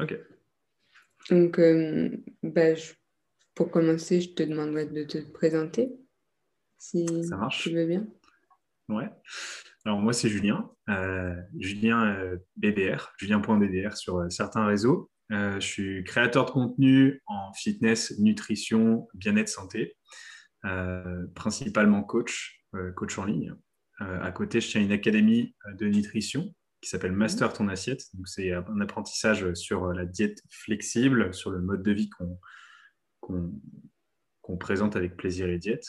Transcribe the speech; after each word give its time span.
Ok. 0.00 0.18
Donc, 1.30 1.58
euh, 1.58 2.10
bah, 2.42 2.74
je- 2.74 2.92
pour 3.54 3.70
commencer, 3.70 4.20
je 4.20 4.30
te 4.34 4.42
demanderai 4.42 4.86
de 4.86 5.04
te 5.04 5.18
présenter, 5.18 5.92
si 6.78 7.06
Ça 7.24 7.36
marche. 7.36 7.62
tu 7.64 7.74
veux 7.74 7.86
bien. 7.86 8.06
Ouais. 8.88 9.08
Alors 9.84 10.00
moi 10.00 10.12
c'est 10.12 10.28
Julien, 10.28 10.70
Euh, 10.88 11.34
Julien 11.58 12.06
euh, 12.16 12.36
BBR, 12.56 13.12
Julien.bbr 13.18 13.96
sur 13.96 14.18
euh, 14.18 14.28
certains 14.30 14.66
réseaux. 14.66 15.10
Euh, 15.32 15.54
je 15.60 15.66
suis 15.66 16.04
créateur 16.04 16.44
de 16.46 16.50
contenu 16.50 17.20
en 17.26 17.52
fitness, 17.54 18.18
nutrition, 18.18 19.08
bien-être, 19.14 19.48
santé, 19.48 19.96
principalement 21.34 22.02
coach, 22.02 22.64
coach 22.96 23.18
en 23.18 23.24
ligne. 23.24 23.54
À 23.98 24.32
côté, 24.32 24.60
je 24.60 24.68
tiens 24.70 24.80
une 24.80 24.92
académie 24.92 25.54
de 25.78 25.86
nutrition 25.86 26.52
qui 26.82 26.90
s'appelle 26.90 27.12
Master 27.12 27.52
ton 27.54 27.68
assiette. 27.68 28.02
Donc 28.14 28.28
c'est 28.28 28.52
un 28.52 28.80
apprentissage 28.80 29.54
sur 29.54 29.86
la 29.92 30.04
diète 30.04 30.42
flexible, 30.50 31.32
sur 31.32 31.50
le 31.50 31.60
mode 31.62 31.82
de 31.82 31.92
vie 31.92 32.10
qu'on 33.20 34.56
présente 34.58 34.96
avec 34.96 35.16
plaisir 35.16 35.48
et 35.48 35.58
diète, 35.58 35.86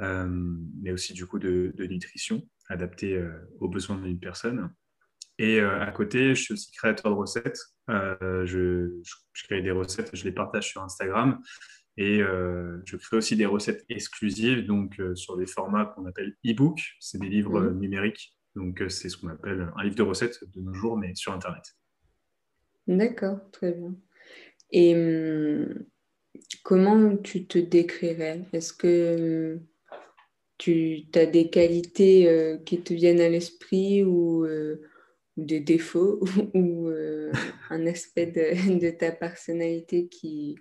euh, 0.00 0.26
mais 0.82 0.92
aussi 0.92 1.12
du 1.12 1.26
coup 1.26 1.38
de, 1.38 1.72
de 1.76 1.84
nutrition 1.86 2.48
adaptée 2.68 3.14
euh, 3.16 3.32
aux 3.60 3.68
besoins 3.68 3.96
d'une 3.98 4.18
personne. 4.20 4.72
Et 5.38 5.60
euh, 5.60 5.80
à 5.80 5.90
côté, 5.90 6.34
je 6.34 6.40
suis 6.42 6.54
aussi 6.54 6.70
créateur 6.72 7.10
de 7.12 7.16
recettes. 7.16 7.58
Je, 7.88 8.44
je- 9.02 9.20
je 9.32 9.44
crée 9.44 9.62
des 9.62 9.72
recettes, 9.72 10.14
je 10.14 10.24
les 10.24 10.32
partage 10.32 10.68
sur 10.68 10.82
Instagram. 10.82 11.40
Et 11.96 12.18
je 12.20 12.96
crée 12.96 13.16
aussi 13.16 13.36
des 13.36 13.46
recettes 13.46 13.84
exclusives, 13.88 14.66
donc 14.66 15.00
sur 15.14 15.36
des 15.36 15.46
formats 15.46 15.86
qu'on 15.86 16.06
appelle 16.06 16.36
e-book. 16.46 16.80
C'est 17.00 17.18
des 17.18 17.28
livres 17.28 17.60
Mhm. 17.60 17.78
numériques. 17.80 18.36
Donc 18.54 18.80
euh, 18.80 18.88
c'est 18.88 19.08
ce 19.08 19.16
qu'on 19.16 19.28
appelle 19.28 19.68
un 19.76 19.82
livre 19.82 19.96
de 19.96 20.02
recettes 20.02 20.38
de 20.54 20.60
nos 20.60 20.74
jours, 20.74 20.96
mais 20.96 21.14
sur 21.14 21.32
Internet. 21.32 21.74
D'accord, 22.86 23.38
très 23.50 23.72
bien. 23.72 23.94
Et 24.70 24.94
hum, 24.94 25.84
comment 26.62 27.16
tu 27.16 27.46
te 27.46 27.58
décrirais? 27.58 28.46
Est-ce 28.52 28.72
que 28.72 29.54
hum, 29.54 29.66
tu 30.58 31.06
as 31.14 31.26
des 31.26 31.50
qualités 31.50 32.28
euh, 32.28 32.58
qui 32.58 32.80
te 32.80 32.94
viennent 32.94 33.20
à 33.20 33.28
l'esprit 33.28 34.04
ou, 34.04 34.44
euh, 34.44 34.80
des 35.36 35.60
défauts 35.60 36.20
ou 36.54 36.88
euh, 36.88 37.32
un 37.70 37.86
aspect 37.86 38.26
de, 38.26 38.78
de 38.78 38.90
ta 38.90 39.12
personnalité 39.12 40.08
qui, 40.08 40.56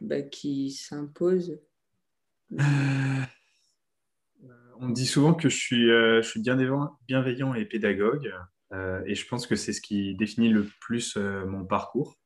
bah, 0.00 0.22
qui 0.22 0.70
s'impose? 0.70 1.58
On 4.80 4.88
me 4.88 4.94
dit 4.94 5.06
souvent 5.06 5.34
que 5.34 5.48
je 5.48 5.56
suis, 5.56 5.90
euh, 5.90 6.22
je 6.22 6.28
suis 6.28 6.40
bienveillant, 6.40 7.54
et 7.54 7.64
pédagogue, 7.64 8.32
euh, 8.72 9.02
et 9.06 9.14
je 9.14 9.26
pense 9.26 9.46
que 9.46 9.56
c'est 9.56 9.72
ce 9.72 9.80
qui 9.80 10.14
définit 10.16 10.50
le 10.50 10.66
plus 10.80 11.16
euh, 11.16 11.44
mon 11.46 11.64
parcours. 11.64 12.16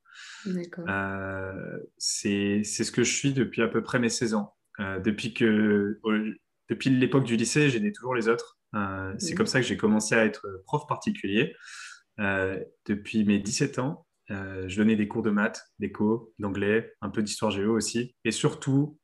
C'est 1.98 2.62
ce 2.64 2.90
que 2.92 3.04
je 3.04 3.12
suis 3.12 3.32
depuis 3.32 3.62
à 3.62 3.68
peu 3.68 3.82
près 3.82 3.98
mes 3.98 4.08
16 4.08 4.34
ans. 4.34 4.54
Depuis 4.78 5.32
que, 5.34 5.98
depuis 6.68 6.90
l'époque 6.90 7.24
du 7.24 7.36
lycée, 7.36 7.68
j'aidais 7.70 7.92
toujours 7.92 8.14
les 8.14 8.28
autres. 8.28 8.58
C'est 9.18 9.32
Mhm. 9.32 9.36
comme 9.36 9.46
ça 9.46 9.60
que 9.60 9.66
j'ai 9.66 9.76
commencé 9.76 10.14
à 10.14 10.24
être 10.24 10.46
prof 10.66 10.86
particulier. 10.88 11.54
Depuis 12.18 13.24
mes 13.24 13.38
17 13.38 13.78
ans, 13.78 14.06
je 14.28 14.76
donnais 14.76 14.96
des 14.96 15.08
cours 15.08 15.22
de 15.22 15.30
maths, 15.30 15.62
d'éco, 15.78 16.34
d'anglais, 16.38 16.92
un 17.00 17.10
peu 17.10 17.22
d'histoire 17.22 17.50
géo 17.50 17.74
aussi, 17.74 18.14
et 18.24 18.30
surtout, 18.30 18.98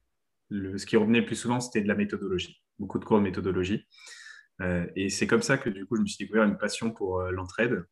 le- 0.51 0.79
ce 0.79 0.87
qui 0.87 0.97
revenait 0.97 1.21
le 1.21 1.27
plus 1.27 1.37
souvent, 1.37 1.61
c'était 1.61 1.83
de 1.83 1.89
la 1.89 1.95
méthodologie, 1.95 2.63
beaucoup 2.79 2.99
de 2.99 3.05
cours 3.05 3.19
de 3.19 3.25
méthodologie. 3.25 3.87
Euh, 4.61 4.87
et 4.97 5.09
c'est 5.09 5.27
comme 5.27 5.43
ça 5.43 5.59
que 5.59 5.71
du 5.71 5.87
coup, 5.87 5.97
je 5.97 6.03
me 6.03 6.07
suis 6.07 6.25
découvert 6.25 6.45
une 6.45 6.59
passion 6.59 6.91
pour 6.91 7.21
euh, 7.21 7.31
l'entraide, 7.31 7.85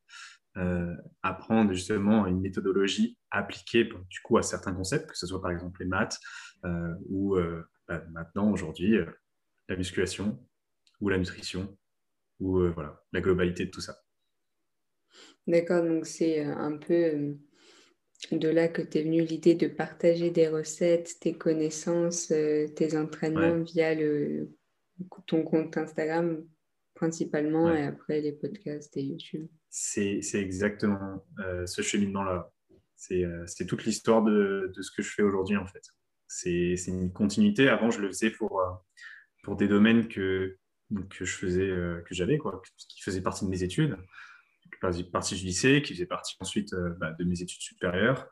euh, 0.57 0.95
apprendre 1.23 1.73
justement 1.73 2.27
une 2.27 2.41
méthodologie 2.41 3.19
appliquée 3.31 3.85
du 3.85 4.21
coup 4.21 4.39
à 4.39 4.43
certains 4.43 4.73
concepts, 4.73 5.11
que 5.11 5.17
ce 5.17 5.27
soit 5.27 5.43
par 5.43 5.51
exemple 5.51 5.81
les 5.81 5.87
maths 5.87 6.19
ou 7.11 7.37
bah, 7.87 8.03
maintenant 8.11 8.51
aujourd'hui 8.51 8.97
la 9.69 9.77
musculation 9.77 10.43
ou 11.01 11.11
la 11.11 11.19
nutrition 11.19 11.77
ou 12.41 12.67
voilà 12.73 13.03
la 13.13 13.21
globalité 13.21 13.67
de 13.67 13.71
tout 13.71 13.83
ça. 13.83 13.99
D'accord, 15.47 15.85
donc 15.85 16.07
c'est 16.07 16.43
un 16.43 16.79
peu 16.79 17.37
de 18.33 18.49
là 18.49 18.69
que 18.69 18.81
t'es 18.81 19.03
venue 19.03 19.23
l'idée 19.23 19.55
de 19.55 19.69
partager 19.69 20.31
des 20.31 20.49
recettes, 20.49 21.21
tes 21.21 21.35
connaissances, 21.35 22.29
tes 22.29 22.97
entraînements 22.97 23.59
Ouais. 23.59 23.63
via 23.63 23.95
le, 23.95 24.56
ton 25.27 25.43
compte 25.43 25.77
Instagram 25.77 26.45
principalement 26.95 27.67
Ouais. 27.67 27.83
et 27.83 27.85
après 27.85 28.21
les 28.21 28.33
podcasts 28.33 28.97
et 28.97 29.03
YouTube. 29.03 29.47
C'est 29.69 30.21
exactement 30.35 31.27
euh, 31.41 31.67
ce 31.67 31.83
cheminement-là. 31.83 32.51
C'est 32.95 33.25
euh, 33.25 33.45
c'est 33.47 33.67
toute 33.67 33.85
l'histoire 33.85 34.23
de, 34.23 34.73
de 34.75 34.83
ce 34.83 34.91
que 34.91 35.03
je 35.03 35.11
fais 35.11 35.23
aujourd'hui 35.23 35.57
en 35.57 35.67
fait. 35.67 35.83
C'est 36.29 36.75
une 36.89 37.13
continuité. 37.13 37.69
Avant, 37.69 37.91
je 37.91 38.01
le 38.01 38.09
faisais 38.09 38.31
pour, 38.31 38.61
euh, 38.61 38.71
pour 39.43 39.57
des 39.57 39.69
domaines 39.69 40.09
que, 40.09 40.57
que 41.11 41.25
je 41.25 41.37
faisais, 41.37 41.69
que 41.69 42.15
j'avais, 42.15 42.39
qui 42.89 43.03
faisaient 43.03 43.21
partie 43.23 43.45
de 43.45 43.51
mes 43.51 43.63
études, 43.63 43.97
qui 44.65 44.71
faisaient 44.81 45.05
partie 45.05 45.37
du 45.37 45.45
lycée, 45.45 45.83
qui 45.83 45.93
faisaient 45.93 46.07
partie 46.07 46.35
ensuite 46.41 46.75
bah, 46.99 47.13
de 47.13 47.25
mes 47.25 47.43
études 47.43 47.61
supérieures. 47.61 48.29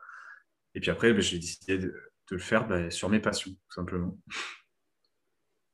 Et 0.73 0.81
puis 0.81 0.89
après, 0.91 1.13
bah, 1.13 1.21
j'ai 1.21 1.39
décidé 1.39 1.77
de, 1.77 1.87
de 1.87 2.35
le 2.35 2.39
faire 2.39 2.67
bah, 2.67 2.89
sur 2.91 3.07
mes 3.09 3.19
passions, 3.19 3.51
tout 3.51 3.73
simplement. 3.75 4.17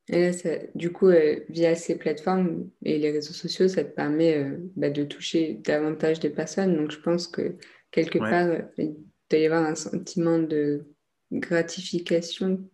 Et 0.08 0.20
là, 0.20 0.32
ça- 0.32 0.58
du 0.74 0.90
coup, 0.92 1.08
euh, 1.08 1.40
via 1.48 1.74
ces 1.76 1.96
plateformes 1.96 2.68
et 2.84 2.98
les 2.98 3.10
réseaux 3.12 3.32
sociaux, 3.32 3.68
ça 3.68 3.84
te 3.84 3.94
permet 3.94 4.36
euh, 4.36 4.58
bah, 4.76 4.90
de 4.90 5.04
toucher 5.04 5.54
davantage 5.54 6.18
de 6.20 6.28
personnes. 6.28 6.76
Donc, 6.76 6.90
je 6.90 6.98
pense 7.00 7.28
que 7.28 7.56
quelque 7.92 8.18
Ouais. 8.18 8.30
part, 8.30 8.48
il 8.78 8.96
doit 9.30 9.38
y 9.40 9.46
avoir 9.46 9.64
un 9.64 9.74
sentiment 9.76 10.38
de 10.40 10.84
gratification 11.30 12.68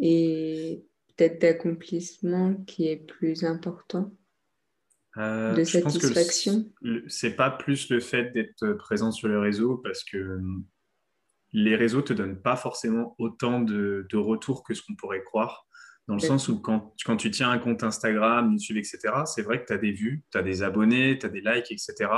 et 0.00 0.84
peut-être 1.16 1.40
d'accomplissement 1.40 2.54
qui 2.66 2.88
est 2.88 2.96
plus 2.96 3.44
important. 3.44 4.12
Euh, 5.18 5.52
De 5.52 5.58
le- 5.58 5.64
satisfaction. 5.64 6.72
le- 6.80 7.04
c'est 7.08 7.34
pas 7.34 7.50
plus 7.50 7.90
le 7.90 8.00
fait 8.00 8.30
d'être 8.32 8.72
présent 8.74 9.10
sur 9.10 9.28
les 9.28 9.36
réseaux 9.36 9.76
parce 9.78 10.04
que 10.04 10.40
les 11.52 11.76
réseaux 11.76 12.02
te 12.02 12.12
donnent 12.12 12.40
pas 12.40 12.56
forcément 12.56 13.14
autant 13.18 13.60
de, 13.60 14.06
de 14.10 14.16
retours 14.16 14.62
que 14.62 14.74
ce 14.74 14.82
qu'on 14.82 14.94
pourrait 14.94 15.22
croire. 15.24 15.67
Dans 16.08 16.14
le 16.14 16.20
Oui. 16.22 16.26
sens 16.26 16.48
où 16.48 16.58
quand, 16.60 16.94
quand 17.04 17.16
tu 17.16 17.30
tiens 17.30 17.50
un 17.50 17.58
compte 17.58 17.84
Instagram, 17.84 18.50
YouTube, 18.52 18.78
etc., 18.78 18.98
c'est 19.26 19.42
vrai 19.42 19.60
que 19.60 19.66
tu 19.66 19.72
as 19.74 19.78
des 19.78 19.92
vues, 19.92 20.24
tu 20.32 20.38
as 20.38 20.42
des 20.42 20.62
abonnés, 20.62 21.18
tu 21.18 21.26
as 21.26 21.28
des 21.28 21.42
likes, 21.42 21.70
etc. 21.70 22.10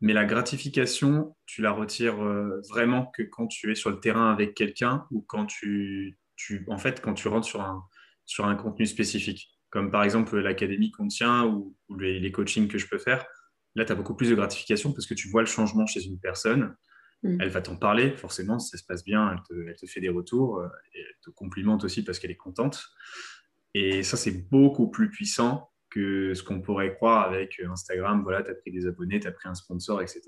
Mais 0.00 0.12
la 0.12 0.24
gratification, 0.24 1.36
tu 1.46 1.60
la 1.62 1.72
retires 1.72 2.22
euh, 2.22 2.60
vraiment 2.70 3.06
que 3.06 3.22
quand 3.22 3.46
tu 3.48 3.70
es 3.70 3.74
sur 3.74 3.90
le 3.90 4.00
terrain 4.00 4.32
avec 4.32 4.54
quelqu'un 4.54 5.06
ou 5.10 5.22
quand 5.22 5.46
tu, 5.46 6.18
tu, 6.36 6.64
en 6.68 6.78
fait, 6.78 7.00
quand 7.00 7.14
tu 7.14 7.28
rentres 7.28 7.46
sur 7.46 7.62
un, 7.62 7.84
sur 8.26 8.46
un 8.46 8.54
contenu 8.54 8.86
spécifique. 8.86 9.50
Comme 9.70 9.90
par 9.90 10.04
exemple 10.04 10.38
l'académie 10.38 10.92
qu'on 10.92 11.08
tient 11.08 11.44
ou, 11.46 11.76
ou 11.88 11.98
les, 11.98 12.20
les 12.20 12.30
coachings 12.32 12.68
que 12.68 12.78
je 12.78 12.86
peux 12.86 12.98
faire. 12.98 13.26
Là, 13.74 13.84
tu 13.84 13.90
as 13.90 13.96
beaucoup 13.96 14.14
plus 14.14 14.30
de 14.30 14.36
gratification 14.36 14.92
parce 14.92 15.06
que 15.06 15.14
tu 15.14 15.28
vois 15.28 15.42
le 15.42 15.48
changement 15.48 15.84
chez 15.86 16.04
une 16.04 16.20
personne. 16.20 16.76
Mm. 17.24 17.40
Elle 17.40 17.48
va 17.48 17.62
t'en 17.62 17.76
parler, 17.76 18.16
forcément, 18.16 18.58
si 18.58 18.70
ça 18.70 18.78
se 18.78 18.84
passe 18.84 19.02
bien, 19.02 19.32
elle 19.32 19.42
te, 19.42 19.68
elle 19.68 19.76
te 19.76 19.86
fait 19.86 20.00
des 20.00 20.08
retours 20.08 20.60
euh, 20.60 20.68
et 20.94 21.00
elle 21.00 21.16
te 21.22 21.30
complimente 21.30 21.82
aussi 21.84 22.04
parce 22.04 22.18
qu'elle 22.18 22.30
est 22.30 22.36
contente. 22.36 22.84
Et 23.74 24.04
ça, 24.04 24.16
c'est 24.16 24.48
beaucoup 24.48 24.88
plus 24.88 25.10
puissant 25.10 25.72
que 25.90 26.34
ce 26.34 26.42
qu'on 26.42 26.60
pourrait 26.60 26.94
croire 26.94 27.26
avec 27.26 27.60
Instagram. 27.60 28.22
Voilà, 28.22 28.42
tu 28.42 28.50
as 28.50 28.54
pris 28.54 28.70
des 28.70 28.86
abonnés, 28.86 29.18
tu 29.18 29.26
as 29.26 29.32
pris 29.32 29.48
un 29.48 29.54
sponsor, 29.54 30.02
etc. 30.02 30.22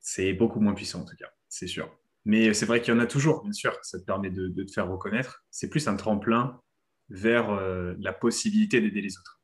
C'est 0.00 0.32
beaucoup 0.32 0.60
moins 0.60 0.74
puissant 0.74 1.02
en 1.02 1.04
tout 1.04 1.16
cas, 1.16 1.30
c'est 1.48 1.66
sûr. 1.66 1.94
Mais 2.24 2.54
c'est 2.54 2.66
vrai 2.66 2.80
qu'il 2.80 2.94
y 2.94 2.96
en 2.96 3.00
a 3.00 3.06
toujours, 3.06 3.42
bien 3.42 3.52
sûr. 3.52 3.78
Ça 3.82 3.98
te 3.98 4.04
permet 4.04 4.30
de, 4.30 4.48
de 4.48 4.62
te 4.62 4.72
faire 4.72 4.88
reconnaître. 4.88 5.44
C'est 5.50 5.70
plus 5.70 5.88
un 5.88 5.96
tremplin 5.96 6.60
vers 7.08 7.50
euh, 7.50 7.94
la 7.98 8.12
possibilité 8.12 8.80
d'aider 8.80 9.00
les 9.00 9.16
autres. 9.16 9.40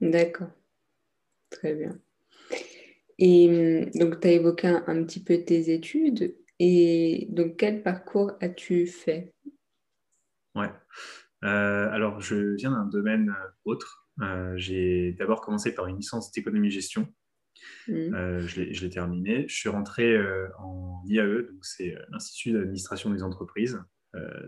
D'accord. 0.00 0.50
Très 1.50 1.74
bien. 1.74 1.98
Et 3.18 3.48
hum, 3.48 3.90
donc, 3.98 4.20
tu 4.20 4.28
as 4.28 4.32
évoqué 4.32 4.68
un, 4.68 4.84
un 4.86 5.04
petit 5.04 5.22
peu 5.22 5.38
tes 5.38 5.72
études. 5.72 6.36
Et 6.58 7.28
donc, 7.30 7.56
quel 7.56 7.82
parcours 7.82 8.32
as-tu 8.40 8.86
fait? 8.86 9.34
Ouais. 10.54 10.70
Euh, 11.44 11.88
alors, 11.90 12.20
je 12.20 12.54
viens 12.56 12.72
d'un 12.72 12.86
domaine 12.86 13.30
euh, 13.30 13.48
autre. 13.64 14.08
Euh, 14.20 14.54
j'ai 14.56 15.12
d'abord 15.12 15.40
commencé 15.40 15.72
par 15.72 15.86
une 15.86 15.96
licence 15.96 16.32
d'économie-gestion. 16.32 17.06
Mm. 17.86 18.14
Euh, 18.14 18.40
je 18.40 18.60
l'ai 18.60 18.90
terminée. 18.90 19.46
Je 19.48 19.54
suis 19.54 19.68
rentré 19.68 20.16
en 20.58 21.02
IAE, 21.06 21.42
donc 21.42 21.64
c'est 21.64 21.94
l'Institut 22.10 22.52
d'administration 22.52 23.10
des 23.10 23.22
entreprises. 23.22 23.80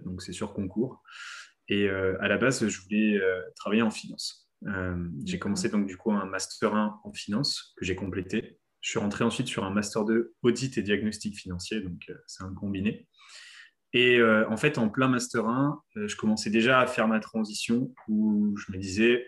Donc, 0.04 0.22
c'est 0.22 0.32
sur 0.32 0.52
concours. 0.52 1.02
Et 1.68 1.88
à 1.88 2.26
la 2.26 2.38
base, 2.38 2.66
je 2.66 2.80
voulais 2.82 3.20
travailler 3.54 3.82
en 3.82 3.90
finance. 3.90 4.50
Euh, 4.66 5.08
j'ai 5.24 5.38
commencé 5.38 5.68
donc 5.68 5.86
du 5.86 5.96
coup 5.96 6.12
un 6.12 6.26
master 6.26 6.74
1 6.74 7.00
en 7.02 7.12
finance 7.12 7.72
que 7.76 7.84
j'ai 7.84 7.94
complété. 7.94 8.58
Je 8.80 8.90
suis 8.90 8.98
rentré 8.98 9.24
ensuite 9.24 9.46
sur 9.46 9.64
un 9.64 9.70
master 9.70 10.04
2 10.04 10.34
audit 10.42 10.78
et 10.78 10.82
diagnostic 10.82 11.36
financier, 11.36 11.80
donc 11.80 12.02
euh, 12.08 12.14
c'est 12.26 12.42
un 12.42 12.54
combiné. 12.54 13.06
Et 13.92 14.18
euh, 14.18 14.48
en 14.48 14.56
fait, 14.56 14.78
en 14.78 14.88
plein 14.88 15.08
master 15.08 15.46
1, 15.46 15.82
euh, 15.96 16.08
je 16.08 16.16
commençais 16.16 16.50
déjà 16.50 16.80
à 16.80 16.86
faire 16.86 17.08
ma 17.08 17.20
transition 17.20 17.92
où 18.08 18.56
je 18.56 18.72
me 18.72 18.78
disais 18.78 19.26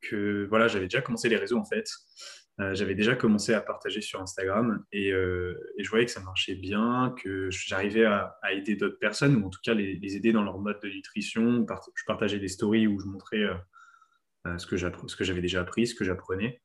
que 0.00 0.46
voilà, 0.48 0.68
j'avais 0.68 0.86
déjà 0.86 1.02
commencé 1.02 1.28
les 1.28 1.36
réseaux 1.36 1.58
en 1.58 1.64
fait. 1.64 1.88
j'avais 2.58 2.94
déjà 2.94 3.16
commencé 3.16 3.54
à 3.54 3.60
partager 3.60 4.02
sur 4.02 4.20
Instagram 4.20 4.84
et, 4.92 5.10
je 5.10 5.88
voyais 5.88 6.04
que 6.04 6.12
ça 6.12 6.20
marchait 6.20 6.54
bien, 6.54 7.14
que 7.22 7.50
j'arrivais 7.50 8.04
à, 8.04 8.36
aider 8.52 8.76
d'autres 8.76 8.98
personnes, 8.98 9.36
ou 9.36 9.46
en 9.46 9.50
tout 9.50 9.60
cas 9.64 9.72
les, 9.72 9.96
les, 9.96 10.16
aider 10.16 10.32
dans 10.32 10.42
leur 10.42 10.58
mode 10.58 10.78
de 10.82 10.88
nutrition. 10.88 11.66
Je 11.94 12.04
partageais 12.06 12.38
des 12.38 12.48
stories 12.48 12.86
où 12.86 13.00
je 13.00 13.06
montrais 13.06 13.46
ce 14.58 14.66
que 14.66 15.24
j'avais 15.24 15.40
déjà 15.40 15.62
appris, 15.62 15.86
ce 15.86 15.94
que 15.94 16.04
j'apprenais. 16.04 16.60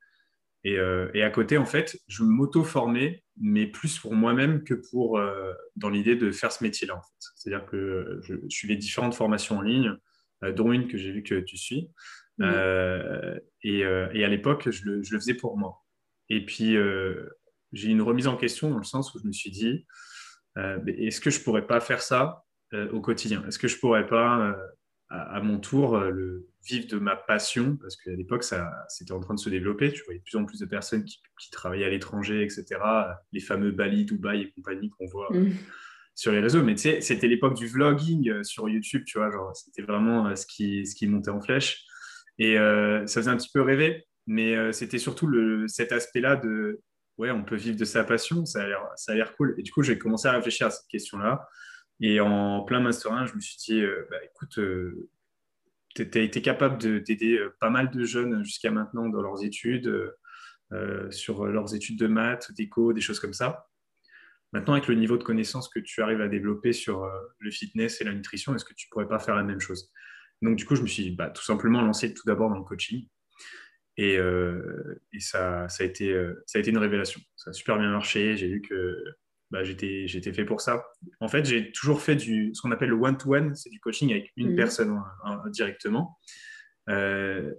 Euh, 0.67 1.09
et, 1.13 1.23
à 1.23 1.29
côté, 1.29 1.57
en 1.57 1.65
fait, 1.65 1.97
je 2.07 2.23
m'auto-formais, 2.23 3.23
mais 3.39 3.67
plus 3.67 3.97
pour 4.00 4.13
moi-même 4.13 4.63
que 4.63 4.73
pour 4.73 5.17
euh, 5.17 5.53
dans 5.75 5.89
l'idée 5.89 6.15
de 6.15 6.31
faire 6.31 6.51
ce 6.51 6.63
métier-là. 6.63 6.95
En 6.97 7.01
fait. 7.01 7.27
C'est-à-dire 7.35 7.65
que 7.65 8.19
je, 8.23 8.35
suivais 8.50 8.75
différentes 8.75 9.15
formations 9.15 9.59
en 9.59 9.61
ligne, 9.61 9.95
euh, 10.44 10.51
dont 10.51 10.71
une 10.71 10.88
que 10.88 10.97
j'ai 10.97 11.11
vu 11.11 11.23
que 11.23 11.39
tu 11.39 11.57
suis. 11.57 11.89
Et, 12.41 13.83
à 13.83 14.27
l'époque, 14.27 14.69
je 14.69 14.85
le, 14.85 15.03
faisais 15.03 15.33
pour 15.33 15.57
moi. 15.57 15.77
Et 16.29 16.45
puis, 16.45 16.75
j'ai 17.71 17.89
une 17.89 18.01
remise 18.01 18.27
en 18.27 18.35
question 18.35 18.69
dans 18.69 18.77
le 18.77 18.83
sens 18.83 19.13
où 19.13 19.19
je 19.19 19.27
me 19.27 19.31
suis 19.31 19.51
dit, 19.51 19.85
est-ce 20.55 21.21
que 21.21 21.29
je 21.29 21.41
pourrais 21.41 21.65
pas 21.65 21.79
faire 21.79 22.01
ça 22.01 22.44
au 22.91 23.01
quotidien? 23.01 23.44
Est-ce 23.47 23.59
que 23.59 23.67
je 23.67 23.79
pourrais 23.79 24.07
pas 24.07 24.55
à, 25.09 25.41
mon 25.41 25.59
tour 25.59 25.97
le 25.97 26.49
vivre 26.65 26.88
de 26.88 27.00
ma 27.00 27.15
passion, 27.15 27.77
parce 27.77 27.95
qu'à 27.95 28.11
l'époque, 28.11 28.44
ça, 28.44 28.71
c'était 28.89 29.11
en 29.11 29.19
train 29.19 29.33
de 29.33 29.39
se 29.39 29.50
développer. 29.50 29.91
Tu 29.91 30.03
voyais 30.03 30.19
de 30.19 30.23
plus 30.23 30.38
en 30.38 30.45
plus 30.45 30.59
de 30.59 30.65
personnes 30.65 31.03
qui, 31.06 31.21
travaillaient 31.51 31.85
à 31.85 31.89
l'étranger, 31.89 32.44
etc. 32.44 32.65
Les 33.31 33.39
fameux 33.39 33.71
Bali, 33.71 34.06
Dubaï 34.06 34.41
et 34.41 34.51
compagnie 34.51 34.89
qu'on 34.89 35.07
voit 35.07 35.29
mm. 35.31 35.53
sur 36.15 36.31
les 36.31 36.39
réseaux. 36.39 36.63
Mais 36.63 36.75
tu 36.75 36.81
sais, 36.81 37.01
c'était 37.01 37.27
l'époque 37.27 37.56
du 37.56 37.67
vlogging 37.67 38.29
euh, 38.29 38.44
sur 38.44 38.69
YouTube, 38.69 39.03
tu 39.06 39.17
vois, 39.17 39.31
genre, 39.31 39.56
c'était 39.56 39.81
vraiment 39.81 40.27
euh, 40.27 40.35
ce, 40.35 40.45
qui, 40.45 40.85
ce 40.85 40.95
qui 40.95 41.07
montait 41.07 41.31
en 41.31 41.41
flèche. 41.41 41.85
Et 42.38 42.56
ça 42.56 43.21
faisait 43.21 43.29
un 43.29 43.35
petit 43.35 43.50
peu 43.53 43.62
rêver, 43.62 44.07
mais 44.25 44.71
c'était 44.71 44.97
surtout 44.97 45.27
le, 45.27 45.67
cet 45.67 45.91
aspect-là 45.91 46.38
de 46.38 46.79
ouais, 47.19 47.31
on 47.31 47.44
peut 47.44 47.57
vivre 47.57 47.77
de 47.77 47.85
sa 47.85 48.03
passion, 48.03 48.45
ça 48.45 48.63
a 48.63 48.67
l'air, 48.67 48.81
ça 48.95 49.12
a 49.12 49.15
l'air 49.15 49.35
cool. 49.35 49.53
Et 49.57 49.62
du 49.62 49.71
coup, 49.71 49.83
j'ai 49.83 50.00
commencé 50.00 50.27
à 50.27 50.31
réfléchir 50.31 50.67
à 50.67 50.71
cette 50.71 50.88
question-là. 50.88 51.47
Et 52.00 52.21
en 52.21 52.63
plein 52.63 52.79
Master 52.79 53.12
1, 53.12 53.27
je 53.27 53.35
me 53.35 53.41
suis 53.41 53.57
dit, 53.57 53.81
euh, 53.81 54.07
bah, 54.09 54.17
écoute, 54.23 54.57
euh, 54.57 55.09
tu 56.04 56.18
as 56.18 56.22
été 56.22 56.42
capable 56.42 57.04
d'aider 57.04 57.38
euh, 57.38 57.56
pas 57.60 57.69
mal 57.69 57.90
de 57.92 58.04
jeunes 58.04 58.44
jusqu'à 58.44 58.72
maintenant 58.72 59.07
dans 59.07 59.22
leurs 59.22 59.44
études, 59.44 60.13
sur 61.10 61.48
leurs 61.48 61.74
études 61.74 61.98
de 61.98 62.06
maths, 62.06 62.51
d'éco, 62.51 62.94
des 62.94 63.01
choses 63.01 63.19
comme 63.19 63.34
ça. 63.34 63.68
Maintenant, 64.54 64.74
avec 64.74 64.88
le 64.88 64.94
niveau 64.94 65.18
de 65.18 65.24
connaissance 65.24 65.68
que 65.68 65.80
tu 65.80 66.04
arrives 66.04 66.22
à 66.22 66.28
développer 66.28 66.74
sur 66.74 67.10
le 67.40 67.50
fitness 67.50 68.01
et 68.01 68.04
la 68.04 68.13
nutrition, 68.13 68.54
est-ce 68.54 68.66
que 68.66 68.75
tu 68.75 68.86
ne 68.86 68.90
pourrais 68.92 69.07
pas 69.07 69.18
faire 69.18 69.36
la 69.36 69.44
même 69.44 69.60
chose? 69.60 69.92
Donc, 70.44 70.57
du 70.57 70.66
coup, 70.66 70.75
je 70.75 70.84
me 70.84 70.88
suis 70.88 71.10
bah, 71.10 71.31
tout 71.31 71.44
simplement 71.44 71.81
lancé 71.81 72.13
tout 72.13 72.22
d'abord 72.28 72.51
dans 72.51 72.57
le 72.60 72.63
coaching. 72.63 73.07
Et, 73.98 74.19
ça, 75.19 75.66
a 75.66 75.84
été, 75.84 76.13
ça 76.46 76.60
a 76.60 76.62
été 76.62 76.69
une 76.69 76.78
révélation. 76.78 77.19
Ça 77.36 77.50
a 77.50 77.54
super 77.54 77.80
bien 77.80 77.90
marché. 77.90 78.38
J'ai 78.38 78.48
vu 78.48 78.62
que 78.62 79.04
bah, 79.51 79.63
j'étais, 79.63 80.34
fait 80.34 80.46
pour 80.46 80.62
ça. 80.62 80.86
En 81.19 81.28
fait, 81.28 81.46
j'ai 81.46 81.72
toujours 81.72 82.01
fait 82.01 82.16
du, 82.16 82.51
ce 82.54 82.62
qu'on 82.62 82.72
appelle 82.72 82.90
le 82.90 82.96
one-to-one, 82.96 83.56
c'est 83.56 83.69
du 83.69 83.80
coaching 83.80 84.12
avec 84.12 84.31
une 84.36 84.51
mhm. 84.51 84.56
personne 84.56 85.01
directement. 85.48 86.19
Euh, 86.90 87.54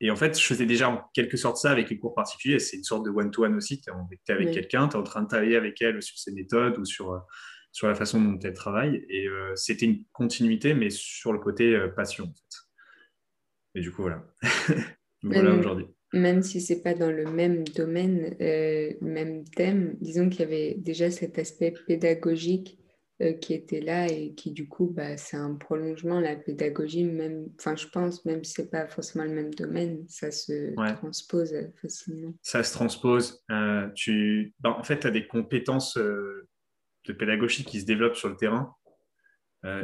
et 0.00 0.10
en 0.10 0.16
fait, 0.16 0.38
je 0.38 0.44
faisais 0.44 0.66
déjà 0.66 0.88
en 0.88 1.02
quelque 1.12 1.36
sorte 1.36 1.56
ça 1.56 1.70
avec 1.70 1.90
les 1.90 1.98
cours 1.98 2.14
particuliers. 2.14 2.58
C'est 2.58 2.76
une 2.76 2.84
sorte 2.84 3.04
de 3.04 3.10
one-to-one 3.10 3.54
aussi. 3.56 3.80
Tu 3.80 3.90
es 3.90 4.32
avec 4.32 4.52
quelqu'un, 4.52 4.88
tu 4.88 4.96
es 4.96 4.98
en 4.98 5.02
train 5.02 5.22
de 5.22 5.28
travailler 5.28 5.56
avec 5.56 5.80
elle 5.82 6.02
sur 6.02 6.18
ses 6.18 6.32
méthodes 6.32 6.78
ou 6.78 6.84
sur, 6.84 7.24
sur 7.72 7.88
la 7.88 7.94
façon 7.94 8.20
dont 8.20 8.38
elle 8.42 8.54
travaille. 8.54 9.04
Et 9.08 9.26
euh, 9.26 9.54
c'était 9.56 9.86
une 9.86 10.04
continuité, 10.12 10.74
mais 10.74 10.90
sur 10.90 11.32
le 11.32 11.38
côté 11.38 11.74
euh, 11.74 11.88
passion, 11.88 12.24
en 12.24 12.34
fait. 12.34 13.76
Et 13.76 13.80
du 13.80 13.90
coup, 13.90 14.02
voilà. 14.02 14.24
voilà 15.22 15.52
aujourd'hui 15.52 15.86
même 16.14 16.42
si 16.42 16.60
c'est 16.60 16.82
pas 16.82 16.94
dans 16.94 17.10
le 17.10 17.24
même 17.24 17.64
domaine, 17.64 18.36
euh, 18.40 18.92
même 19.00 19.44
thème, 19.44 19.96
disons 20.00 20.28
qu'il 20.28 20.40
y 20.40 20.44
avait 20.44 20.74
déjà 20.78 21.10
cet 21.10 21.38
aspect 21.38 21.74
pédagogique 21.86 22.78
euh, 23.20 23.32
qui 23.32 23.52
était 23.52 23.80
là 23.80 24.06
et 24.06 24.34
qui 24.34 24.52
du 24.52 24.68
coup, 24.68 24.86
bah, 24.86 25.16
c'est 25.16 25.36
un 25.36 25.54
prolongement, 25.54 26.20
la 26.20 26.36
pédagogie, 26.36 27.04
même, 27.04 27.48
enfin 27.58 27.74
je 27.74 27.88
pense, 27.88 28.24
même 28.24 28.44
si 28.44 28.52
c'est 28.52 28.70
pas 28.70 28.86
forcément 28.86 29.24
le 29.24 29.32
même 29.32 29.52
domaine, 29.54 30.04
ça 30.08 30.30
se 30.30 30.72
transpose 30.94 31.54
facilement. 31.82 32.32
Ça 32.42 32.62
se 32.62 32.72
transpose. 32.72 33.44
Euh, 33.50 33.88
tu... 33.94 34.54
Bah, 34.60 34.76
en 34.78 34.84
fait, 34.84 35.00
tu 35.00 35.06
as 35.08 35.10
des 35.10 35.26
compétences 35.26 35.96
de 35.96 37.12
pédagogie 37.12 37.64
qui 37.64 37.80
se 37.80 37.86
développent 37.86 38.16
sur 38.16 38.28
le 38.28 38.36
terrain. 38.36 38.72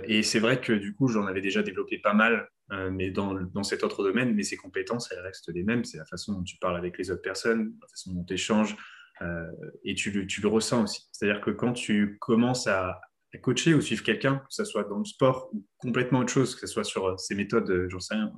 et 0.05 0.23
c'est 0.23 0.39
vrai 0.39 0.61
que 0.61 0.73
du 0.73 0.95
coup, 0.95 1.09
j'en 1.09 1.27
avais 1.27 1.41
déjà 1.41 1.63
développé 1.63 1.99
pas 1.99 2.15
mal 2.15 2.49
euh, 2.73 2.91
mais 2.91 3.11
dans, 3.11 3.35
dans, 3.35 3.63
cet 3.63 3.83
autre 3.83 4.03
domaine, 4.03 4.35
mais 4.35 4.43
ses 4.43 4.57
compétences, 4.57 5.11
elles 5.11 5.21
restent 5.21 5.53
les 5.53 5.65
mêmes. 5.65 5.85
C'est 5.85 5.99
la 5.99 6.05
façon 6.05 6.35
dont 6.35 6.43
tu 6.43 6.57
parles 6.59 6.77
avec 6.77 6.99
les 6.99 7.11
autres 7.11 7.23
personnes, 7.23 7.75
la 7.81 7.89
façon 7.89 8.13
dont 8.13 8.25
tu 8.25 8.35
échanges, 8.35 8.77
euh, 9.23 9.51
et 9.85 9.95
tu 9.95 10.11
le, 10.11 10.49
ressens 10.49 10.85
aussi. 10.85 11.09
C'est-à-dire 11.13 11.41
que 11.41 11.51
quand 11.51 11.73
tu 11.73 12.17
commences 12.21 12.67
à, 12.67 13.01
coacher 13.43 13.75
ou 13.75 13.81
suivre 13.81 14.03
quelqu'un, 14.03 14.39
que 14.39 14.47
ce 14.51 14.65
soit 14.65 14.85
dans 14.85 14.99
le 14.99 15.05
sport 15.05 15.51
ou 15.53 15.65
complètement 15.79 16.21
autre 16.21 16.33
chose, 16.33 16.55
que 16.55 16.63
ce 16.63 16.67
soit 16.67 16.85
sur 16.85 17.19
ses 17.19 17.37
méthodes, 17.37 17.87
j'en 17.89 18.01
sais 18.01 18.15
rien, 18.15 18.33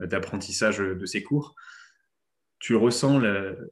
d'apprentissage 0.00 0.78
de 0.78 1.06
ses 1.06 1.24
cours, 1.24 1.56
tu 2.62 2.76
ressens 2.76 3.20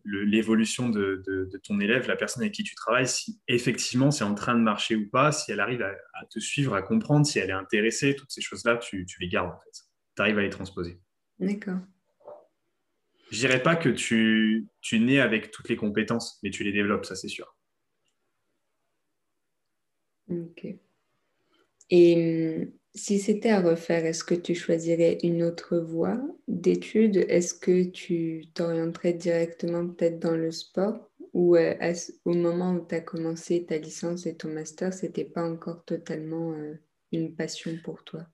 l'évolution 0.05 0.89
de, 0.89 1.49
ton 1.63 1.79
élève, 1.79 2.09
la 2.09 2.17
personne 2.17 2.43
avec 2.43 2.53
qui 2.53 2.65
tu 2.65 2.75
travailles, 2.75 3.07
si 3.07 3.41
effectivement 3.47 4.11
c'est 4.11 4.25
en 4.25 4.35
train 4.35 4.57
de 4.57 4.63
marcher 4.63 4.97
ou 4.97 5.09
pas, 5.09 5.31
si 5.31 5.53
elle 5.53 5.61
arrive 5.61 5.81
à, 5.83 6.27
te 6.29 6.41
suivre, 6.41 6.75
à 6.75 6.83
comprendre, 6.83 7.25
si 7.25 7.39
elle 7.39 7.51
est 7.51 7.53
intéressée, 7.53 8.17
toutes 8.17 8.33
ces 8.33 8.41
choses-là, 8.41 8.79
tu, 8.79 9.07
les 9.21 9.29
gardes 9.29 9.53
en 9.53 9.61
fait. 9.61 9.85
Tu 10.17 10.23
arrives 10.23 10.39
à 10.39 10.43
les 10.43 10.51
transposer. 10.51 11.01
D'accord. 11.39 11.79
Je 13.31 13.39
dirais 13.39 13.63
pas 13.63 13.77
que 13.77 13.91
tu, 13.91 14.67
tu 14.81 14.99
nais 14.99 15.21
avec 15.21 15.53
toutes 15.53 15.69
les 15.69 15.77
compétences, 15.77 16.41
mais 16.43 16.51
tu 16.51 16.65
les 16.65 16.73
développes, 16.73 17.07
ça 17.07 17.15
c'est 17.15 17.29
sûr. 17.29 17.57
Ok. 20.29 20.67
Et 21.91 22.65
hum, 22.65 22.73
si 22.95 23.19
c'était 23.21 23.51
à 23.51 23.61
refaire, 23.61 24.05
est-ce 24.05 24.25
que 24.25 24.35
tu 24.35 24.55
choisirais 24.55 25.19
une 25.23 25.43
autre 25.43 25.79
voie 25.79 26.21
d'études 26.49 27.25
Est-ce 27.29 27.55
que 27.55 27.85
tu 27.85 28.47
t'orienterais 28.55 29.13
directement 29.13 29.87
peut-être 29.87 30.19
dans 30.19 30.37
le 30.37 30.51
sport? 30.51 31.09
Ou 31.33 31.57
euh, 31.57 31.75
au 32.25 32.35
moment 32.35 32.75
où 32.75 32.87
tu 32.87 32.95
as 32.97 33.01
commencé 33.01 33.65
ta 33.65 33.79
licence 33.79 34.27
et 34.27 34.37
ton 34.37 34.49
master, 34.49 34.93
ce 34.93 35.07
n'était 35.07 35.25
pas 35.25 35.49
encore 35.49 35.85
totalement 35.85 36.53
euh, 36.53 36.75
une 37.13 37.37
passion 37.37 37.71
pour 37.85 38.03
toi? 38.03 38.27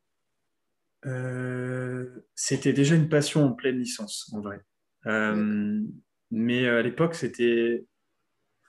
Euh, 1.05 2.27
C'était 2.35 2.73
déjà 2.73 2.95
une 2.95 3.11
passion 3.11 3.45
en 3.45 3.53
pleine 3.53 3.79
licence, 3.79 4.33
en 4.33 4.41
vrai. 4.41 4.61
mais 6.31 6.67
à 6.67 6.81
l'époque, 6.81 7.15
c'était, 7.15 7.85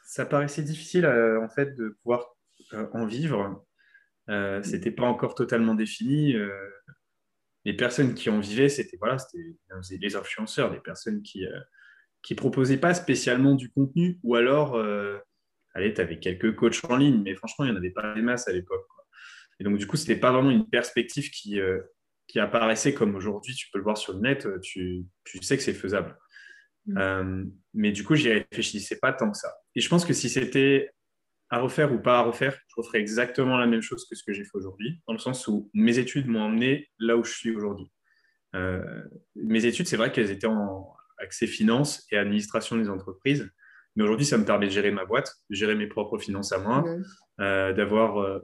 ça 0.06 0.26
paraissait 0.26 0.64
difficile 0.64 1.06
en 1.06 1.48
fait 1.50 1.74
de 1.76 1.98
pouvoir 2.02 2.36
en 2.94 3.06
vivre 3.06 3.66
euh, 4.30 4.62
c'était 4.64 4.92
pas 4.92 5.06
encore 5.06 5.36
totalement 5.36 5.76
défini. 5.76 6.36
Euh, 6.36 6.50
les 7.66 7.74
personnes 7.74 8.14
qui 8.14 8.30
en 8.30 8.40
vivaient, 8.40 8.70
c'était 8.70 8.98
voilà, 8.98 9.18
c'était 9.18 9.98
des 9.98 10.16
influenceurs, 10.16 10.72
des 10.72 10.80
personnes 10.80 11.22
qui 11.22 11.46
euh, 11.46 11.60
qui 12.24 12.36
proposaient 12.36 12.78
pas 12.78 12.94
spécialement 12.94 13.56
du 13.56 13.70
contenu, 13.70 14.20
ou 14.24 14.36
alors, 14.36 14.76
euh, 14.76 15.18
allez, 15.74 15.94
tu 15.94 16.02
avais 16.02 16.20
quelques 16.20 16.56
coachs 16.56 16.84
en 16.86 16.98
ligne, 16.98 17.22
mais 17.24 17.36
franchement, 17.36 17.64
il 17.66 17.72
n'y 17.72 17.74
en 17.74 17.78
avait 17.78 17.92
pas 17.92 18.16
des 18.16 18.22
masses 18.22 18.48
à 18.48 18.54
l'époque. 18.54 18.86
Et 19.60 19.64
donc, 19.64 19.78
du 19.78 19.88
coup, 19.88 19.98
c'était 19.98 20.20
pas 20.20 20.32
vraiment 20.32 20.50
une 20.50 20.70
perspective 20.70 21.30
qui, 21.32 21.60
qui 22.28 22.40
apparaissait 22.40 22.94
comme 22.94 23.16
aujourd'hui, 23.16 23.56
tu 23.56 23.70
peux 23.72 23.80
le 23.80 23.84
voir 23.84 23.98
sur 23.98 24.14
le 24.14 24.20
net, 24.20 24.48
tu, 24.62 25.06
tu 25.24 25.42
sais 25.42 25.58
que 25.58 25.64
c'est 25.64 25.74
faisable. 25.74 26.18
Mm. 26.86 27.50
mais 27.74 27.92
du 27.92 28.04
coup, 28.04 28.16
j'y 28.16 28.30
réfléchissais 28.30 28.98
pas 29.00 29.14
tant 29.14 29.32
que 29.32 29.38
ça. 29.38 29.54
Et 29.76 29.82
je 29.82 29.90
pense 29.90 30.06
que 30.06 30.14
si 30.14 30.30
c'était 30.30 30.92
à 31.50 31.60
refaire 31.60 31.94
ou 31.94 32.00
pas 32.00 32.20
à 32.20 32.22
refaire, 32.22 32.58
je 32.68 32.76
referais 32.76 33.00
exactement 33.00 33.58
la 33.58 33.68
même 33.68 33.82
chose 33.82 34.06
que 34.10 34.16
ce 34.16 34.24
que 34.24 34.34
j'ai 34.34 34.44
fait 34.44 34.56
aujourd'hui, 34.56 35.02
dans 35.08 35.14
le 35.14 35.20
sens 35.20 35.48
où 35.48 35.70
mes 35.74 35.98
études 35.98 36.28
m'ont 36.28 36.42
emmené 36.42 36.90
là 37.00 37.16
où 37.16 37.24
je 37.24 37.32
suis 37.32 37.56
aujourd'hui. 37.56 37.90
Euh, 38.56 39.04
mes 39.36 39.66
études, 39.66 39.88
c'est 39.88 39.98
vrai 39.98 40.12
qu'elles 40.12 40.32
étaient 40.32 40.48
en 40.48 40.94
accès 41.20 41.48
finance 41.48 42.06
et 42.12 42.18
administration 42.18 42.76
des 42.78 42.90
entreprises, 42.90 43.50
mais 43.96 44.04
aujourd'hui, 44.04 44.26
ça 44.26 44.38
me 44.38 44.46
permet 44.46 44.68
de 44.68 44.72
gérer 44.72 44.92
ma 44.92 45.06
boîte, 45.06 45.34
de 45.50 45.56
gérer 45.56 45.76
mes 45.76 45.88
propres 45.88 46.18
finances 46.18 46.52
à 46.52 46.60
moi, 46.60 46.84
euh, 47.40 47.74
d'avoir 47.74 48.18
euh, 48.20 48.40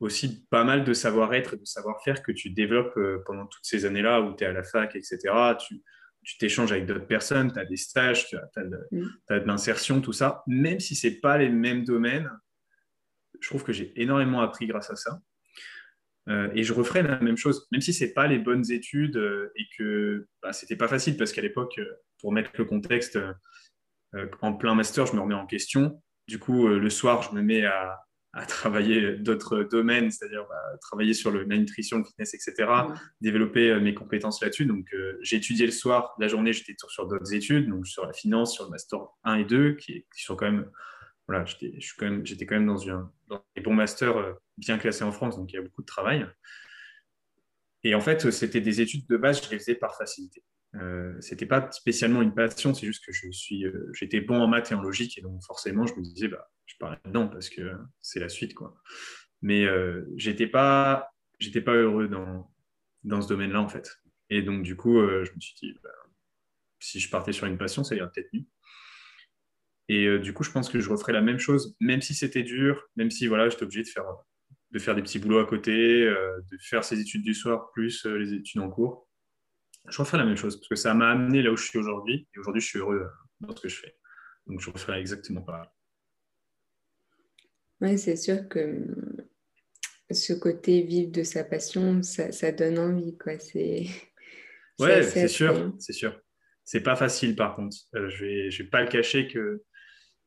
aussi 0.00 0.46
pas 0.50 0.64
mal 0.64 0.84
de 0.84 0.92
savoir-être 0.92 1.54
et 1.54 1.58
de 1.58 1.64
savoir-faire 1.64 2.22
que 2.22 2.32
tu 2.32 2.50
développes 2.50 2.98
pendant 3.26 3.46
toutes 3.46 3.64
ces 3.64 3.84
années-là 3.84 4.22
où 4.22 4.34
tu 4.34 4.44
es 4.44 4.46
à 4.46 4.52
la 4.52 4.64
fac, 4.64 4.96
etc. 4.96 5.18
Tu, 5.60 5.82
tu 6.22 6.36
t'échanges 6.38 6.72
avec 6.72 6.86
d'autres 6.86 7.06
personnes, 7.06 7.52
tu 7.52 7.58
as 7.58 7.64
des 7.64 7.76
stages, 7.76 8.26
tu 8.26 8.36
as, 8.36 8.64
de, 8.64 9.46
l'insertion, 9.46 10.00
tout 10.00 10.12
ça. 10.12 10.42
Même 10.46 10.80
si 10.80 10.94
ce 10.94 11.06
n'est 11.06 11.14
pas 11.14 11.38
les 11.38 11.48
mêmes 11.48 11.84
domaines, 11.84 12.30
je 13.40 13.48
trouve 13.48 13.64
que 13.64 13.72
j'ai 13.72 13.92
énormément 14.00 14.40
appris 14.40 14.66
grâce 14.66 14.90
à 14.90 14.96
ça. 14.96 15.20
Euh, 16.28 16.50
et 16.54 16.62
je 16.62 16.74
referai 16.74 17.02
la 17.02 17.18
même 17.20 17.38
chose, 17.38 17.66
même 17.72 17.80
si 17.80 17.94
ce 17.94 18.04
n'est 18.04 18.12
pas 18.12 18.26
les 18.26 18.38
bonnes 18.38 18.70
études 18.70 19.16
euh, 19.16 19.50
et 19.56 19.64
que 19.78 20.26
bah, 20.42 20.52
ce 20.52 20.64
n'était 20.64 20.76
pas 20.76 20.88
facile 20.88 21.16
parce 21.16 21.32
qu'à 21.32 21.40
l'époque, 21.40 21.78
euh, 21.78 21.86
pour 22.20 22.32
mettre 22.32 22.50
le 22.58 22.64
contexte, 22.64 23.18
en 24.40 24.54
plein 24.54 24.74
master, 24.74 25.06
je 25.06 25.14
me 25.14 25.20
remets 25.20 25.34
en 25.34 25.46
question. 25.46 26.02
Du 26.26 26.38
coup, 26.38 26.66
le 26.66 26.90
soir, 26.90 27.22
je 27.22 27.34
me 27.34 27.42
mets 27.42 27.64
à, 27.64 27.98
à 28.38 28.46
travailler 28.46 29.16
d'autres 29.16 29.64
domaines, 29.64 30.10
c'est-à-dire 30.10 30.46
bah, 30.48 30.78
travailler 30.80 31.12
sur 31.12 31.30
le, 31.30 31.42
la 31.42 31.56
nutrition, 31.56 31.98
le 31.98 32.04
fitness, 32.04 32.34
etc., 32.34 32.70
développer 33.20 33.70
euh, 33.70 33.80
mes 33.80 33.94
compétences 33.94 34.40
là-dessus. 34.40 34.64
Donc, 34.64 34.86
euh, 34.94 35.18
j'ai 35.22 35.36
étudié 35.36 35.66
le 35.66 35.72
soir, 35.72 36.14
la 36.18 36.28
journée, 36.28 36.52
j'étais 36.52 36.74
sur, 36.86 37.06
d'autres 37.08 37.34
études, 37.34 37.68
donc 37.68 37.86
sur 37.86 38.06
la 38.06 38.12
finance, 38.12 38.54
sur 38.54 38.64
le 38.64 38.70
master 38.70 39.00
1 39.24 39.34
et 39.36 39.44
2, 39.44 39.74
qui, 39.74 40.04
sont 40.14 40.36
quand 40.36 40.46
même, 40.46 40.70
voilà, 41.26 41.44
j'étais 41.44 41.76
quand, 41.98 42.06
même, 42.06 42.24
quand 42.24 42.54
même 42.54 42.66
dans, 42.66 42.88
un 42.88 43.12
dans 43.26 43.44
des 43.56 43.62
bons 43.62 43.74
masters 43.74 44.16
euh, 44.16 44.32
bien 44.56 44.78
classés 44.78 45.04
en 45.04 45.12
France, 45.12 45.36
donc 45.36 45.52
il 45.52 45.56
y 45.56 45.58
a 45.58 45.62
beaucoup 45.62 45.82
de 45.82 45.86
travail. 45.86 46.24
Et 47.82 47.94
en 47.94 48.00
fait, 48.00 48.30
c'était 48.30 48.60
des 48.60 48.80
études 48.80 49.06
de 49.08 49.16
base, 49.16 49.44
je 49.44 49.50
les 49.50 49.58
faisais 49.58 49.74
par 49.74 49.96
facilité. 49.96 50.44
Euh, 50.74 51.14
c'était 51.20 51.46
pas 51.46 51.70
spécialement 51.72 52.22
une 52.22 52.34
passion, 52.34 52.74
c'est 52.74 52.86
juste 52.86 53.04
que 53.04 53.12
je 53.12 53.30
suis, 53.30 53.64
j'étais 53.92 54.20
bon 54.20 54.40
en 54.40 54.48
maths 54.48 54.70
et 54.70 54.74
en 54.74 54.82
logique, 54.82 55.16
et 55.18 55.22
donc 55.22 55.42
forcément, 55.42 55.86
je 55.86 55.94
me 55.94 56.02
disais, 56.02 56.28
bah, 56.28 56.50
je 56.68 56.76
parle 56.78 56.98
là-dedans 57.04 57.28
parce 57.28 57.48
que 57.48 57.72
c'est 58.00 58.20
la 58.20 58.28
suite. 58.28 58.54
Quoi. 58.54 58.76
Mais 59.42 59.64
euh, 59.64 60.04
j'étais 60.16 60.46
pas, 60.46 61.10
j'étais 61.38 61.60
pas 61.60 61.74
heureux 61.74 62.08
dans, 62.08 62.50
dans 63.04 63.20
ce 63.20 63.28
domaine-là, 63.28 63.60
en 63.60 63.68
fait. 63.68 63.90
Et 64.30 64.42
donc, 64.42 64.62
du 64.62 64.76
coup, 64.76 64.98
euh, 64.98 65.24
je 65.24 65.32
me 65.32 65.40
suis 65.40 65.54
dit, 65.54 65.74
bah, 65.82 65.90
si 66.78 67.00
je 67.00 67.10
partais 67.10 67.32
sur 67.32 67.46
une 67.46 67.58
passion, 67.58 67.84
ça 67.84 67.94
irait 67.96 68.10
peut-être 68.14 68.32
mieux. 68.32 68.44
Et 69.88 70.06
euh, 70.06 70.18
du 70.18 70.34
coup, 70.34 70.44
je 70.44 70.50
pense 70.50 70.68
que 70.68 70.80
je 70.80 70.90
referais 70.90 71.12
la 71.12 71.22
même 71.22 71.38
chose, 71.38 71.76
même 71.80 72.02
si 72.02 72.14
c'était 72.14 72.42
dur, 72.42 72.84
même 72.96 73.10
si 73.10 73.26
voilà, 73.26 73.48
j'étais 73.48 73.62
obligé 73.62 73.82
de 73.82 73.88
faire, 73.88 74.04
de 74.70 74.78
faire 74.78 74.94
des 74.94 75.02
petits 75.02 75.18
boulots 75.18 75.38
à 75.38 75.46
côté, 75.46 76.04
de 76.04 76.58
faire 76.60 76.84
ces 76.84 77.00
études 77.00 77.22
du 77.22 77.32
soir 77.32 77.70
plus 77.72 78.04
les 78.04 78.34
études 78.34 78.60
en 78.60 78.68
cours. 78.68 79.07
Je 79.86 79.98
referais 79.98 80.18
la 80.18 80.24
même 80.24 80.36
chose 80.36 80.56
parce 80.56 80.68
que 80.68 80.76
ça 80.76 80.94
m'a 80.94 81.10
amené 81.10 81.42
là 81.42 81.50
où 81.50 81.56
je 81.56 81.64
suis 81.64 81.78
aujourd'hui. 81.78 82.28
Et 82.34 82.38
aujourd'hui, 82.38 82.60
je 82.60 82.66
suis 82.66 82.78
heureux 82.78 83.06
dans 83.40 83.54
ce 83.54 83.62
que 83.62 83.68
je 83.68 83.76
fais. 83.76 83.96
Donc, 84.46 84.60
je 84.60 84.70
referais 84.70 85.00
exactement 85.00 85.42
pareil. 85.42 85.68
Oui, 87.80 87.98
c'est 87.98 88.16
sûr 88.16 88.48
que 88.48 88.58
hum, 88.58 89.16
ce 90.10 90.32
côté 90.32 90.82
vif 90.82 91.10
de 91.10 91.22
sa 91.22 91.44
passion, 91.44 92.02
ça, 92.02 92.52
donne 92.52 92.78
envie. 92.78 93.16
Quoi. 93.16 93.38
C'est, 93.38 93.86
ouais, 94.78 95.02
c'est 95.02 95.28
sûr, 95.28 95.74
c'est 95.78 95.92
sûr. 95.92 96.18
C'est 96.64 96.82
pas 96.82 96.96
facile 96.96 97.34
par 97.34 97.54
contre. 97.54 97.76
Euh, 97.94 98.10
je 98.10 98.24
vais, 98.24 98.50
je 98.50 98.62
vais 98.62 98.68
pas 98.68 98.82
le 98.82 98.88
cacher 98.88 99.28
que 99.28 99.62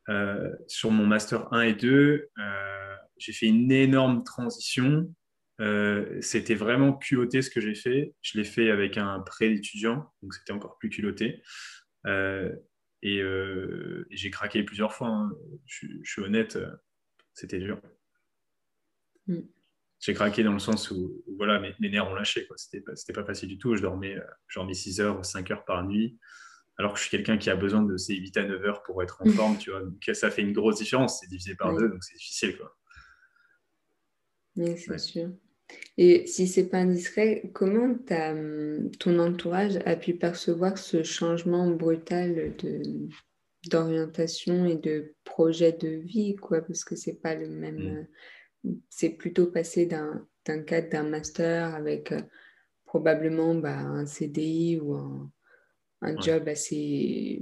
euh, 0.09 0.49
sur 0.67 0.89
mon 0.91 1.05
master 1.05 1.51
1 1.53 1.61
et 1.61 1.73
2, 1.73 2.29
euh, 2.39 2.95
j'ai 3.17 3.33
fait 3.33 3.47
une 3.47 3.71
énorme 3.71 4.23
transition. 4.23 5.13
C'était 6.21 6.55
vraiment 6.55 6.93
culotté 6.93 7.41
ce 7.41 7.49
que 7.49 7.61
j'ai 7.61 7.75
fait. 7.75 8.13
Je 8.21 8.37
l'ai 8.37 8.43
fait 8.43 8.71
avec 8.71 8.97
un 8.97 9.19
prêt 9.19 9.49
d'étudiant, 9.49 10.11
donc 10.21 10.33
c'était 10.33 10.53
encore 10.53 10.77
plus 10.77 10.89
culotté. 10.89 11.41
et, 12.05 13.21
j'ai 14.09 14.29
craqué 14.31 14.63
plusieurs 14.63 14.93
fois. 14.93 15.09
Hein. 15.09 15.31
Je, 15.65 15.87
je, 16.03 16.11
suis 16.11 16.21
honnête 16.21 16.57
c'était 17.33 17.59
dur. 17.59 17.81
Mm. 19.27 19.39
J'ai 19.99 20.13
craqué 20.13 20.43
dans 20.43 20.53
le 20.53 20.59
sens 20.59 20.89
où, 20.89 21.23
voilà, 21.37 21.59
mes, 21.59 21.89
nerfs 21.89 22.09
ont 22.09 22.15
lâché. 22.15 22.47
C'était 22.55 22.81
pas, 22.81 22.93
pas 23.13 23.25
facile 23.25 23.49
du 23.49 23.57
tout. 23.57 23.75
Je 23.75 23.81
dormais, 23.81 24.15
euh, 24.15 24.25
je 24.47 24.59
dormais 24.59 24.73
6 24.73 24.99
heures 24.99 25.19
ou 25.19 25.23
5 25.23 25.51
heures 25.51 25.65
par 25.65 25.85
nuit, 25.85 26.17
alors 26.77 26.93
que 26.93 26.97
je 26.97 27.03
suis 27.03 27.11
quelqu'un 27.11 27.37
qui 27.37 27.49
a 27.49 27.55
besoin 27.55 27.83
de 27.83 27.97
ces 27.97 28.15
8 28.15 28.37
à 28.37 28.45
9 28.45 28.65
heures 28.65 28.83
pour 28.83 29.03
être 29.03 29.21
en 29.21 29.27
mm. 29.27 29.33
forme. 29.33 29.57
Tu 29.57 29.69
vois. 29.69 29.81
Donc, 29.81 30.09
ça 30.13 30.31
fait 30.31 30.41
une 30.41 30.53
grosse 30.53 30.77
différence. 30.77 31.19
C'est 31.19 31.27
divisé 31.27 31.55
par 31.55 31.75
deux, 31.75 31.89
donc 31.89 32.03
c'est 32.03 32.15
difficile. 32.15 32.57
Quoi. 32.57 32.75
Oui, 34.55 34.77
c'est 34.77 34.97
sûr. 34.97 35.29
Et 35.97 36.25
si 36.25 36.47
c'est 36.47 36.67
pas 36.67 36.79
indiscret, 36.79 37.51
comment 37.53 37.95
ton 38.99 39.19
entourage 39.19 39.77
a 39.85 39.95
pu 39.95 40.13
percevoir 40.13 40.77
ce 40.77 41.03
changement 41.03 41.69
brutal 41.69 42.55
de, 42.57 42.81
d'orientation 43.69 44.65
et 44.65 44.77
de 44.77 45.13
projet 45.23 45.71
de 45.73 45.89
vie, 45.89 46.35
quoi, 46.35 46.61
parce 46.61 46.83
que 46.83 46.95
c'est 46.95 47.21
pas 47.21 47.35
le 47.35 47.49
même. 47.49 48.07
Mm. 48.63 48.73
C'est 48.89 49.11
plutôt 49.11 49.47
passé 49.47 49.85
d'un, 49.85 50.27
cadre 50.43 50.89
d'un 50.89 51.03
master 51.03 51.73
avec 51.73 52.11
euh, 52.11 52.21
probablement 52.85 53.55
bah, 53.55 53.77
un 53.79 54.05
CDI 54.05 54.79
ou 54.79 54.93
un, 54.93 56.21
job 56.21 56.47
assez, 56.47 57.41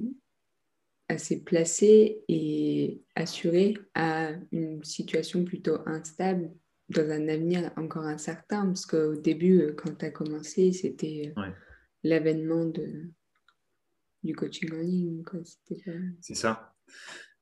assez 1.09 1.43
placé 1.43 2.24
et 2.27 3.01
assuré 3.15 3.77
à 3.95 4.31
une 4.51 4.83
situation 4.83 5.43
plutôt 5.43 5.79
instable 5.86 6.51
dans 6.89 7.10
un 7.10 7.27
avenir 7.27 7.72
encore 7.77 8.05
incertain, 8.05 8.65
parce 8.67 8.86
qu'au 8.86 9.15
début, 9.15 9.62
euh, 9.62 9.74
quand 9.74 9.98
tu 9.98 10.05
as 10.05 10.12
commencé, 10.12 10.72
c'était 10.72 11.34
l'avènement 12.03 12.65
de 12.65 13.10
du 14.24 14.36
coaching 14.36 14.74
en 14.74 14.81
ligne. 14.81 15.24
C'est 16.22 16.36
ça. 16.36 16.74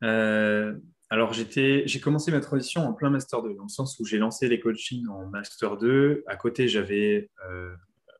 Euh, 0.03 0.75
alors, 1.09 1.33
j'ai 1.33 1.99
commencé 2.01 2.31
ma 2.31 2.39
transition 2.39 2.81
en 2.81 2.93
plein 2.93 3.09
Master 3.09 3.41
2, 3.41 3.55
dans 3.55 3.63
le 3.63 3.69
sens 3.69 3.99
où 3.99 4.05
j'ai 4.05 4.17
lancé 4.17 4.47
les 4.47 4.59
coachings 4.59 5.07
en 5.07 5.27
Master 5.27 5.77
2. 5.77 6.23
À 6.27 6.35
côté, 6.35 6.67
j'avais, 6.67 7.29
euh, 7.49 7.73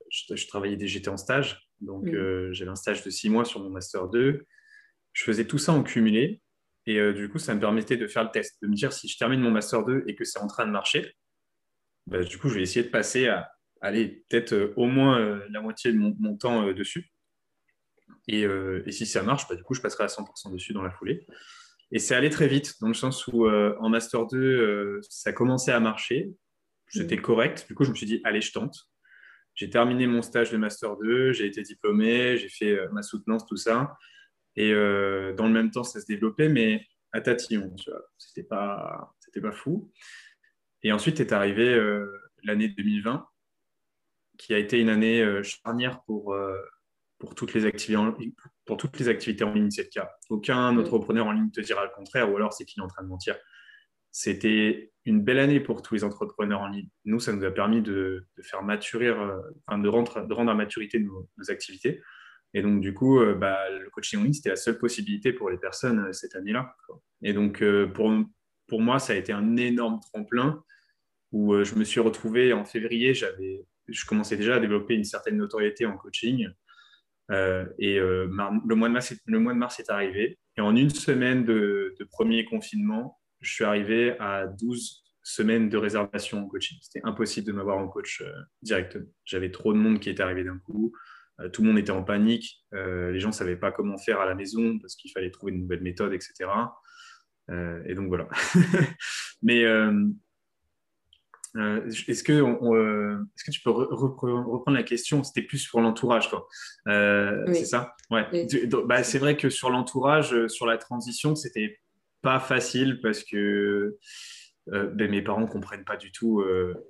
je, 0.10 0.48
travaillais, 0.48 0.78
j'étais 0.88 1.10
en 1.10 1.18
stage, 1.18 1.70
donc 1.82 2.06
mm. 2.06 2.16
euh, 2.16 2.54
j'avais 2.54 2.72
un 2.72 2.76
stage 2.76 3.04
de 3.04 3.10
six 3.10 3.30
mois 3.30 3.46
sur 3.46 3.62
mon 3.62 3.70
Master 3.70 4.08
2. 4.08 4.46
Je 5.14 5.24
faisais 5.24 5.46
tout 5.46 5.58
ça 5.58 5.74
en 5.74 5.84
cumulé. 5.84 6.42
Et 6.88 7.14
du 7.14 7.30
coup, 7.30 7.38
ça 7.38 7.54
me 7.54 7.60
permettait 7.60 7.98
de 7.98 8.08
faire 8.08 8.24
le 8.24 8.32
test, 8.32 8.58
de 8.62 8.68
me 8.68 8.74
dire 8.74 8.94
si 8.94 9.08
je 9.08 9.18
termine 9.18 9.42
mon 9.42 9.52
Master 9.52 9.84
2 9.84 10.06
et 10.08 10.16
que 10.16 10.24
c'est 10.24 10.40
en 10.40 10.48
train 10.48 10.66
de 10.66 10.72
marcher, 10.72 11.14
bah, 12.06 12.24
du 12.24 12.38
coup, 12.38 12.48
je 12.48 12.56
vais 12.56 12.62
essayer 12.62 12.86
de 12.86 12.90
passer 12.90 13.28
à 13.28 13.52
aller 13.82 14.24
peut-être 14.30 14.74
au 14.78 14.86
moins 14.86 15.42
la 15.50 15.60
moitié 15.60 15.92
de 15.92 15.98
mon 15.98 16.38
temps 16.38 16.72
dessus. 16.72 17.12
Euh, 18.32 18.84
et, 18.86 18.92
si 18.92 19.06
ça 19.06 19.24
marche, 19.24 19.48
bah, 19.48 19.56
du 19.56 19.64
coup, 19.64 19.74
je 19.74 19.82
passerai 19.82 20.04
à 20.06 20.08
100% 20.08 20.52
dessus 20.52 20.74
dans 20.74 20.82
la 20.82 20.92
foulée. 20.92 21.26
Et 21.92 22.00
c'est 22.00 22.16
allé 22.16 22.30
très 22.30 22.48
vite, 22.48 22.74
dans 22.82 22.88
le 22.88 22.94
sens 22.94 23.28
où 23.28 23.46
euh, 23.46 23.76
en 23.80 23.90
Master 23.90 24.28
2, 24.28 24.38
euh, 24.38 25.00
ça 25.10 25.32
commençait 25.32 25.72
à 25.72 25.80
marcher. 25.80 26.30
C'était 26.88 27.18
mm. 27.18 27.22
correct. 27.22 27.66
Du 27.68 27.76
coup, 27.76 27.84
je 27.84 27.92
me 27.92 27.96
suis 27.96 28.06
dit, 28.06 28.22
allez, 28.24 28.42
je 28.42 28.52
tente. 28.52 28.76
J'ai 29.56 29.70
terminé 29.70 30.06
mon 30.06 30.22
stage 30.22 30.52
de 30.52 30.58
Master 30.58 30.98
2, 30.98 31.32
j'ai 31.32 31.48
été 31.48 31.64
diplômé, 31.64 32.38
j'ai 32.38 32.50
fait 32.50 32.78
ma 32.92 33.02
soutenance, 33.02 33.44
tout 33.48 33.56
ça. 33.56 33.98
Et 34.58 34.74
dans 34.74 35.46
le 35.46 35.52
même 35.52 35.72
temps, 35.72 35.84
ça 35.84 36.02
se 36.02 36.06
développait, 36.06 36.50
mais 36.50 36.86
à 37.14 37.22
tatillon. 37.22 37.74
C'était 38.18 38.44
pas, 38.44 39.16
c'était 39.20 39.40
pas 39.40 39.54
fou. 39.54 39.92
Et 40.84 40.92
ensuite 40.92 41.20
est 41.20 41.32
arrivée 41.32 41.80
l'année 42.44 42.68
2020, 42.68 43.26
qui 44.38 44.54
a 44.54 44.58
été 44.58 44.80
une 44.80 44.90
année 44.90 45.24
charnière 45.44 46.02
pour 46.04 46.36
pour 47.20 47.36
toutes 47.36 47.54
les 47.54 47.66
activités 47.66 47.98
en, 47.98 48.16
pour 48.66 48.78
toutes 48.78 49.00
les 49.00 49.08
activités 49.08 49.44
en 49.44 49.54
ligne, 49.54 49.72
c'est 49.72 49.84
le 49.84 49.90
cas. 49.90 50.12
Aucun 50.30 50.78
entrepreneur 50.78 51.26
en 51.26 51.32
ligne 51.32 51.46
ne 51.46 51.52
te 51.52 51.62
dira 51.62 51.84
le 51.84 51.92
contraire, 51.96 52.32
ou 52.32 52.36
alors 52.36 52.54
c'est 52.54 52.66
qu'il 52.66 52.82
est 52.82 52.84
en 52.84 52.88
train 52.88 53.04
de 53.04 53.08
mentir. 53.08 53.36
C'était 54.12 54.92
une 55.06 55.24
belle 55.24 55.40
année 55.40 55.60
pour 55.60 55.82
tous 55.82 55.94
les 55.94 56.04
entrepreneurs 56.04 56.62
en 56.62 56.68
ligne. 56.68 56.90
Nous, 57.06 57.20
ça 57.20 57.34
nous 57.34 57.44
a 57.44 57.52
permis 57.52 57.82
de, 57.82 58.28
faire 58.42 58.64
maturer, 58.64 59.08
euh, 59.08 59.38
de, 59.72 59.88
rendre, 59.88 60.26
de 60.26 60.34
rendre 60.34 60.52
à 60.52 60.56
maturité 60.56 61.00
nos, 61.00 61.28
activités. 61.50 62.02
Et 62.54 62.62
donc, 62.62 62.82
du 62.82 62.94
coup, 62.94 63.20
euh, 63.20 63.36
bah, 63.36 63.70
le 63.70 63.90
coaching 63.90 64.20
en 64.20 64.24
ligne, 64.24 64.34
c'était 64.34 64.50
la 64.50 64.56
seule 64.56 64.78
possibilité 64.78 65.34
pour 65.34 65.50
les 65.50 65.58
personnes 65.58 66.00
euh, 66.00 66.14
cette 66.14 66.36
année-là. 66.36 66.76
Et 67.22 67.34
donc, 67.34 67.64
pour, 67.94 68.12
pour 68.68 68.82
moi, 68.82 69.00
ça 69.00 69.14
a 69.14 69.16
été 69.16 69.34
un 69.34 69.58
énorme 69.58 70.00
tremplin 70.00 70.64
où 71.32 71.64
je 71.64 71.76
me 71.76 71.84
suis 71.84 72.00
retrouvé 72.00 72.54
en 72.54 72.64
février, 72.64 73.14
je 73.14 74.06
commençais 74.06 74.38
déjà 74.38 74.56
à 74.56 74.60
développer 74.60 74.94
une 74.94 75.04
certaine 75.04 75.38
notoriété 75.38 75.86
en 75.86 75.98
coaching. 75.98 76.48
Euh, 77.32 77.66
et 77.78 78.00
euh, 78.00 78.26
le, 78.26 78.76
mois 78.76 78.88
de 78.88 78.94
mars, 78.94 79.14
le 79.26 79.40
mois 79.40 79.54
de 79.54 79.58
mars 79.58 79.80
est 79.80 79.90
arrivé. 79.90 80.38
Et 80.58 80.62
en 80.62 80.76
une 80.76 80.90
semaine 80.90 81.46
de, 81.46 81.96
premier 82.12 82.46
confinement, 82.46 83.20
je 83.42 83.54
suis 83.54 83.64
arrivé 83.64 84.16
à 84.20 84.48
12 84.48 85.04
semaines 85.24 85.70
de 85.70 85.78
réservation 85.78 86.40
en 86.40 86.48
coaching. 86.48 86.78
C'était 86.82 87.06
impossible 87.06 87.48
de 87.48 87.52
m'avoir 87.52 87.78
en 87.78 87.88
coach 87.88 88.22
euh, 88.22 88.32
directement. 88.62 89.06
J'avais 89.26 89.52
trop 89.52 89.74
de 89.74 89.78
monde 89.78 90.00
qui 90.00 90.10
était 90.10 90.24
arrivé 90.24 90.44
d'un 90.44 90.58
coup. 90.58 90.94
Tout 91.54 91.62
le 91.62 91.68
monde 91.68 91.78
était 91.78 91.92
en 91.92 92.04
panique. 92.04 92.66
les 92.72 93.20
gens 93.20 93.30
ne 93.30 93.34
savaient 93.34 93.58
pas 93.58 93.72
comment 93.72 93.98
faire 93.98 94.20
à 94.20 94.26
la 94.26 94.36
maison 94.36 94.80
parce 94.80 94.96
qu'il 94.96 95.12
fallait 95.12 95.32
trouver 95.32 95.52
une 95.52 95.62
nouvelle 95.62 95.82
méthode, 95.82 96.14
etc. 96.14 96.50
et 97.50 97.96
donc 97.96 98.08
voilà. 98.08 98.28
Mais 99.44 99.64
euh, 101.58 101.82
est-ce 102.08 102.24
que, 102.24 102.34
euh, 102.34 103.18
est 103.18 103.46
que 103.46 103.52
tu 103.52 103.62
peux 103.62 103.72
reprendre 103.72 104.78
la 104.78 104.84
question? 104.84 105.24
C'était 105.24 105.42
plus 105.42 105.58
sur 105.58 105.82
l'entourage, 105.82 106.30
quoi. 106.30 106.48
Euh, 106.88 107.46
c'est 107.54 107.66
ça? 107.66 107.96
Ouais. 108.12 108.26
Bah, 108.86 109.04
c'est 109.04 109.20
vrai 109.20 109.38
que 109.38 109.50
sur 109.50 109.70
l'entourage, 109.70 110.48
sur 110.48 110.66
la 110.66 110.78
transition, 110.78 111.36
c'était 111.36 111.80
pas 112.22 112.40
facile 112.40 113.00
parce 113.02 113.24
que 113.24 113.98
ben, 114.68 115.10
mes 115.10 115.22
parents 115.22 115.48
comprennent 115.48 115.86
pas 115.86 115.98
du 115.98 116.12
tout. 116.12 116.44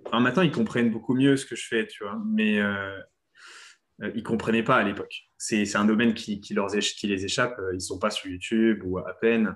Enfin, 0.06 0.20
maintenant, 0.20 0.44
ils 0.44 0.51
comprennent 0.51 0.92
beaucoup 0.92 1.13
mieux 1.13 1.38
ce 1.38 1.46
que 1.46 1.56
je 1.56 1.66
fais, 1.68 1.88
tu 1.88 2.04
vois, 2.04 2.20
mais 2.25 2.60
ils 4.16 4.24
comprenaient 4.24 4.63
pas 4.63 4.75
à 4.75 4.84
l'époque. 4.84 5.24
C'est 5.38 5.75
un 5.75 5.86
domaine 5.86 6.13
qui, 6.13 6.39
qui, 6.39 6.54
leur, 6.54 6.68
qui 6.68 7.08
les 7.08 7.25
échappe. 7.25 7.60
Ils 7.74 7.82
sont 7.82 8.00
pas 8.00 8.10
sur 8.10 8.30
YouTube 8.30 8.82
ou 8.86 9.00
à 9.00 9.13
peine. 9.20 9.56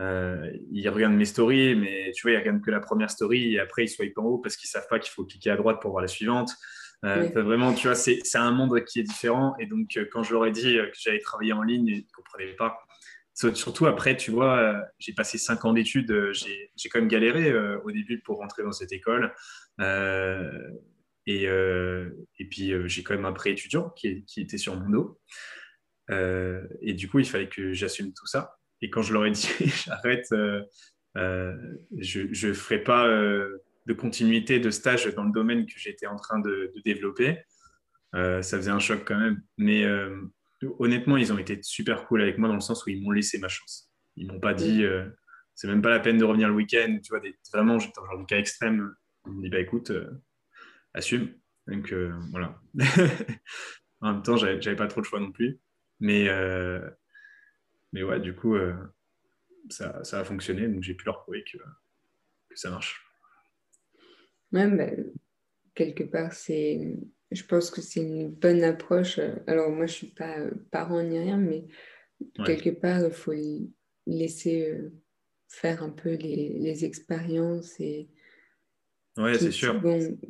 Euh, 0.00 0.50
ils 0.70 0.88
regardent 0.88 1.14
mes 1.14 1.26
stories, 1.26 1.74
mais 1.76 2.12
tu 2.14 2.22
vois, 2.22 2.32
ils 2.32 2.38
regardent 2.38 2.62
que 2.62 2.70
la 2.70 2.80
première 2.80 3.10
story 3.10 3.54
et 3.54 3.60
après 3.60 3.84
ils 3.84 3.88
swipent 3.88 4.18
en 4.18 4.24
haut 4.24 4.38
parce 4.38 4.56
qu'ils 4.56 4.70
savent 4.70 4.86
pas 4.88 4.98
qu'il 4.98 5.12
faut 5.12 5.24
cliquer 5.24 5.50
à 5.50 5.56
droite 5.56 5.80
pour 5.80 5.90
voir 5.90 6.02
la 6.02 6.08
suivante. 6.08 6.50
Euh, 7.04 7.28
Vraiment, 7.34 7.74
tu 7.74 7.88
vois, 7.88 7.96
c'est 7.96 8.22
un 8.36 8.52
monde 8.52 8.84
qui 8.84 9.00
est 9.00 9.02
différent. 9.02 9.54
Et 9.58 9.66
donc, 9.66 9.96
euh, 9.96 10.06
quand 10.10 10.22
je 10.22 10.32
leur 10.32 10.46
ai 10.46 10.52
dit 10.52 10.76
que 10.76 10.98
j'allais 10.98 11.18
travailler 11.18 11.52
en 11.52 11.62
ligne, 11.62 11.86
ils 11.88 11.96
ne 11.96 12.12
comprenaient 12.14 12.54
pas. 12.54 12.78
surtout 13.34 13.86
après, 13.86 14.16
tu 14.16 14.30
vois, 14.30 14.80
j'ai 14.98 15.12
passé 15.12 15.36
cinq 15.36 15.64
ans 15.64 15.72
d'études, 15.72 16.30
j'ai 16.32 16.88
quand 16.88 17.00
même 17.00 17.08
galéré 17.08 17.52
au 17.84 17.90
début 17.90 18.20
pour 18.20 18.38
rentrer 18.38 18.62
dans 18.62 18.72
cette 18.72 18.92
école. 18.92 19.34
Et, 21.26 21.44
et, 21.44 22.44
puis, 22.50 22.72
j'ai 22.86 23.02
quand 23.02 23.14
même 23.14 23.24
un 23.24 23.32
prêt 23.32 23.50
étudiant 23.50 23.90
qui, 23.90 24.24
était 24.36 24.58
sur 24.58 24.78
mon 24.78 24.90
dos. 24.90 25.20
et 26.10 26.94
du 26.94 27.08
coup, 27.08 27.18
il 27.18 27.26
fallait 27.26 27.48
que 27.48 27.72
j'assume 27.72 28.12
tout 28.12 28.26
ça. 28.26 28.56
Et 28.80 28.90
quand 28.90 29.02
je 29.02 29.12
leur 29.12 29.24
ai 29.26 29.30
dit, 29.30 29.48
j'arrête, 29.86 30.26
je 31.14 32.48
ne 32.48 32.52
ferai 32.52 32.82
pas 32.82 33.06
de 33.06 33.92
continuité 33.92 34.58
de 34.60 34.70
stage 34.70 35.06
dans 35.14 35.24
le 35.24 35.32
domaine 35.32 35.66
que 35.66 35.74
j'étais 35.76 36.06
en 36.06 36.16
train 36.16 36.40
de, 36.40 36.72
développer, 36.84 37.38
ça 38.12 38.42
faisait 38.42 38.70
un 38.70 38.80
choc 38.80 39.02
quand 39.06 39.18
même. 39.18 39.42
Mais 39.58 39.86
honnêtement, 40.78 41.16
ils 41.16 41.32
ont 41.32 41.38
été 41.38 41.58
super 41.62 42.06
cool 42.06 42.22
avec 42.22 42.38
moi 42.38 42.48
dans 42.48 42.54
le 42.54 42.60
sens 42.60 42.84
où 42.84 42.90
ils 42.90 43.02
m'ont 43.02 43.10
laissé 43.10 43.38
ma 43.38 43.48
chance. 43.48 43.90
Ils 44.16 44.26
m'ont 44.26 44.40
pas 44.40 44.54
dit, 44.54 44.84
euh, 44.84 45.08
c'est 45.54 45.68
même 45.68 45.82
pas 45.82 45.90
la 45.90 46.00
peine 46.00 46.18
de 46.18 46.24
revenir 46.24 46.48
le 46.48 46.54
week-end. 46.54 46.98
Tu 47.02 47.10
vois, 47.10 47.20
vraiment, 47.52 47.78
j'étais 47.78 48.00
dans 48.00 48.18
le 48.18 48.26
cas 48.26 48.38
extrême. 48.38 48.92
Ils 49.26 49.32
m'ont 49.32 49.40
dit, 49.40 49.48
bah 49.48 49.60
écoute, 49.60 49.90
euh, 49.90 50.10
assume. 50.94 51.34
Donc 51.66 51.92
euh, 51.92 52.12
voilà. 52.30 52.60
en 54.00 54.12
même 54.12 54.22
temps, 54.22 54.36
j'avais 54.36 54.76
pas 54.76 54.88
trop 54.88 55.00
de 55.00 55.06
choix 55.06 55.20
non 55.20 55.32
plus. 55.32 55.60
Mais, 56.00 56.28
mais 57.92 58.02
ouais, 58.02 58.18
du 58.20 58.34
coup, 58.34 58.56
ça, 59.68 60.02
ça, 60.02 60.20
a 60.20 60.24
fonctionné. 60.24 60.66
Donc 60.68 60.82
j'ai 60.82 60.94
pu 60.94 61.04
leur 61.04 61.22
prouver 61.22 61.44
que, 61.44 61.58
que 61.58 62.56
ça 62.56 62.70
marche. 62.70 63.04
Même 64.50 64.76
bah, 64.76 64.90
quelque 65.74 66.04
part, 66.04 66.32
c'est 66.32 66.96
je 67.34 67.44
pense 67.44 67.70
que 67.70 67.80
c'est 67.80 68.00
une 68.00 68.30
bonne 68.30 68.62
approche. 68.62 69.18
Alors 69.46 69.70
moi, 69.70 69.86
je 69.86 69.92
ne 69.92 69.96
suis 69.96 70.06
pas 70.08 70.38
euh, 70.38 70.50
parent 70.70 71.02
ni 71.02 71.18
rien, 71.18 71.38
mais 71.38 71.64
quelque 72.44 72.70
part, 72.70 73.04
il 73.04 73.12
faut 73.12 73.34
laisser 74.06 74.70
euh, 74.70 74.92
faire 75.48 75.82
un 75.82 75.90
peu 75.90 76.14
les, 76.14 76.84
expériences 76.84 77.78
et 77.80 78.08
Ouais, 79.18 79.38
c'est 79.38 79.50
sûr. 79.50 79.80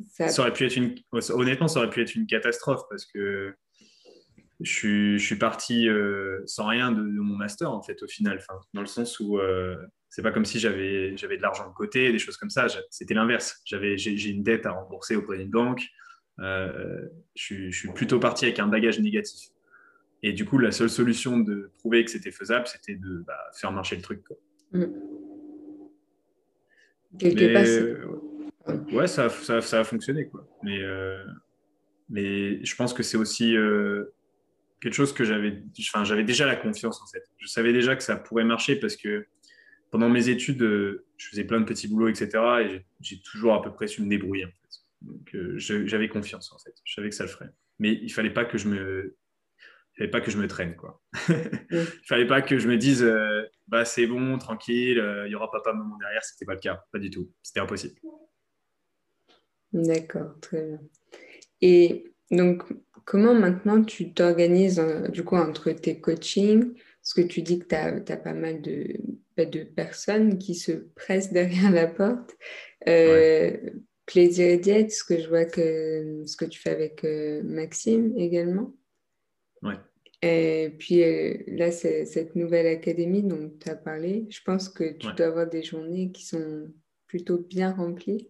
ça... 0.09 0.41
aurait 0.41 0.53
pu 0.53 0.65
être 0.65 0.75
une... 0.75 0.95
Honnêtement, 1.11 1.67
ça 1.67 1.79
aurait 1.79 1.89
pu 1.89 2.01
être 2.01 2.15
une 2.15 2.27
catastrophe 2.27 2.81
parce 2.89 3.05
que 3.05 3.53
je 4.59 4.71
suis, 4.71 5.19
je 5.19 5.25
suis 5.25 5.37
parti 5.37 5.87
euh, 5.87 6.41
sans 6.45 6.67
rien 6.67 6.91
de, 6.91 7.01
mon 7.01 7.35
master, 7.35 7.71
en 7.71 7.81
fait, 7.81 8.01
au 8.03 8.07
final. 8.07 8.37
Enfin, 8.39 8.59
dans 8.73 8.81
le 8.81 8.87
sens 8.87 9.19
où 9.19 9.39
c'est 10.09 10.21
pas 10.21 10.31
comme 10.31 10.45
si 10.45 10.59
j'avais 10.59 11.11
de 11.11 11.41
l'argent 11.41 11.67
de 11.67 11.73
côté, 11.73 12.11
des 12.11 12.19
choses 12.19 12.37
comme 12.37 12.51
ça. 12.51 12.67
C'était 12.91 13.15
l'inverse. 13.15 13.61
J'ai 13.65 14.29
une 14.29 14.43
dette 14.43 14.67
à 14.67 14.71
rembourser 14.71 15.15
auprès 15.15 15.39
d'une 15.39 15.49
banque. 15.49 15.87
Euh, 16.39 17.07
je, 17.35 17.71
suis 17.71 17.91
plutôt 17.93 18.19
parti 18.19 18.45
avec 18.45 18.59
un 18.59 18.67
bagage 18.67 18.99
négatif. 18.99 19.49
Et 20.21 20.33
du 20.33 20.45
coup, 20.45 20.59
la 20.59 20.71
seule 20.71 20.91
solution 20.91 21.39
de 21.39 21.71
prouver 21.79 22.05
que 22.05 22.11
c'était 22.11 22.31
faisable, 22.31 22.67
c'était 22.67 22.93
de 22.93 23.23
bah, 23.25 23.39
faire 23.55 23.71
marcher 23.71 23.95
le 23.95 24.01
truc. 24.01 24.23
Quoi. 24.23 24.37
Mm. 24.71 24.85
Ouais, 28.91 29.07
ça, 29.07 29.29
ça, 29.29 29.61
ça, 29.61 29.79
a 29.79 29.83
fonctionné. 29.83 30.27
Quoi. 30.27 30.47
Mais, 30.63 30.79
euh, 30.81 31.23
mais 32.09 32.63
je 32.63 32.75
pense 32.75 32.93
que 32.93 33.03
c'est 33.03 33.17
aussi 33.17 33.55
euh, 33.55 34.13
quelque 34.81 34.93
chose 34.93 35.13
que 35.13 35.23
j'avais. 35.23 35.63
Enfin, 35.79 36.03
j'avais 36.03 36.23
déjà 36.23 36.45
la 36.45 36.55
confiance 36.55 37.01
en 37.01 37.07
fait. 37.07 37.23
Je 37.37 37.47
savais 37.47 37.73
déjà 37.73 37.95
que 37.95 38.03
ça 38.03 38.15
pourrait 38.15 38.45
marcher 38.45 38.75
parce 38.75 38.95
que 38.95 39.25
pendant 39.91 40.09
mes 40.09 40.29
études, 40.29 40.59
je 40.59 41.29
faisais 41.29 41.43
plein 41.43 41.59
de 41.59 41.65
petits 41.65 41.87
boulots, 41.87 42.09
etc. 42.09 42.29
Et 42.61 42.85
j'ai 43.01 43.21
toujours 43.21 43.53
à 43.53 43.61
peu 43.61 43.71
près 43.71 43.87
su 43.87 44.01
me 44.01 44.09
débrouiller. 44.09 44.45
En 44.45 44.49
fait. 44.49 44.63
Donc 45.03 45.35
euh, 45.35 45.57
j'avais 45.57 46.07
confiance 46.07 46.51
en 46.51 46.57
fait. 46.57 46.73
Je 46.83 46.93
savais 46.93 47.09
que 47.09 47.15
ça 47.15 47.23
le 47.23 47.29
ferait. 47.29 47.49
Mais 47.79 47.91
il 47.91 48.09
fallait 48.09 48.33
pas 48.33 48.45
que 48.45 48.57
je 48.57 48.67
me 48.67 49.15
il 49.95 49.97
fallait 49.97 50.09
pas 50.09 50.21
que 50.21 50.31
je 50.31 50.37
me 50.37 50.47
traîne 50.47 50.75
quoi. 50.75 51.01
il 51.29 52.05
fallait 52.05 52.27
pas 52.27 52.41
que 52.41 52.57
je 52.57 52.67
me 52.67 52.77
dise 52.77 53.03
euh, 53.03 53.43
bah 53.67 53.85
c'est 53.85 54.07
bon, 54.07 54.37
tranquille, 54.37 54.99
euh, 54.99 55.27
il 55.27 55.31
y 55.31 55.35
aura 55.35 55.51
papa 55.51 55.73
maman 55.73 55.97
derrière, 55.97 56.23
c'était 56.23 56.45
pas 56.45 56.53
le 56.53 56.59
cas, 56.59 56.83
pas 56.91 56.99
du 56.99 57.11
tout. 57.11 57.31
C'était 57.43 57.59
impossible. 57.59 57.99
D'accord, 59.73 60.39
très 60.39 60.65
bien. 60.65 60.81
Et 61.61 62.13
donc 62.31 62.63
comment 63.05 63.33
maintenant 63.33 63.83
tu 63.83 64.13
t'organises 64.13 64.81
du 65.09 65.23
coup 65.23 65.35
entre 65.35 65.71
tes 65.71 65.99
coachings? 65.99 66.73
Parce 66.73 67.13
que 67.13 67.21
tu 67.21 67.41
dis 67.41 67.59
que 67.59 67.65
tu 67.65 67.75
as, 67.75 68.17
pas 68.17 68.33
mal 68.33 68.61
de, 68.61 68.95
bah, 69.35 69.45
de 69.45 69.63
personnes 69.63 70.37
qui 70.37 70.55
se 70.55 70.71
pressent 70.71 71.33
derrière 71.33 71.71
la 71.71 71.87
porte. 71.87 72.35
Plaisir 74.05 74.47
et 74.47 74.57
diète, 74.57 74.91
ce 74.91 75.03
que 75.03 75.17
je 75.17 75.29
vois 75.29 75.45
que 75.45 76.23
ce 76.25 76.35
que 76.35 76.43
tu 76.43 76.59
fais 76.59 76.71
avec 76.71 77.05
euh, 77.05 77.41
Maxime 77.43 78.13
également. 78.17 78.75
Ouais. 79.61 79.77
Et 80.21 80.75
puis 80.77 81.03
euh, 81.03 81.37
là, 81.47 81.71
c'est 81.71 82.05
cette 82.05 82.35
nouvelle 82.35 82.67
académie 82.67 83.23
dont 83.23 83.49
tu 83.61 83.69
as 83.69 83.75
parlé. 83.75 84.27
Je 84.29 84.41
pense 84.45 84.67
que 84.67 84.97
tu 84.97 85.07
dois 85.13 85.27
avoir 85.27 85.47
des 85.47 85.63
journées 85.63 86.11
qui 86.11 86.25
sont 86.25 86.69
plutôt 87.07 87.37
bien 87.37 87.71
remplies. 87.71 88.29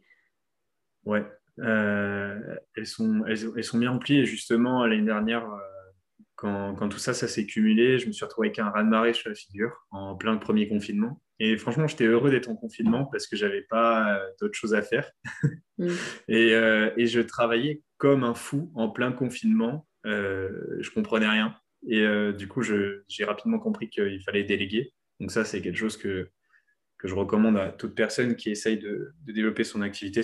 Ouais, 1.06 1.26
euh, 1.60 2.40
elles, 2.76 2.88
sont, 2.88 3.24
elles, 3.28 3.64
sont 3.64 3.78
bien 3.78 3.92
remplies. 3.92 4.20
Et 4.20 4.26
justement, 4.26 4.86
l'année 4.86 5.06
dernière, 5.06 5.46
quand, 6.36 6.76
quand, 6.76 6.90
tout 6.90 7.00
ça, 7.00 7.14
ça 7.14 7.28
s'est 7.28 7.46
cumulé, 7.46 8.00
je 8.00 8.08
me 8.08 8.12
suis 8.12 8.26
retrouvé 8.26 8.48
avec 8.48 8.60
un 8.60 8.70
raz-de-marée 8.70 9.14
sur 9.14 9.30
la 9.30 9.36
figure 9.36 9.86
en 9.92 10.16
plein 10.16 10.38
premier 10.38 10.68
confinement. 10.68 11.22
Et 11.40 11.58
franchement, 11.58 11.88
j'étais 11.88 12.06
heureux 12.06 12.32
d'être 12.32 12.50
en 12.50 12.56
confinement 12.56 13.06
parce 13.06 13.28
que 13.28 13.36
j'avais 13.36 13.64
pas 13.64 14.16
euh, 14.16 14.26
d'autres 14.40 14.58
choses 14.58 14.74
à 14.74 14.82
faire. 14.82 15.10
Mm. 15.80 15.88
et, 16.28 16.54
euh, 16.54 16.92
et, 16.98 17.08
je 17.08 17.20
travaillais 17.20 17.82
comme 17.98 18.24
un 18.24 18.36
fou 18.36 18.72
en 18.76 18.92
plein 18.92 19.12
confinement. 19.12 19.88
Euh, 20.06 20.52
je 20.82 20.92
comprenais 20.92 21.28
rien. 21.28 21.56
Et 21.88 22.02
euh, 22.02 22.32
du 22.32 22.48
coup, 22.48 22.62
j'ai 22.62 23.26
rapidement 23.26 23.58
compris 23.58 23.90
qu'il 23.90 24.22
fallait 24.22 24.44
déléguer. 24.44 24.94
Donc 25.20 25.32
ça, 25.32 25.44
c'est 25.46 25.64
quelque 25.64 25.80
chose 25.80 25.98
que, 25.98 26.30
que 27.00 27.08
je 27.08 27.16
recommande 27.16 27.58
à 27.58 27.70
toute 27.70 27.96
personne 27.96 28.36
qui 28.36 28.52
essaye 28.52 28.78
de, 28.78 29.14
de 29.26 29.34
développer 29.34 29.64
son 29.64 29.82
activité, 29.82 30.22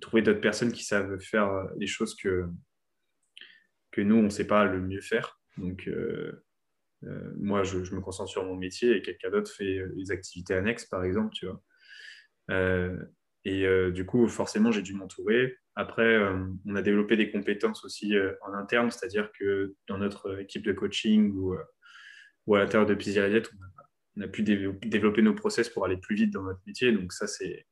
trouver 0.00 0.22
d'autres 0.22 0.40
personnes 0.40 0.72
qui 0.72 0.84
savent 0.84 1.18
faire 1.18 1.68
les 1.76 1.86
choses 1.86 2.14
que, 2.14 2.46
que 3.92 4.00
nous, 4.00 4.16
on 4.16 4.22
ne 4.22 4.30
sait 4.30 4.46
pas 4.46 4.64
le 4.64 4.80
mieux 4.80 5.00
faire. 5.00 5.40
Donc, 5.56 5.88
euh, 7.04 7.32
moi, 7.36 7.62
je, 7.62 7.78
me 7.78 8.00
concentre 8.00 8.30
sur 8.30 8.44
mon 8.44 8.56
métier 8.56 8.96
et 8.96 9.02
quelqu'un 9.02 9.30
d'autre 9.30 9.50
fait 9.50 9.78
euh, 9.78 9.92
les 9.96 10.10
activités 10.10 10.54
annexes, 10.54 10.86
par 10.86 11.04
exemple, 11.04 11.32
tu 11.34 11.46
vois. 11.46 11.62
Euh, 12.50 12.96
et 13.46 13.64
du 13.92 14.04
coup, 14.04 14.28
forcément, 14.28 14.70
j'ai 14.70 14.82
dû 14.82 14.92
m'entourer. 14.92 15.56
Après, 15.74 16.18
on 16.66 16.74
a 16.74 16.82
développé 16.82 17.16
des 17.16 17.30
compétences 17.30 17.86
aussi 17.86 18.14
en 18.42 18.52
interne, 18.52 18.90
c'est-à-dire 18.90 19.30
que 19.32 19.74
dans 19.88 19.96
notre 19.96 20.40
équipe 20.40 20.62
de 20.62 20.74
coaching 20.74 21.32
ou, 21.32 21.56
ou 22.46 22.54
à 22.54 22.58
l'intérieur 22.58 22.86
de 22.86 22.94
Plaisir 22.94 23.24
on, 24.18 24.20
a, 24.20 24.28
pu 24.28 24.42
développer 24.42 25.22
nos 25.22 25.32
process 25.32 25.70
pour 25.70 25.86
aller 25.86 25.96
plus 25.96 26.16
vite 26.16 26.34
dans 26.34 26.42
notre 26.42 26.60
métier. 26.66 26.92
Donc 26.92 27.14
ça, 27.14 27.26
c'est 27.26 27.66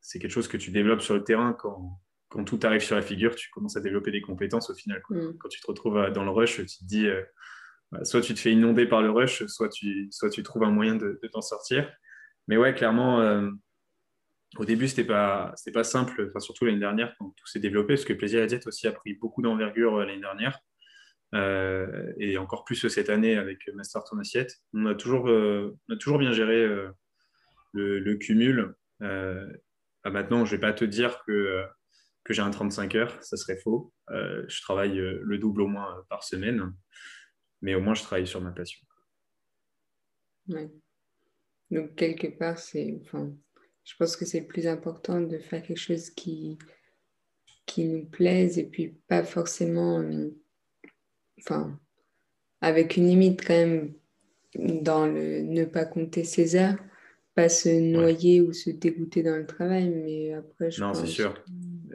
quelque 0.00 0.32
chose 0.32 0.48
que 0.48 0.56
tu 0.56 0.70
développes 0.70 1.02
sur 1.02 1.14
le 1.14 1.24
terrain 1.24 1.52
quand, 1.52 2.00
quand 2.28 2.44
tout 2.44 2.60
arrive 2.62 2.82
sur 2.82 2.96
la 2.96 3.02
figure, 3.02 3.34
tu 3.34 3.50
commences 3.50 3.76
à 3.76 3.80
développer 3.80 4.10
des 4.10 4.22
compétences 4.22 4.70
au 4.70 4.74
final. 4.74 5.02
Mm. 5.10 5.36
Quand 5.38 5.48
tu 5.48 5.60
te 5.60 5.66
retrouves 5.66 6.10
dans 6.12 6.24
le 6.24 6.30
rush, 6.30 6.56
tu 6.56 6.66
te 6.66 6.84
dis, 6.84 7.08
bah, 7.92 8.04
soit 8.04 8.20
tu 8.20 8.34
te 8.34 8.38
fais 8.38 8.52
inonder 8.52 8.86
par 8.86 9.02
le 9.02 9.10
rush, 9.10 9.44
soit 9.46 9.68
tu, 9.68 10.08
soit 10.12 10.30
tu 10.30 10.42
trouves 10.42 10.62
un 10.62 10.70
moyen 10.70 10.94
de, 10.94 11.18
t'en 11.32 11.40
sortir. 11.40 11.90
Mais 12.46 12.56
ouais, 12.56 12.74
clairement, 12.74 13.20
euh, 13.20 13.50
au 14.58 14.64
début, 14.64 14.88
c'était 14.88 15.04
pas, 15.04 15.54
pas 15.72 15.84
simple, 15.84 16.28
enfin, 16.28 16.40
surtout 16.40 16.64
l'année 16.64 16.78
dernière, 16.78 17.14
quand 17.18 17.30
tout 17.36 17.46
s'est 17.46 17.60
développé, 17.60 17.94
parce 17.94 18.04
que 18.04 18.12
Plaisir 18.12 18.42
à 18.42 18.46
Diète 18.46 18.66
aussi 18.66 18.86
a 18.86 18.92
pris 18.92 19.14
beaucoup 19.14 19.42
d'envergure 19.42 19.96
euh, 19.96 20.04
l'année 20.04 20.20
dernière. 20.20 20.58
Euh, 21.32 22.12
et 22.18 22.38
encore 22.38 22.64
plus 22.64 22.88
cette 22.88 23.08
année 23.08 23.36
avec 23.36 23.58
Master 23.74 24.02
Ton 24.02 24.18
Assiette. 24.18 24.56
On 24.72 24.86
a 24.86 24.96
toujours, 24.96 25.26
on 25.26 25.92
a 25.92 25.96
toujours 25.96 26.18
bien 26.18 26.32
géré 26.32 26.66
le, 27.72 28.14
cumul. 28.16 28.74
Ah, 30.04 30.10
maintenant, 30.10 30.44
je 30.44 30.54
ne 30.54 30.56
vais 30.56 30.60
pas 30.60 30.72
te 30.72 30.84
dire 30.84 31.22
que, 31.26 31.64
que 32.24 32.32
j'ai 32.32 32.42
un 32.42 32.50
35 32.50 32.94
heures, 32.94 33.22
ça 33.22 33.36
serait 33.36 33.58
faux. 33.58 33.92
je 34.08 34.60
travaille 34.62 34.96
le 34.96 35.38
double 35.38 35.62
au 35.62 35.66
moins 35.66 36.04
par 36.08 36.24
semaine 36.24 36.72
mais 37.62 37.74
au 37.74 37.80
moins 37.80 37.94
je 37.94 38.02
travaille 38.02 38.26
sur 38.26 38.40
ma 38.40 38.50
passion. 38.50 38.80
Donc 41.70 41.94
quelque 41.94 42.26
part, 42.26 42.58
c'est, 42.58 43.00
enfin, 43.02 43.32
je 43.84 43.94
pense 43.96 44.16
que 44.16 44.24
c'est 44.24 44.40
le 44.40 44.46
plus 44.46 44.66
important 44.66 45.20
de 45.20 45.38
faire 45.38 45.62
quelque 45.62 45.78
chose 45.78 46.10
qui, 46.10 46.58
qui 47.66 47.84
nous 47.84 48.06
plaise 48.06 48.58
et 48.58 48.64
puis 48.64 48.88
pas 49.06 49.22
forcément, 49.22 50.00
euh, 50.00 50.30
enfin, 51.38 51.78
avec 52.60 52.96
une 52.96 53.06
limite 53.06 53.46
quand 53.46 53.54
même 53.54 53.94
dans 54.56 55.06
le 55.06 55.42
ne 55.42 55.64
pas 55.64 55.84
compter 55.84 56.24
ses 56.24 56.56
heures, 56.56 56.76
pas 57.40 57.48
se 57.48 57.68
noyer 57.68 58.40
ou 58.40 58.52
se 58.52 58.70
dégoûter 58.70 59.22
dans 59.22 59.36
le 59.36 59.46
travail, 59.46 59.88
mais 59.88 60.34
après 60.34 60.70
je 60.70 60.80
Non, 60.80 60.92
c'est 60.92 61.06
sûr. 61.06 61.34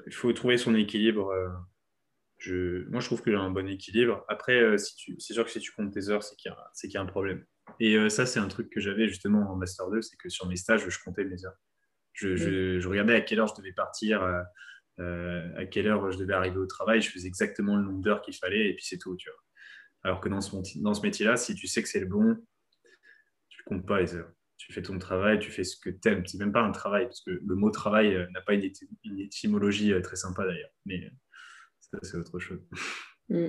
Il 0.07 0.13
faut 0.13 0.31
trouver 0.33 0.57
son 0.57 0.75
équilibre. 0.75 1.29
Euh, 1.29 2.85
moi, 2.89 2.99
je 2.99 3.05
trouve 3.05 3.21
que 3.21 3.31
j'ai 3.31 3.37
un 3.37 3.49
bon 3.49 3.67
équilibre. 3.67 4.25
Après, 4.27 4.59
euh, 4.59 4.77
c'est 4.77 5.33
sûr 5.33 5.45
que 5.45 5.51
si 5.51 5.59
tu 5.59 5.71
comptes 5.71 5.93
tes 5.93 6.09
heures, 6.09 6.23
c'est 6.23 6.35
qu'il 6.35 6.51
y, 6.91 6.97
a 6.97 7.01
un 7.01 7.05
problème. 7.05 7.43
Et 7.79 7.95
euh, 7.95 8.09
ça, 8.09 8.25
c'est 8.25 8.39
un 8.39 8.47
truc 8.47 8.69
que 8.69 8.79
j'avais 8.79 9.07
justement 9.07 9.51
en 9.51 9.55
Master 9.55 9.89
2, 9.89 10.01
c'est 10.01 10.17
que 10.17 10.29
sur 10.29 10.47
mes 10.47 10.55
stages, 10.55 10.87
je 10.87 10.99
comptais 11.03 11.23
mes 11.23 11.45
heures. 11.45 11.57
Je, 12.13 12.87
regardais 12.87 13.15
à 13.15 13.21
quelle 13.21 13.39
heure 13.39 13.47
je 13.47 13.55
devais 13.55 13.73
partir, 13.73 14.23
euh, 14.99 15.57
à 15.57 15.65
quelle 15.65 15.87
heure 15.87 16.11
je 16.11 16.17
devais 16.17 16.33
arriver 16.33 16.57
au 16.57 16.67
travail. 16.67 17.01
Je 17.01 17.09
faisais 17.09 17.27
exactement 17.27 17.75
le 17.75 17.83
nombre 17.83 18.01
d'heures 18.01 18.21
qu'il 18.21 18.35
fallait 18.35 18.69
et 18.69 18.73
puis 18.73 18.85
c'est 18.85 18.97
tout. 18.97 19.15
Tu 19.17 19.29
vois. 19.29 19.39
Alors 20.03 20.21
que 20.21 20.29
dans 20.29 20.41
ce, 20.41 20.55
dans 20.81 20.93
ce 20.93 21.01
métier-là, 21.01 21.35
si 21.35 21.55
tu 21.55 21.67
sais 21.67 21.83
que 21.83 21.89
c'est 21.89 21.99
le 21.99 22.05
bon, 22.05 22.37
comptes 23.65 23.85
pas 23.85 23.99
les 23.99 24.15
heures. 24.15 24.31
Tu 24.57 24.73
fais 24.73 24.81
ton 24.81 24.97
travail, 24.97 25.39
tu 25.39 25.51
fais 25.51 25.63
ce 25.63 25.77
que 25.77 25.89
tu 25.89 26.09
aimes. 26.09 26.25
C'est 26.25 26.39
même 26.39 26.51
pas 26.51 26.61
un 26.61 26.71
travail, 26.71 27.05
parce 27.05 27.21
que 27.21 27.31
le 27.31 27.55
mot 27.55 27.69
travail 27.69 28.27
n'a 28.31 28.41
pas 28.41 28.53
une, 28.53 29.19
étymologie 29.19 29.93
très 30.01 30.15
sympa 30.15 30.45
d'ailleurs. 30.45 30.71
Mais 30.85 31.11
ça, 31.79 31.99
c'est 32.01 32.17
autre 32.17 32.39
chose. 32.39 32.61
Mm. 33.27 33.47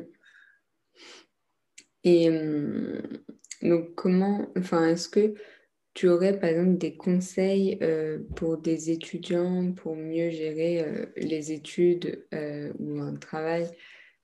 Et 2.04 2.30
donc, 3.60 3.94
comment, 3.94 4.50
enfin, 4.56 4.88
est-ce 4.88 5.10
que 5.10 5.34
tu 5.96 6.10
aurais 6.10 6.38
par 6.38 6.50
exemple 6.50 6.76
des 6.76 6.94
conseils 6.94 7.78
euh, 7.80 8.18
pour 8.36 8.58
des 8.58 8.90
étudiants 8.90 9.72
pour 9.72 9.96
mieux 9.96 10.28
gérer 10.28 10.82
euh, 10.82 11.06
les 11.16 11.52
études 11.52 12.26
euh, 12.34 12.70
ou 12.78 13.00
un 13.00 13.16
travail 13.16 13.66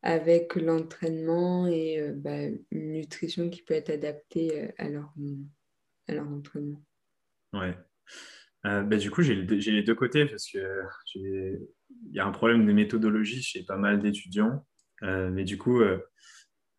avec 0.02 0.54
l'entraînement 0.56 1.66
et 1.66 1.98
bah, 2.16 2.44
une 2.72 2.92
nutrition 2.92 3.48
qui 3.48 3.62
peut 3.62 3.72
être 3.72 3.88
adaptée 3.88 4.70
à 4.76 4.88
leur, 4.88 5.14
leur 6.14 6.26
Ouais. 7.52 7.76
Bah, 8.64 8.96
du 8.96 9.10
coup, 9.10 9.22
j'ai 9.22 9.34
les 9.34 9.82
deux 9.82 9.94
côtés 9.94 10.24
parce 10.26 10.46
qu'il 10.46 11.60
y 12.10 12.20
a 12.20 12.26
un 12.26 12.30
problème 12.30 12.66
de 12.66 12.72
méthodologie 12.72 13.42
chez 13.42 13.64
pas 13.64 13.76
mal 13.76 14.00
d'étudiants. 14.00 14.64
mais 15.02 15.44
du 15.44 15.58
coup, 15.58 15.82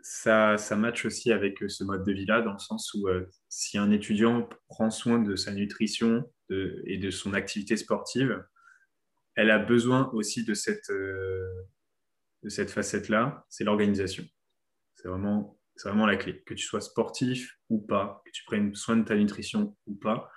ça, 0.04 0.58
ça 0.58 0.76
match 0.76 1.06
aussi 1.06 1.32
avec 1.32 1.64
euh, 1.64 1.70
ce 1.70 1.84
mode 1.84 2.04
de 2.04 2.12
vie-là, 2.12 2.42
dans 2.42 2.52
le 2.52 2.60
sens 2.60 2.94
où 2.94 3.08
euh, 3.08 3.26
si 3.48 3.78
un 3.78 3.90
étudiant 3.90 4.48
prend 4.68 4.92
soin 4.92 5.18
de 5.18 5.36
sa 5.36 5.54
nutrition 5.54 6.30
et 6.86 6.98
de 6.98 7.10
son 7.10 7.34
activité 7.34 7.78
sportive, 7.78 8.46
elle 9.36 9.50
a 9.50 9.58
besoin 9.58 10.12
aussi 10.12 10.44
de 10.44 10.54
cette, 10.54 10.90
euh, 10.92 11.50
de 12.44 12.50
cette 12.50 12.70
facette-là, 12.70 13.46
c'est 13.50 13.64
l'organisation. 13.64 14.24
C'est 14.94 15.08
vraiment, 15.08 15.58
vraiment 15.90 16.06
la 16.06 16.16
clé. 16.16 16.44
Que 16.46 16.54
tu 16.54 16.66
sois 16.66 16.82
sportif 16.82 17.58
ou 17.70 17.80
pas, 17.80 18.22
que 18.26 18.32
tu 18.32 18.44
prennes 18.46 18.74
soin 18.76 18.98
de 18.98 19.04
ta 19.04 19.16
nutrition 19.16 19.76
ou 19.88 19.96
pas, 19.96 20.30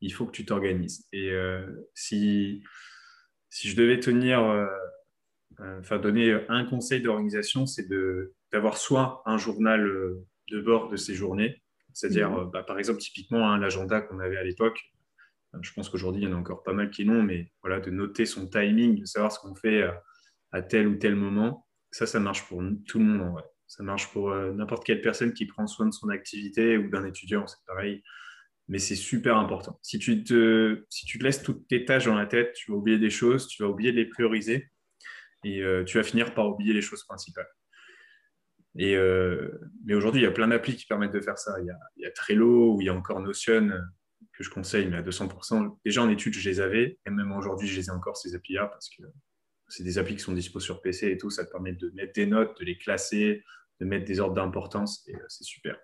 il 0.00 0.12
faut 0.12 0.26
que 0.26 0.32
tu 0.32 0.44
t'organises. 0.44 1.06
Et 1.12 1.32
si, 1.94 2.62
si 3.50 3.68
je 3.68 3.76
devais 3.76 4.00
tenir, 4.00 4.40
enfin 5.78 5.98
donner 5.98 6.36
un 6.48 6.64
conseil 6.64 7.00
d'organisation, 7.00 7.66
c'est 7.66 7.88
de 7.88 8.34
d'avoir 8.52 8.76
soit 8.76 9.22
un 9.26 9.38
journal 9.38 9.86
euh, 9.86 10.26
de 10.50 10.60
bord 10.60 10.88
de 10.88 10.96
ces 10.96 11.14
journées, 11.14 11.62
c'est-à-dire, 11.94 12.30
mhm. 12.30 12.38
euh, 12.38 12.44
bah, 12.44 12.62
par 12.62 12.78
exemple, 12.78 13.00
typiquement 13.00 13.50
hein, 13.50 13.58
l'agenda 13.58 14.00
qu'on 14.00 14.20
avait 14.20 14.36
à 14.36 14.44
l'époque. 14.44 14.78
Euh, 15.54 15.58
je 15.62 15.72
pense 15.72 15.88
qu'aujourd'hui, 15.88 16.22
il 16.22 16.28
y 16.28 16.32
en 16.32 16.36
a 16.36 16.38
encore 16.38 16.62
pas 16.62 16.72
mal 16.72 16.90
qui 16.90 17.04
l'ont, 17.04 17.22
mais 17.22 17.50
voilà, 17.62 17.80
de 17.80 17.90
noter 17.90 18.26
son 18.26 18.46
timing, 18.46 19.00
de 19.00 19.04
savoir 19.06 19.32
ce 19.32 19.40
qu'on 19.40 19.54
fait 19.54 19.82
à, 20.52 20.62
tel 20.62 20.86
ou 20.86 20.96
tel 20.96 21.16
moment, 21.16 21.66
ça, 21.90 22.06
ça 22.06 22.20
marche 22.20 22.46
pour 22.46 22.62
tout 22.86 22.98
le 22.98 23.04
monde 23.04 23.22
en 23.22 23.32
vrai. 23.32 23.44
Ça 23.72 23.82
marche 23.82 24.12
pour 24.12 24.34
n'importe 24.34 24.84
quelle 24.84 25.00
personne 25.00 25.32
qui 25.32 25.46
prend 25.46 25.66
soin 25.66 25.86
de 25.86 25.92
son 25.92 26.10
activité 26.10 26.76
ou 26.76 26.90
d'un 26.90 27.06
étudiant, 27.06 27.46
c'est 27.46 27.64
pareil. 27.66 28.02
Mais 28.68 28.78
c'est 28.78 28.96
super 28.96 29.38
important. 29.38 29.78
Si 29.82 29.98
tu, 29.98 30.24
te, 30.24 30.84
si 30.90 31.06
tu 31.06 31.18
te 31.18 31.24
laisses 31.24 31.42
toutes 31.42 31.66
tes 31.68 31.86
tâches 31.86 32.04
dans 32.04 32.14
la 32.14 32.26
tête, 32.26 32.52
tu 32.52 32.70
vas 32.70 32.76
oublier 32.76 32.98
des 32.98 33.08
choses, 33.08 33.48
tu 33.48 33.62
vas 33.62 33.70
oublier 33.70 33.90
de 33.90 33.96
les 33.96 34.04
prioriser 34.04 34.70
et 35.44 35.62
tu 35.86 35.96
vas 35.96 36.02
finir 36.02 36.34
par 36.34 36.48
oublier 36.48 36.74
les 36.74 36.82
choses 36.82 37.02
principales. 37.04 37.48
Et, 38.78 38.96
euh, 38.96 39.50
mais 39.84 39.94
aujourd'hui, 39.94 40.22
il 40.22 40.24
y 40.24 40.28
a 40.28 40.30
plein 40.30 40.48
d'applis 40.48 40.76
qui 40.76 40.86
permettent 40.86 41.12
de 41.12 41.20
faire 41.20 41.38
ça. 41.38 41.54
Il 41.60 41.66
y, 41.98 42.06
a, 42.06 42.10
Trello 42.10 42.74
ou 42.74 42.80
il 42.80 42.86
y 42.86 42.88
a 42.88 42.94
encore 42.94 43.20
Notion 43.20 43.68
euh, 43.68 43.80
que 44.32 44.42
je 44.42 44.50
conseille, 44.50 44.86
mais 44.86 44.96
à 44.96 45.02
200%. 45.02 45.78
Déjà 45.84 46.02
en 46.02 46.10
études, 46.10 46.34
je 46.34 46.48
les 46.48 46.60
avais, 46.60 46.98
et 47.06 47.10
même 47.10 47.32
aujourd'hui, 47.32 47.68
je 47.68 47.76
les 47.76 47.86
ai 47.88 47.90
encore, 47.90 48.16
ces 48.16 48.34
applis-là, 48.34 48.66
parce 48.66 48.88
que 48.88 49.02
c'est 49.68 49.84
des 49.84 49.98
applis 49.98 50.16
qui 50.16 50.22
sont 50.22 50.32
dispo 50.32 50.60
sur 50.60 50.80
PC 50.80 51.10
et 51.10 51.18
tout. 51.18 51.30
Ça 51.30 51.44
te 51.44 51.50
permet 51.50 51.72
de 51.72 51.90
mettre 51.90 52.12
des 52.14 52.26
notes, 52.26 52.58
de 52.58 52.64
les 52.64 52.78
classer, 52.78 53.42
de 53.82 53.88
mettre 53.88 54.04
des 54.04 54.20
ordres 54.20 54.34
d'importance, 54.34 55.06
et 55.08 55.16
euh, 55.16 55.24
c'est 55.28 55.44
super. 55.44 55.76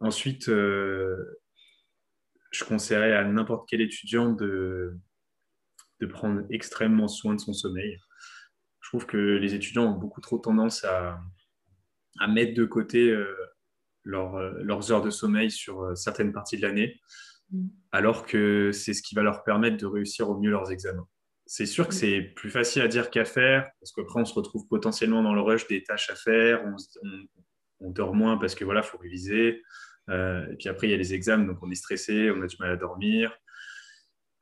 ensuite, 0.00 0.48
je 0.48 2.64
conseillerais 2.66 3.12
à 3.12 3.24
n'importe 3.24 3.68
quel 3.68 3.80
étudiant 3.80 4.32
de, 4.32 4.98
de 6.00 6.06
prendre 6.06 6.42
extrêmement 6.50 7.08
soin 7.08 7.34
de 7.34 7.40
son 7.40 7.52
sommeil. 7.52 7.98
Je 8.80 8.88
trouve 8.88 9.06
que 9.06 9.16
les 9.16 9.54
étudiants 9.54 9.94
ont 9.94 9.98
beaucoup 9.98 10.20
trop 10.20 10.38
tendance 10.38 10.84
à, 10.84 11.20
à 12.18 12.26
mettre 12.26 12.54
de 12.54 12.64
côté 12.64 13.10
euh, 13.10 13.36
euh, 14.06 14.62
leurs 14.62 14.92
heures 14.92 15.02
de 15.02 15.10
sommeil 15.10 15.50
sur 15.50 15.82
euh, 15.82 15.94
certaines 15.94 16.32
parties 16.32 16.56
de 16.56 16.62
l'année, 16.62 17.00
mm. 17.50 17.68
alors 17.92 18.26
que 18.26 18.72
c'est 18.72 18.94
ce 18.94 19.02
qui 19.02 19.14
va 19.14 19.22
leur 19.22 19.44
permettre 19.44 19.76
de 19.76 19.86
réussir 19.86 20.28
au 20.28 20.38
mieux 20.38 20.50
leurs 20.50 20.72
examens. 20.72 21.06
C'est 21.52 21.66
sûr 21.66 21.88
que 21.88 21.92
mm. 21.92 21.98
c'est 21.98 22.20
plus 22.36 22.48
facile 22.48 22.82
à 22.82 22.86
dire 22.86 23.10
qu'à 23.10 23.24
faire, 23.24 23.68
parce 23.80 23.90
qu'après, 23.90 24.20
on 24.20 24.24
se 24.24 24.34
retrouve 24.34 24.68
potentiellement 24.68 25.20
dans 25.20 25.34
le 25.34 25.40
rush 25.40 25.66
des 25.66 25.82
tâches 25.82 26.08
à 26.08 26.14
faire, 26.14 26.62
on, 27.80 27.90
dort 27.90 28.14
moins 28.14 28.36
parce 28.36 28.54
que 28.54 28.64
voilà, 28.64 28.82
faut 28.82 28.98
réviser. 28.98 29.60
et 30.08 30.56
puis 30.60 30.68
après, 30.68 30.86
il 30.86 30.90
y 30.92 30.94
a 30.94 30.96
les 30.96 31.12
examens, 31.12 31.46
donc 31.46 31.58
on 31.60 31.70
est 31.72 31.74
stressé, 31.74 32.30
on 32.30 32.40
a 32.40 32.46
du 32.46 32.54
mal 32.60 32.70
à 32.70 32.76
dormir. 32.76 33.36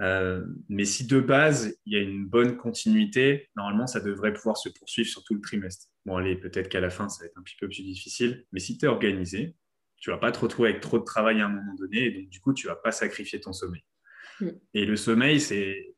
Euh, 0.03 0.45
mais 0.69 0.85
si 0.85 1.07
de 1.07 1.19
base, 1.19 1.81
il 1.87 1.95
y 1.95 1.97
a 1.97 2.01
une 2.03 2.27
bonne 2.27 2.59
continuité, 2.59 3.49
normalement, 3.57 3.87
ça 3.87 4.01
devrait 4.01 4.35
pouvoir 4.35 4.59
se 4.59 4.69
poursuivre 4.69 5.09
sur 5.09 5.25
tout 5.25 5.35
le 5.35 5.41
trimestre. 5.41 5.87
Bon, 6.05 6.19
allez, 6.19 6.37
peut-être 6.37 6.69
qu'à 6.69 6.81
la 6.81 6.91
fin, 6.91 7.09
ça 7.09 7.25
va 7.25 7.27
être 7.29 7.39
un 7.39 7.43
petit 7.43 7.57
peu 7.59 7.69
plus 7.69 7.85
difficile, 7.85 8.45
mais 8.53 8.61
si 8.61 8.77
tu 8.77 8.85
es 8.85 8.89
organisé, 8.89 9.57
tu 9.97 10.11
vas 10.11 10.19
pas 10.19 10.31
te 10.31 10.41
retrouver 10.41 10.69
avec 10.69 10.83
trop 10.83 10.99
de 10.99 11.05
travail 11.05 11.41
à 11.41 11.47
un 11.47 11.49
moment 11.49 11.75
donné, 11.75 12.05
et 12.05 12.11
donc 12.11 12.29
du 12.29 12.39
coup, 12.41 12.53
tu 12.53 12.67
vas 12.67 12.77
pas 12.77 12.93
sacrifier 12.93 13.41
ton 13.41 13.55
sommeil. 13.55 13.83
Mm. 14.41 14.51
Et 14.75 14.85
le 14.85 14.97
sommeil, 14.97 15.41
c'est 15.41 15.97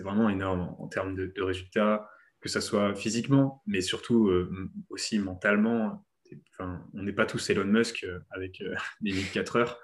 vraiment 0.00 0.28
énorme 0.28 0.74
en, 0.78 0.88
termes 0.88 1.14
de, 1.14 1.42
résultats, 1.42 2.08
que 2.40 2.48
ce 2.48 2.60
soit 2.60 2.94
physiquement, 2.94 3.62
mais 3.66 3.80
surtout 3.80 4.28
euh, 4.28 4.70
aussi 4.90 5.18
mentalement. 5.18 6.04
Enfin, 6.52 6.84
on 6.94 7.02
n'est 7.02 7.12
pas 7.12 7.26
tous 7.26 7.50
Elon 7.50 7.64
Musk 7.64 8.04
euh, 8.04 8.18
avec 8.30 8.62
les 9.00 9.12
24 9.12 9.56
heures. 9.56 9.80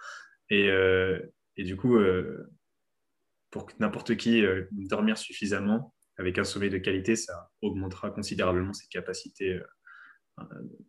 Et, 0.51 0.69
et 1.57 1.65
du 1.65 1.77
coup, 1.77 1.97
pour 3.53 3.69
n'importe 3.79 4.17
qui 4.17 4.45
euh, 4.45 4.65
dormir 4.73 5.17
suffisamment 5.17 5.95
avec 6.19 6.39
un 6.39 6.45
sommeil 6.45 6.71
de 6.71 6.79
qualité, 6.79 7.15
ça 7.15 7.51
augmentera 7.61 8.11
considérablement 8.11 8.73
ses 8.73 8.89
capacités 8.89 9.61
euh, 10.41 10.45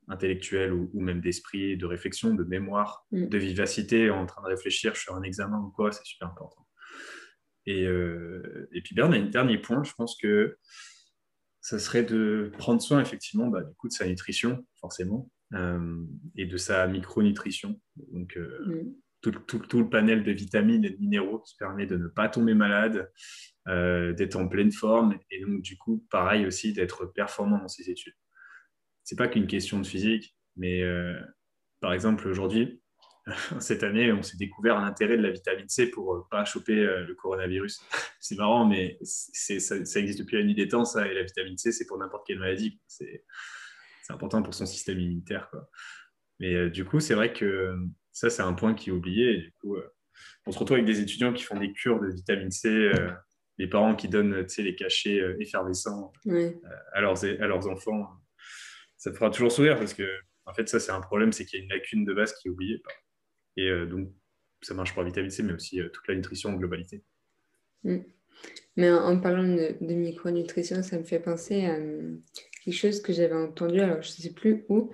intellectuelles 0.08 0.74
ou, 0.74 0.90
même 1.00 1.22
d'esprit, 1.22 1.78
de 1.78 1.86
réflexion, 1.86 2.34
de 2.34 2.44
mémoire, 2.44 3.06
mm. 3.12 3.28
de 3.28 3.38
vivacité 3.38 4.10
en 4.10 4.26
train 4.26 4.42
de 4.42 4.48
réfléchir 4.48 4.96
sur 4.96 5.16
un 5.16 5.22
examen 5.22 5.60
ou 5.60 5.70
quoi, 5.72 5.92
c'est 5.92 6.06
super 6.06 6.30
important. 6.30 6.63
Et, 7.66 7.86
euh, 7.86 8.70
et 8.74 8.82
puis, 8.82 8.96
Berne 8.96 9.14
a 9.14 9.18
un 9.18 9.26
dernier 9.26 9.58
point, 9.58 9.84
je 9.84 9.94
pense 9.94 10.18
que 10.18 10.58
ça 11.62 11.80
serait 11.80 12.04
de 12.04 12.52
prendre 12.58 12.82
soin 12.82 13.02
effectivement 13.02 13.48
bah, 13.48 13.64
du 13.64 13.74
coup 13.76 13.88
de 13.88 13.94
sa 13.94 14.06
nutrition, 14.06 14.66
forcément, 14.82 15.32
et 16.36 16.46
de 16.46 16.58
sa 16.58 16.88
micronutrition. 16.88 17.80
Donc, 18.12 18.36
mm 18.38 18.92
tout, 19.32 19.80
le 19.80 19.90
panel 19.90 20.24
de 20.24 20.32
vitamines 20.32 20.84
et 20.86 20.90
de 20.90 20.98
minéraux 20.98 21.40
qui 21.40 21.56
permet 21.56 21.86
de 21.86 21.98
ne 21.98 22.08
pas 22.08 22.30
tomber 22.30 22.54
malade, 22.54 23.12
euh, 23.68 24.14
d'être 24.14 24.36
en 24.36 24.48
pleine 24.48 24.72
forme 24.72 25.18
et 25.32 25.42
donc 25.42 25.62
du 25.62 25.78
coup, 25.78 26.06
pareil 26.10 26.46
aussi, 26.46 26.74
d'être 26.74 27.06
performant 27.06 27.58
dans 27.58 27.68
ses 27.68 27.90
études. 27.90 28.16
C'est 29.04 29.18
pas 29.18 29.28
qu'une 29.28 29.48
question 29.48 29.80
de 29.80 29.88
physique, 29.88 30.36
mais 30.56 30.82
euh, 30.82 31.20
par 31.80 31.94
exemple, 31.94 32.28
aujourd'hui, 32.28 32.82
cette 33.60 33.84
année, 33.84 34.12
on 34.12 34.22
s'est 34.22 34.38
découvert 34.38 34.80
l'intérêt 34.80 35.18
de 35.18 35.24
la 35.24 35.32
vitamine 35.32 35.70
C 35.70 35.90
pour 35.90 36.16
ne 36.16 36.20
euh, 36.20 36.24
pas 36.30 36.46
choper 36.46 36.76
le 36.76 37.14
coronavirus. 37.16 37.82
c'est 38.20 38.36
marrant, 38.36 38.66
mais 38.66 38.98
ça, 39.02 39.60
ça, 39.60 40.00
existe 40.00 40.20
depuis 40.20 40.38
la 40.38 40.44
nuit 40.44 40.56
des 40.56 40.68
temps, 40.68 40.86
ça, 40.86 41.08
et 41.08 41.14
la 41.14 41.24
vitamine 41.24 41.58
C, 41.58 41.72
c'est 41.72 41.86
pour 41.86 41.98
n'importe 41.98 42.28
quelle 42.28 42.40
maladie. 42.40 42.80
C'est 42.88 43.24
important 44.10 44.42
pour 44.42 44.54
son 44.54 44.66
système 44.66 45.00
immunitaire. 45.00 45.50
Quoi. 45.50 45.70
Mais 46.40 46.70
du 46.70 46.84
coup, 46.84 47.00
c'est 47.00 47.14
vrai 47.14 47.32
que 47.32 47.78
ça, 48.14 48.30
c'est 48.30 48.44
un 48.44 48.54
point 48.54 48.76
qui 48.76 48.90
est 48.90 48.94
oublié. 48.94 49.38
du 49.38 49.52
coup, 49.60 49.76
euh, 49.76 49.94
on 50.46 50.52
se 50.52 50.60
retrouve 50.60 50.76
avec 50.76 50.86
des 50.86 51.02
étudiants 51.02 51.34
qui 51.34 51.44
font 51.44 51.60
des 51.60 51.74
cures 51.74 52.00
de 52.00 52.08
vitamine 52.08 52.52
C, 52.52 52.70
euh, 52.70 53.12
les 53.58 53.68
parents 53.68 53.96
qui 53.96 54.08
donnent 54.08 54.46
les 54.58 54.76
cachets 54.76 55.20
euh, 55.20 55.36
effervescents 55.40 56.14
à, 56.94 57.02
leurs, 57.02 57.24
à 57.26 57.48
leurs 57.48 57.68
enfants. 57.68 58.08
Ça 58.98 59.12
te 59.12 59.16
fera 59.18 59.32
toujours 59.32 59.52
sourire 59.52 59.78
parce 59.78 59.94
que, 59.94 60.08
en 60.46 60.54
fait, 60.54 60.70
ça, 60.70 60.80
c'est 60.80 60.92
un 60.92 61.02
problème, 61.02 61.32
c'est 61.32 61.46
qu'il 61.46 61.60
y 61.60 61.62
a 61.62 61.66
une 61.66 61.72
lacune 61.72 62.06
de 62.06 62.14
base 62.14 62.34
qui 62.34 62.48
est 62.48 62.52
oubliée. 62.52 62.82
Et 63.58 63.70
donc, 63.86 64.10
ça 64.62 64.74
marche 64.74 64.94
pour 64.94 65.04
la 65.04 65.10
vitamine 65.10 65.30
C, 65.30 65.44
mais 65.44 65.54
aussi 65.54 65.80
toute 65.92 66.08
la 66.08 66.16
nutrition 66.16 66.50
en 66.50 66.54
globalité. 66.54 67.04
Mm. 67.84 67.98
Mais 68.76 68.92
en, 68.92 69.20
parlant 69.20 69.44
de, 69.44 69.94
micronutrition, 69.94 70.82
ça 70.82 70.98
me 70.98 71.04
fait 71.04 71.20
penser 71.20 71.66
à 71.66 71.78
quelque 72.64 72.76
chose 72.76 73.02
que 73.02 73.14
j'avais 73.14 73.36
entendu, 73.36 73.80
alors 73.80 74.02
je 74.02 74.10
ne 74.10 74.14
sais 74.14 74.34
plus 74.34 74.66
où, 74.70 74.92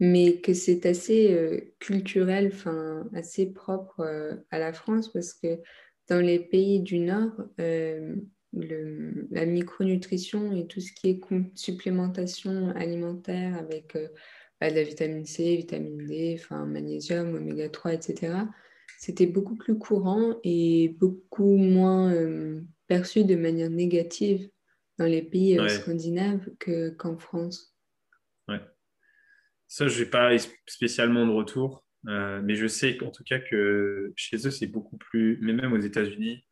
mais 0.00 0.40
que 0.40 0.52
c'est 0.52 0.84
assez 0.84 1.32
euh, 1.32 1.60
culturel, 1.78 2.50
enfin 2.52 3.08
assez 3.14 3.52
propre 3.52 4.00
euh, 4.00 4.34
à 4.50 4.58
la 4.58 4.72
France 4.72 5.12
parce 5.12 5.32
que 5.32 5.60
dans 6.08 6.20
les 6.20 6.40
pays 6.40 6.80
du 6.80 6.98
Nord, 6.98 7.30
euh, 7.60 8.16
la 8.52 9.46
micronutrition 9.46 10.52
et 10.52 10.66
tout 10.66 10.80
ce 10.80 10.92
qui 10.92 11.08
est 11.08 11.20
supplémentation 11.54 12.70
alimentaire 12.70 13.56
avec 13.56 13.96
de 14.70 14.76
la 14.76 14.84
vitamine 14.84 15.26
C, 15.26 15.56
vitamine 15.56 16.06
D, 16.06 16.36
enfin 16.38 16.64
magnésium, 16.66 17.34
oméga 17.34 17.68
3, 17.68 17.94
etc., 17.94 18.34
c'était 18.98 19.26
beaucoup 19.26 19.56
plus 19.56 19.78
courant 19.78 20.38
et 20.44 20.94
beaucoup 21.00 21.56
moins 21.56 22.14
perçu 22.86 23.24
de 23.24 23.34
manière 23.34 23.70
négative 23.70 24.48
dans 24.98 25.06
les 25.06 25.22
pays 25.22 25.58
scandinaves 25.68 26.48
qu'en 26.98 27.18
France. 27.18 27.74
Ça, 29.66 29.88
je 29.88 30.04
n'ai 30.04 30.08
pas 30.08 30.30
spécialement 30.66 31.26
de 31.26 31.32
retour. 31.32 31.84
mais 32.04 32.54
je 32.54 32.66
sais 32.66 32.96
qu'en 32.96 33.10
tout 33.10 33.24
cas 33.24 33.38
que 33.38 34.12
chez 34.16 34.36
eux, 34.46 34.50
c'est 34.50 34.66
beaucoup 34.66 34.96
plus, 34.96 35.38
mais 35.40 35.52
même 35.52 35.72
aux 35.72 35.80
États-Unis, 35.80 36.44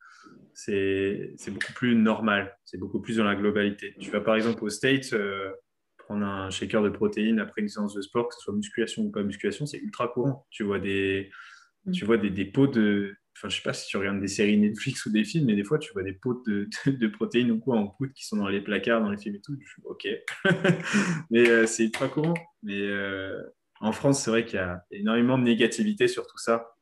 c'est 0.55 1.35
beaucoup 1.49 1.73
plus 1.75 1.95
normal, 1.95 2.57
c'est 2.65 2.79
beaucoup 2.79 3.01
plus 3.01 3.17
dans 3.17 3.25
la 3.25 3.35
globalité. 3.35 3.95
Tu 3.99 4.11
vas 4.11 4.21
par 4.21 4.37
exemple 4.37 4.65
aux 4.65 4.71
States, 4.71 5.15
prendre 6.11 6.27
un 6.27 6.51
shaker 6.51 6.83
de 6.83 6.89
protéines 6.89 7.39
après 7.39 7.63
une 7.63 7.69
séance 7.69 7.95
de 7.95 8.03
sport, 8.03 8.29
que 8.29 8.35
ce 8.35 8.41
soit 8.41 8.55
musculation 8.55 9.05
ou 9.05 9.11
pas 9.13 9.23
musculation, 9.23 9.65
c'est 9.65 9.79
ultra 9.79 10.09
courant. 10.09 10.45
Tu 10.51 10.65
vois 10.65 10.81
des, 10.81 11.31
mm. 11.85 11.93
tu 11.93 12.05
vois 12.05 12.17
des, 12.17 12.31
des 12.31 12.45
pots 12.45 12.67
de. 12.67 13.15
Enfin, 13.37 13.49
je 13.49 13.57
sais 13.57 13.63
pas 13.63 13.73
si 13.73 13.87
tu 13.87 13.97
regardes 13.97 14.21
des 14.21 14.29
séries 14.29 14.59
Netflix 14.59 15.07
ou 15.07 15.13
des 15.13 15.25
films, 15.25 15.47
mais 15.47 15.55
des 15.55 15.63
fois, 15.63 15.79
tu 15.79 15.93
vois 15.93 16.03
des 16.03 16.13
pots 16.13 16.43
de, 16.47 16.69
de, 16.87 17.07
protéines 17.07 17.53
ou 17.53 17.61
quoi 17.61 17.77
en 17.77 17.87
poudre 17.87 18.13
qui 18.13 18.27
sont 18.27 18.37
dans 18.37 18.49
les 18.49 18.61
placards, 18.61 19.01
dans 19.01 19.11
les 19.11 19.19
films 19.19 19.37
et 19.37 19.41
tout. 19.41 19.57
Je 19.61 19.83
ok. 19.85 20.09
mais 21.31 21.49
euh, 21.49 21.67
c'est 21.67 21.85
ultra 21.85 22.09
courant. 22.09 22.35
Mais 22.65 22.81
euh, 22.81 23.41
en 23.81 23.93
France, 23.93 24.25
c'est 24.25 24.31
vrai 24.31 24.45
qu'il 24.45 24.57
y 24.57 24.63
a 24.63 24.85
énormément 24.91 25.39
de 25.39 25.45
négativité 25.45 26.09
sur 26.09 26.27
tout 26.27 26.39
ça. 26.39 26.75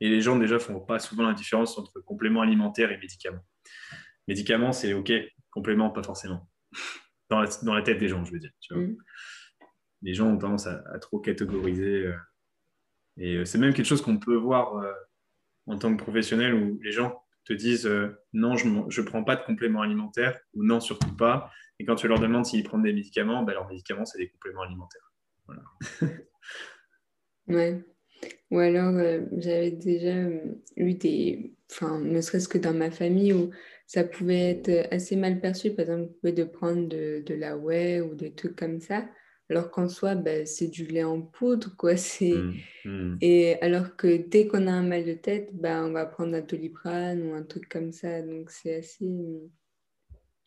Et 0.00 0.10
les 0.10 0.20
gens, 0.20 0.36
déjà, 0.36 0.58
font 0.58 0.78
pas 0.78 0.98
souvent 0.98 1.26
la 1.26 1.32
différence 1.32 1.78
entre 1.78 2.00
compléments 2.00 2.42
alimentaires 2.42 2.92
et 2.92 2.98
médicaments. 2.98 3.44
Médicaments, 4.28 4.72
c'est 4.72 4.92
ok. 4.92 5.10
Compléments, 5.50 5.88
pas 5.88 6.02
forcément 6.02 6.46
dans 7.30 7.40
la, 7.74 7.82
tête 7.82 7.98
des 7.98 8.08
gens, 8.08 8.24
je 8.24 8.32
veux 8.32 8.38
dire. 8.38 8.52
Mm. 8.70 8.94
Les 10.02 10.14
gens 10.14 10.28
ont 10.28 10.38
tendance 10.38 10.66
à, 10.66 10.98
trop 10.98 11.18
catégoriser. 11.18 12.06
Euh, 12.06 12.16
et 13.16 13.36
euh, 13.36 13.44
c'est 13.44 13.58
même 13.58 13.72
quelque 13.72 13.86
chose 13.86 14.02
qu'on 14.02 14.18
peut 14.18 14.36
voir 14.36 14.76
euh, 14.76 14.92
en 15.66 15.78
tant 15.78 15.94
que 15.96 16.02
professionnel 16.02 16.54
où 16.54 16.78
les 16.82 16.92
gens 16.92 17.22
te 17.44 17.52
disent 17.52 17.90
non, 18.32 18.56
je 18.56 18.68
ne 18.68 19.06
prends 19.06 19.22
pas 19.22 19.36
de 19.36 19.44
compléments 19.44 19.82
alimentaires 19.82 20.38
ou 20.54 20.64
non, 20.64 20.80
surtout 20.80 21.14
pas. 21.14 21.50
Et 21.78 21.84
quand 21.84 21.94
tu 21.94 22.08
leur 22.08 22.18
demandes 22.18 22.46
s'ils 22.46 22.64
prennent 22.64 22.82
des 22.82 22.92
médicaments, 22.92 23.42
ben, 23.42 23.52
leurs 23.52 23.68
médicaments, 23.68 24.06
c'est 24.06 24.18
des 24.18 24.28
compléments 24.30 24.62
alimentaires. 24.62 25.12
Voilà. 25.46 25.62
ouais. 27.48 27.84
Ou 28.50 28.58
alors, 28.58 28.94
j'avais 29.36 29.72
déjà 29.72 30.26
eu 30.76 30.94
des. 30.94 31.54
Enfin, 31.70 31.98
ne 31.98 32.20
serait-ce 32.22 32.48
que 32.48 32.56
dans 32.56 32.72
ma 32.72 32.90
famille 32.90 33.34
où 33.34 33.50
ça 33.86 34.04
pouvait 34.04 34.50
être 34.50 34.92
assez 34.92 35.16
mal 35.16 35.40
perçu, 35.40 35.70
par 35.74 35.84
exemple, 35.84 36.32
de 36.32 36.44
prendre 36.44 36.88
de, 36.88 37.22
de 37.24 37.34
la 37.34 37.56
whey 37.56 38.00
ou 38.00 38.14
des 38.14 38.32
trucs 38.32 38.56
comme 38.56 38.80
ça, 38.80 39.08
alors 39.50 39.70
qu'en 39.70 39.88
soi, 39.88 40.14
bah, 40.14 40.46
c'est 40.46 40.68
du 40.68 40.86
lait 40.86 41.04
en 41.04 41.20
poudre, 41.20 41.76
quoi. 41.76 41.96
C'est... 41.96 42.32
Mmh, 42.32 42.54
mmh. 42.84 43.18
Et 43.20 43.60
alors 43.60 43.96
que 43.96 44.16
dès 44.28 44.46
qu'on 44.46 44.66
a 44.66 44.72
un 44.72 44.82
mal 44.82 45.04
de 45.04 45.14
tête, 45.14 45.50
bah, 45.52 45.84
on 45.84 45.92
va 45.92 46.06
prendre 46.06 46.34
un 46.34 46.40
doliprane 46.40 47.22
ou 47.22 47.34
un 47.34 47.42
truc 47.42 47.68
comme 47.68 47.92
ça. 47.92 48.22
Donc, 48.22 48.50
c'est 48.50 48.76
assez... 48.76 49.12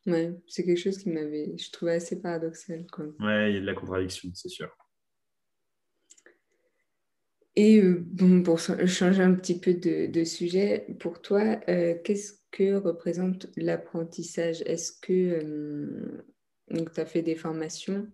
Ouais, 0.07 0.33
c'est 0.47 0.63
quelque 0.63 0.79
chose 0.79 0.97
qui 0.97 1.09
m'avait... 1.09 1.53
Je 1.57 1.71
trouvais 1.71 1.95
assez 1.95 2.21
paradoxal, 2.21 2.85
quoi. 2.91 3.05
Ouais, 3.19 3.51
il 3.51 3.55
y 3.55 3.57
a 3.57 3.61
de 3.61 3.65
la 3.65 3.73
contradiction, 3.73 4.29
c'est 4.33 4.49
sûr. 4.49 4.69
Et 7.55 7.81
euh, 7.81 8.03
bon, 8.05 8.43
pour 8.43 8.59
changer 8.59 9.23
un 9.23 9.33
petit 9.33 9.59
peu 9.59 9.73
de, 9.73 10.05
de 10.05 10.23
sujet, 10.23 10.85
pour 10.99 11.21
toi, 11.21 11.59
euh, 11.67 11.95
qu'est-ce 12.03 12.33
que 12.57 12.75
représente 12.75 13.47
l'apprentissage? 13.55 14.63
Est-ce 14.65 14.91
que 14.91 15.13
euh, 15.13 16.25
tu 16.71 16.99
as 16.99 17.05
fait 17.05 17.21
des 17.21 17.35
formations, 17.35 18.07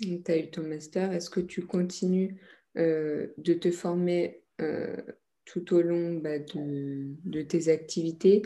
tu 0.00 0.22
as 0.26 0.38
eu 0.38 0.50
ton 0.50 0.62
master, 0.62 1.12
est-ce 1.12 1.28
que 1.28 1.40
tu 1.40 1.66
continues 1.66 2.40
euh, 2.78 3.26
de 3.36 3.52
te 3.52 3.70
former 3.70 4.42
euh, 4.62 4.96
tout 5.44 5.74
au 5.74 5.82
long 5.82 6.14
bah, 6.14 6.38
de, 6.38 7.42
tes 7.42 7.68
activités? 7.68 8.42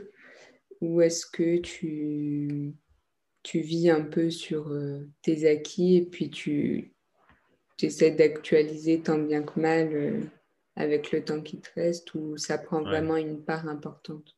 Ou 0.81 1.03
est-ce 1.03 1.24
que 1.24 1.59
tu, 1.59 2.74
tu 3.44 3.61
vis 3.61 3.90
un 3.90 4.03
peu 4.03 4.31
sur 4.31 4.77
tes 5.22 5.48
acquis 5.48 5.98
et 5.98 6.05
puis 6.05 6.31
tu, 6.31 6.94
essaies 7.81 8.11
d'actualiser 8.11 9.03
tant 9.03 9.18
bien 9.18 9.44
que 9.44 9.61
mal 9.61 10.31
avec 10.74 11.12
le 11.12 11.24
temps 11.24 11.42
qui 11.42 11.61
te 11.61 11.68
reste 11.77 12.12
ou 12.14 12.37
ça 12.37 12.59
prend 12.59 12.83
vraiment 12.83 13.16
une 13.16 13.44
part 13.44 13.68
importante? 13.68 14.38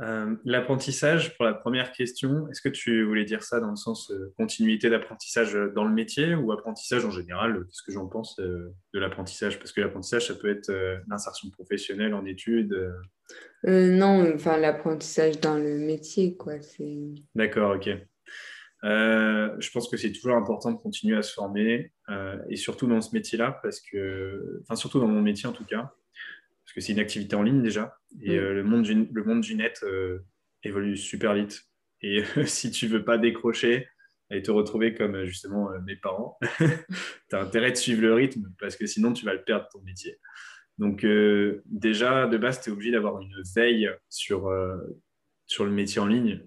Euh, 0.00 0.36
l'apprentissage, 0.44 1.34
pour 1.36 1.46
la 1.46 1.54
première 1.54 1.90
question, 1.92 2.48
est-ce 2.48 2.60
que 2.60 2.68
tu 2.68 3.04
voulais 3.04 3.24
dire 3.24 3.42
ça 3.42 3.60
dans 3.60 3.70
le 3.70 3.76
sens 3.76 4.10
euh, 4.10 4.32
continuité 4.36 4.90
d'apprentissage 4.90 5.54
dans 5.74 5.84
le 5.84 5.92
métier 5.92 6.34
ou 6.34 6.52
apprentissage 6.52 7.04
en 7.04 7.10
général? 7.10 7.64
Qu'est-ce 7.64 7.82
que 7.82 7.92
j'en 7.92 8.06
pense 8.06 8.38
euh, 8.38 8.74
de 8.92 9.00
l'apprentissage? 9.00 9.58
Parce 9.58 9.72
que 9.72 9.80
l'apprentissage, 9.80 10.28
ça 10.28 10.34
peut 10.34 10.50
être 10.50 10.70
l'insertion 11.08 11.48
professionnelle 11.50 12.12
en 12.12 12.26
études. 12.26 12.92
non, 13.64 14.30
enfin 14.34 14.58
l'apprentissage 14.58 15.40
dans 15.40 15.56
le 15.56 15.78
métier, 15.78 16.36
quoi. 16.36 16.54
D'accord, 17.34 17.76
ok. 17.76 17.88
je 18.82 19.70
pense 19.70 19.88
que 19.88 19.96
c'est 19.96 20.12
toujours 20.12 20.36
important 20.36 20.72
de 20.72 20.78
continuer 20.78 21.16
à 21.16 21.22
se 21.22 21.32
former 21.32 21.92
et 22.50 22.56
surtout 22.56 22.86
dans 22.86 23.00
ce 23.00 23.14
métier-là, 23.14 23.58
parce 23.62 23.80
que, 23.80 24.60
enfin 24.62 24.76
surtout 24.76 25.00
dans 25.00 25.08
mon 25.08 25.22
métier 25.22 25.48
en 25.48 25.52
tout 25.52 25.64
cas, 25.64 25.94
parce 26.66 26.74
que 26.74 26.80
c'est 26.80 26.92
une 26.92 26.98
activité 26.98 27.36
en 27.36 27.42
ligne 27.42 27.62
déjà, 27.62 27.96
et 28.22 28.38
euh, 28.38 28.54
le, 28.54 28.64
monde 28.64 28.82
du, 28.82 29.08
le 29.12 29.24
monde 29.24 29.40
du 29.40 29.54
net 29.54 29.80
euh, 29.82 30.24
évolue 30.62 30.96
super 30.96 31.34
vite. 31.34 31.62
Et 32.02 32.22
si 32.46 32.70
tu 32.70 32.86
veux 32.86 33.04
pas 33.04 33.18
décrocher 33.18 33.88
et 34.30 34.42
te 34.42 34.50
retrouver 34.50 34.94
comme 34.94 35.24
justement 35.24 35.70
euh, 35.70 35.78
mes 35.80 35.96
parents, 35.96 36.38
tu 36.58 37.36
as 37.36 37.40
intérêt 37.40 37.70
de 37.70 37.76
suivre 37.76 38.02
le 38.02 38.14
rythme, 38.14 38.52
parce 38.58 38.76
que 38.76 38.86
sinon 38.86 39.12
tu 39.12 39.24
vas 39.24 39.34
le 39.34 39.42
perdre 39.42 39.68
ton 39.70 39.80
métier. 39.82 40.18
Donc 40.78 41.06
déjà, 41.64 42.26
de 42.26 42.36
base, 42.36 42.60
tu 42.60 42.68
es 42.68 42.72
obligé 42.72 42.90
d'avoir 42.90 43.18
une 43.22 43.34
veille 43.54 43.90
sur, 44.10 44.52
sur 45.46 45.64
le 45.64 45.70
métier 45.70 46.02
en 46.02 46.06
ligne. 46.06 46.42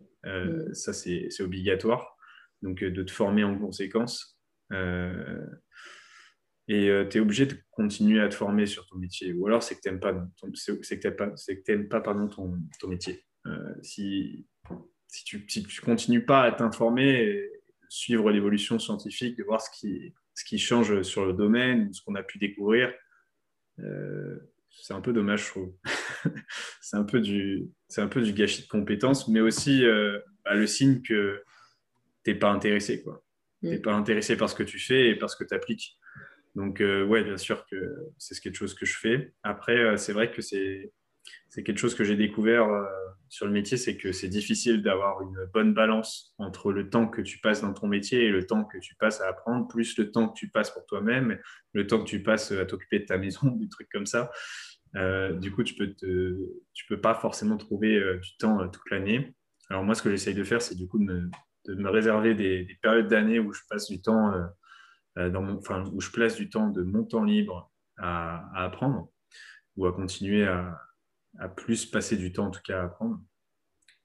Ça, 0.72 0.94
c'est 0.94 1.42
obligatoire. 1.42 2.16
Donc 2.62 2.84
de 2.84 3.02
te 3.02 3.10
former 3.10 3.44
en 3.44 3.58
conséquence. 3.58 4.40
Et 6.70 6.88
euh, 6.88 7.04
tu 7.04 7.18
es 7.18 7.20
obligé 7.20 7.48
de 7.48 7.56
continuer 7.72 8.22
à 8.22 8.30
te 8.30 8.36
former 8.36 8.68
sur 8.68 8.86
ton 8.86 8.98
métier. 8.98 9.34
Ou 9.34 9.48
alors, 9.48 9.64
c'est 9.64 9.76
que 9.76 9.82
tu 9.82 9.90
n'aimes 9.90 10.00
pas, 10.00 10.14
c'est 10.54 11.00
que 11.00 11.08
pas, 11.10 11.30
que 11.32 11.88
pas 11.88 12.00
pardon, 12.00 12.28
ton, 12.28 12.60
ton 12.80 12.88
métier. 12.88 13.26
Euh, 13.48 13.74
si, 13.82 14.46
si 15.08 15.24
tu 15.24 15.38
ne 15.38 15.84
continues 15.84 16.26
pas 16.26 16.44
à 16.44 16.52
t'informer, 16.52 17.50
suivre 17.90 18.30
l'évolution 18.30 18.78
scientifique, 18.78 19.36
de 19.36 19.44
voir 19.44 19.62
ce 19.62 19.72
qui, 19.72 20.14
ce 20.36 20.46
qui 20.46 20.60
change 20.60 21.02
sur 21.02 21.26
le 21.26 21.34
domaine, 21.34 21.92
ce 21.92 22.04
qu'on 22.04 22.14
a 22.14 22.22
pu 22.22 22.38
découvrir, 22.38 22.94
euh, 23.80 24.38
c'est 24.70 24.94
un 24.94 25.02
peu 25.02 25.12
dommage, 25.12 25.46
je 25.46 25.50
trouve. 25.50 25.74
c'est 26.82 26.98
un, 26.98 27.04
peu 27.04 27.20
du, 27.20 27.68
un 27.98 28.08
peu 28.08 28.22
du 28.22 28.32
gâchis 28.32 28.62
de 28.62 28.68
compétences, 28.68 29.28
mais 29.28 29.40
aussi 29.40 29.84
bah, 30.46 30.54
le 30.54 30.68
signe 30.68 31.02
que 31.02 31.44
tu 32.24 32.30
n'es 32.30 32.38
pas 32.38 32.52
intéressé. 32.52 33.04
Tu 33.04 33.70
n'es 33.70 33.80
mm. 33.80 33.82
pas 33.82 33.94
intéressé 33.96 34.38
par 34.38 34.52
ce 34.52 34.56
que 34.56 34.62
tu 34.62 34.78
fais 34.78 35.10
et 35.10 35.16
par 35.16 35.32
ce 35.32 35.36
que 35.36 35.44
tu 35.44 35.56
appliques. 35.56 35.99
Donc, 36.56 36.82
euh, 36.82 37.06
ouais, 37.06 37.24
bien 37.24 37.38
sûr 37.38 37.66
que 37.68 37.96
c'est 38.18 38.40
quelque 38.40 38.56
chose 38.56 38.74
que 38.74 38.86
je 38.86 38.98
fais. 38.98 39.34
Après, 39.44 39.78
euh, 39.78 39.98
c'est 39.98 40.14
vrai 40.14 40.32
que 40.32 40.42
c'est 40.42 40.92
quelque 41.54 41.78
chose 41.78 41.96
que 41.96 42.04
j'ai 42.04 42.16
découvert 42.16 42.68
euh, 42.68 42.86
sur 43.30 43.46
le 43.46 43.52
métier, 43.52 43.78
c'est 43.78 43.98
que 43.98 44.12
c'est 44.12 44.28
difficile 44.28 44.82
d'avoir 44.82 45.22
une 45.22 45.46
bonne 45.54 45.74
balance 45.74 46.34
entre 46.40 46.72
le 46.72 46.90
temps 46.90 47.08
que 47.08 47.22
tu 47.22 47.40
passes 47.40 47.62
dans 47.62 47.74
ton 47.74 47.88
métier 47.88 48.26
et 48.26 48.30
le 48.30 48.46
temps 48.46 48.66
que 48.66 48.80
tu 48.80 48.96
passes 48.96 49.22
à 49.22 49.28
apprendre, 49.28 49.68
plus 49.68 49.98
le 49.98 50.12
temps 50.12 50.30
que 50.30 50.38
tu 50.38 50.50
passes 50.50 50.72
pour 50.72 50.86
toi-même, 50.88 51.40
le 51.74 51.86
temps 51.86 52.00
que 52.00 52.10
tu 52.10 52.24
passes 52.24 52.52
à 52.52 52.66
t'occuper 52.66 53.00
de 53.00 53.06
ta 53.06 53.18
maison, 53.18 53.48
des 53.60 53.70
trucs 53.70 53.90
comme 53.90 54.08
ça. 54.08 54.32
du 54.96 55.52
coup, 55.52 55.64
tu 55.64 55.76
peux, 55.76 55.94
te, 55.94 56.36
tu 56.74 56.86
peux 56.88 57.00
pas 57.00 57.14
forcément 57.14 57.58
trouver 57.58 58.02
du 58.20 58.38
temps 58.38 58.68
toute 58.70 58.90
l'année. 58.90 59.36
Alors 59.70 59.84
moi, 59.84 59.94
ce 59.94 60.02
que 60.02 60.10
j'essaye 60.10 60.34
de 60.34 60.44
faire, 60.44 60.62
c'est 60.62 60.76
du 60.76 60.88
coup 60.88 60.98
de 60.98 61.30
me, 61.76 61.90
réserver 61.90 62.34
des, 62.34 62.64
des 62.64 62.76
périodes 62.82 63.08
d'année 63.08 63.40
où 63.40 63.54
je 63.54 63.62
passe 63.70 63.88
du 63.88 64.02
temps 64.02 64.34
euh, 64.34 64.46
dans 65.16 65.42
mon, 65.42 65.58
enfin, 65.58 65.84
où 65.94 66.02
je 66.02 66.12
place 66.12 66.36
du 66.36 66.50
temps 66.50 66.70
de 66.70 66.84
mon 66.84 67.04
temps 67.04 67.24
libre 67.24 67.72
à, 68.00 68.64
apprendre 68.64 69.10
ou 69.76 69.86
à 69.86 69.94
continuer 69.94 70.46
à, 70.48 70.80
plus 71.56 71.86
passer 71.86 72.18
du 72.18 72.34
temps 72.34 72.48
en 72.48 72.52
tout 72.52 72.62
cas 72.64 72.82
à 72.82 72.84
apprendre. 72.86 73.22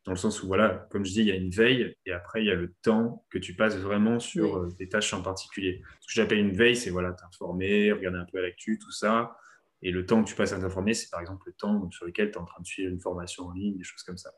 Dans 0.04 0.12
le 0.12 0.18
sens 0.18 0.42
où, 0.42 0.46
voilà, 0.46 0.86
comme 0.90 1.06
je 1.06 1.12
dis, 1.12 1.20
il 1.20 1.26
y 1.26 1.32
a 1.32 1.34
une 1.34 1.50
veille 1.50 1.96
et 2.04 2.12
après, 2.12 2.42
il 2.42 2.46
y 2.46 2.50
a 2.50 2.54
le 2.54 2.74
temps 2.82 3.24
que 3.30 3.38
tu 3.38 3.56
passes 3.56 3.76
vraiment 3.78 4.20
sur 4.20 4.58
euh, 4.58 4.68
des 4.78 4.86
tâches 4.86 5.14
en 5.14 5.22
particulier. 5.22 5.82
Ce 6.00 6.08
que 6.08 6.12
j'appelle 6.12 6.40
une 6.40 6.52
veille, 6.52 6.76
c'est 6.76 6.90
voilà, 6.90 7.14
t'informer, 7.14 7.90
regarder 7.90 8.18
un 8.18 8.26
peu 8.26 8.42
l'actu, 8.42 8.78
tout 8.78 8.90
ça. 8.90 9.34
Et 9.80 9.90
le 9.90 10.04
temps 10.04 10.22
que 10.22 10.28
tu 10.28 10.34
passes 10.34 10.52
à 10.52 10.60
t'informer, 10.60 10.92
c'est 10.92 11.08
par 11.08 11.20
exemple 11.20 11.44
le 11.46 11.54
temps 11.54 11.90
sur 11.90 12.04
lequel 12.04 12.30
tu 12.30 12.36
es 12.36 12.40
en 12.40 12.44
train 12.44 12.60
de 12.60 12.66
suivre 12.66 12.92
une 12.92 13.00
formation 13.00 13.46
en 13.46 13.52
ligne, 13.52 13.78
des 13.78 13.84
choses 13.84 14.02
comme 14.02 14.18
ça. 14.18 14.30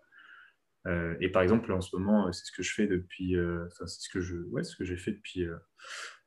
Euh, 0.86 1.16
et 1.20 1.30
par 1.30 1.42
exemple, 1.42 1.72
en 1.72 1.80
ce 1.80 1.96
moment, 1.96 2.30
c'est 2.32 2.44
ce 2.44 2.52
que 2.52 2.62
je 2.62 2.72
fais 2.72 2.86
depuis, 2.86 3.34
c'est 3.76 3.88
ce 3.88 4.08
que 4.08 4.20
je, 4.20 4.36
ouais, 4.36 4.62
ce 4.62 4.76
que 4.76 4.84
j'ai 4.84 4.96
fait 4.96 5.12
depuis 5.12 5.46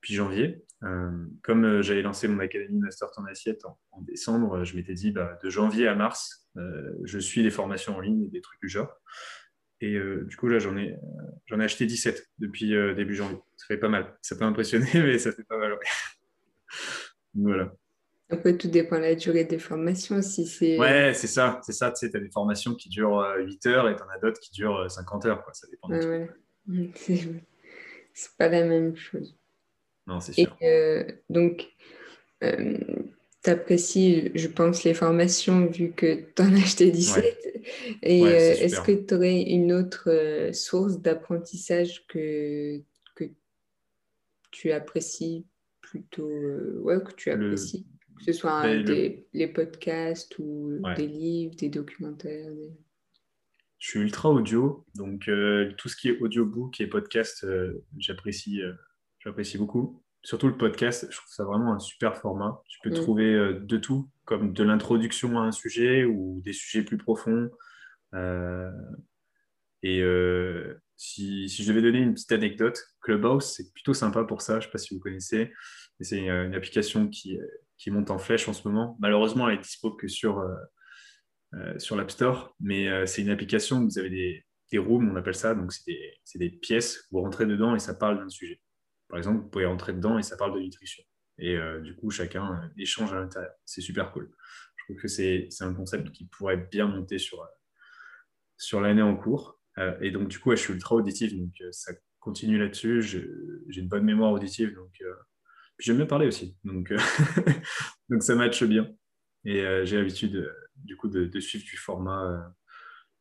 puis 0.01 0.13
janvier. 0.13 0.65
Euh, 0.83 1.11
comme 1.43 1.65
euh, 1.65 1.81
j'avais 1.81 2.01
lancé 2.01 2.29
mon 2.29 2.39
académie 2.39 2.79
Master 2.79 3.11
ton 3.11 3.25
assiette 3.25 3.65
en, 3.65 4.01
décembre, 4.01 4.63
je 4.63 4.77
m'étais 4.77 4.93
dit 4.93 5.11
bah, 5.11 5.37
de 5.43 5.49
janvier 5.49 5.89
à 5.89 5.95
mars, 5.95 6.47
euh, 6.55 6.93
je 7.03 7.19
suis 7.19 7.43
les 7.43 7.49
formations 7.49 7.97
en 7.97 7.99
ligne 7.99 8.23
et 8.23 8.29
des 8.29 8.39
trucs 8.39 8.61
du 8.61 8.69
genre. 8.69 8.89
Et 9.81 9.97
du 10.27 10.35
coup, 10.35 10.49
là, 10.49 10.59
j'en 10.59 10.75
ai, 10.75 10.97
j'en 11.45 11.57
ai 11.61 11.63
acheté 11.63 11.85
17 11.85 12.31
depuis 12.39 12.71
début 12.97 13.15
janvier. 13.15 13.37
Ça 13.55 13.65
fait 13.65 13.77
pas 13.77 13.87
mal. 13.87 14.13
Ça 14.21 14.35
peut 14.35 14.43
impressionner, 14.43 14.89
mais 14.93 15.17
ça 15.17 15.31
fait 15.31 15.45
pas 15.45 15.57
mal. 15.57 15.77
voilà. 17.33 17.73
Après, 18.29 18.57
tout 18.57 18.67
dépend 18.67 18.97
de 18.97 19.03
la 19.03 19.15
durée 19.15 19.45
des 19.45 19.57
formations. 19.57 20.21
Si 20.21 20.45
c'est... 20.47 20.77
Ouais, 20.77 21.13
c'est 21.13 21.27
ça. 21.27 21.61
C'est 21.63 21.71
ça. 21.71 21.91
Tu 21.91 22.09
sais, 22.09 22.13
as 22.13 22.19
des 22.19 22.29
formations 22.29 22.75
qui 22.75 22.89
durent 22.89 23.25
8 23.37 23.65
heures 23.67 23.87
et 23.87 23.95
tu 23.95 24.03
en 24.03 24.09
as 24.09 24.19
d'autres 24.19 24.41
qui 24.41 24.51
durent 24.51 24.91
50 24.91 25.27
heures. 25.27 25.43
Quoi. 25.45 25.53
Ça 25.53 25.65
dépend. 25.71 25.87
C'est 28.13 28.37
pas 28.37 28.49
la 28.49 28.65
même 28.65 28.97
chose. 28.97 29.39
Non, 30.09 30.19
c'est 30.19 30.33
sûr. 30.33 30.57
Euh, 30.61 31.05
donc, 31.29 31.69
tu 32.41 33.49
apprécies, 33.49 34.31
je 34.35 34.47
pense, 34.47 34.83
les 34.83 34.93
formations 34.93 35.67
vu 35.67 35.91
que 35.91 36.25
tu 36.35 36.41
en 36.41 36.53
as 36.53 36.57
acheté 36.57 36.91
17. 36.91 37.61
Et 38.03 38.21
est-ce 38.21 38.81
que 38.81 38.91
tu 38.91 39.13
aurais 39.13 39.41
une 39.41 39.71
autre 39.71 40.49
source 40.53 40.99
d'apprentissage 40.99 42.05
que, 42.07 42.81
que 43.15 43.25
tu 44.51 44.71
apprécies 44.71 45.45
plutôt, 45.79 46.29
ouais, 46.81 47.01
que 47.03 47.13
tu 47.13 47.29
apprécies? 47.31 47.85
Que 48.17 48.25
ce 48.25 48.33
soit 48.33 48.63
ben, 48.63 48.83
des, 48.83 49.27
les 49.31 49.47
podcasts 49.47 50.37
ou 50.39 50.81
des 50.97 51.07
livres, 51.07 51.55
des 51.55 51.69
documentaires. 51.69 52.51
Je 53.79 53.87
suis 53.87 53.99
ultra 54.01 54.29
audio, 54.29 54.85
donc 54.95 55.29
euh, 55.29 55.71
tout 55.77 55.87
ce 55.87 55.95
qui 55.95 56.09
est 56.09 56.19
audiobook 56.19 56.81
et 56.81 56.87
podcast, 56.87 57.45
euh, 57.45 57.81
j'apprécie, 57.97 58.61
euh, 58.61 58.73
j'apprécie 59.19 59.57
beaucoup. 59.57 60.03
Surtout 60.23 60.47
le 60.47 60.57
podcast, 60.57 61.07
je 61.09 61.15
trouve 61.15 61.29
ça 61.29 61.45
vraiment 61.45 61.73
un 61.73 61.79
super 61.79 62.17
format. 62.17 62.61
Tu 62.67 62.79
peux 62.83 62.89
mm. 62.89 63.01
trouver 63.01 63.53
de 63.61 63.77
tout, 63.77 64.09
comme 64.25 64.53
de 64.53 64.63
l'introduction 64.63 65.39
à 65.39 65.43
un 65.43 65.51
sujet 65.51 66.03
ou 66.03 66.41
des 66.43 66.53
sujets 66.53 66.83
plus 66.83 66.97
profonds. 66.97 67.49
et 69.81 70.03
si, 70.97 71.47
si, 71.47 71.63
je 71.63 71.69
devais 71.69 71.81
donner 71.81 71.99
une 71.99 72.13
petite 72.13 72.33
anecdote, 72.33 72.77
Clubhouse, 73.01 73.45
c'est 73.55 73.71
plutôt 73.71 73.93
sympa 73.93 74.25
pour 74.25 74.41
ça. 74.41 74.53
Je 74.53 74.57
ne 74.57 74.61
sais 74.63 74.71
pas 74.71 74.77
si 74.77 74.93
vous 74.93 74.99
connaissez. 74.99 75.53
C'est 76.01 76.19
une 76.19 76.53
application 76.53 77.07
qui, 77.07 77.39
qui 77.79 77.89
monte 77.89 78.11
en 78.11 78.19
flèche 78.19 78.47
en 78.47 78.53
ce 78.53 78.67
moment. 78.67 78.97
Malheureusement, 78.99 79.49
elle 79.49 79.55
est 79.55 79.61
dispo 79.61 79.91
que 79.91 80.07
sur, 80.07 80.39
euh, 80.39 80.55
euh, 81.55 81.79
sur 81.79 81.95
l'App 81.95 82.11
Store, 82.11 82.55
mais 82.59 82.89
euh, 82.89 83.05
c'est 83.07 83.21
une 83.21 83.29
application 83.29 83.77
où 83.77 83.85
vous 83.85 83.97
avez 83.97 84.09
des, 84.09 84.45
des 84.71 84.77
rooms, 84.77 85.09
on 85.09 85.15
appelle 85.15 85.33
ça, 85.33 85.55
donc 85.55 85.71
c'est 85.71 85.85
des, 85.87 86.19
des, 86.35 86.49
pièces, 86.49 87.07
vous 87.09 87.21
rentrez 87.21 87.45
dedans 87.45 87.73
et 87.73 87.79
ça 87.79 87.95
parle 87.95 88.19
d'un 88.19 88.29
sujet. 88.29 88.59
Par 89.09 89.17
exemple, 89.17 89.41
vous 89.41 89.49
pouvez 89.49 89.65
rentrer 89.65 89.93
dedans 89.93 90.17
et 90.17 90.23
ça 90.23 90.37
parle 90.37 90.53
de 90.55 90.59
nutrition. 90.59 91.03
Et 91.37 91.57
du 91.81 91.95
coup, 91.95 92.11
chacun 92.11 92.69
échange 92.77 93.13
à 93.13 93.19
l'intérieur. 93.19 93.51
C'est 93.65 93.81
super 93.81 94.11
cool. 94.11 94.29
Je 94.75 94.83
trouve 94.85 95.01
que 95.01 95.07
c'est 95.07 95.47
un 95.61 95.73
concept 95.73 96.11
qui 96.11 96.25
pourrait 96.25 96.57
bien 96.57 96.87
monter 96.87 97.17
sur, 97.17 97.47
sur 98.57 98.81
l'année 98.81 99.01
en 99.01 99.15
cours. 99.15 99.59
et 100.01 100.11
donc, 100.11 100.27
du 100.27 100.37
coup, 100.39 100.51
je 100.51 100.57
suis 100.57 100.73
ultra 100.73 100.95
auditif, 100.95 101.33
donc 101.33 101.51
ça 101.71 101.93
continue 102.19 102.59
là-dessus. 102.59 103.01
J'ai 103.01 103.81
une 103.81 103.87
bonne 103.87 104.03
mémoire 104.03 104.33
auditive, 104.33 104.75
donc 104.75 105.01
J'aime 105.79 105.95
bien 105.95 106.05
parler 106.05 106.27
aussi, 106.27 106.57
donc, 106.65 106.91
euh, 106.91 106.97
donc 108.09 108.21
ça 108.21 108.35
matche 108.35 108.63
bien. 108.63 108.89
Et 109.45 109.61
euh, 109.61 109.85
j'ai 109.85 109.95
l'habitude, 109.95 110.35
euh, 110.35 110.53
du 110.75 110.97
coup, 110.97 111.07
de, 111.07 111.39
suivre 111.39 111.63
du 111.63 111.77
format 111.77 112.53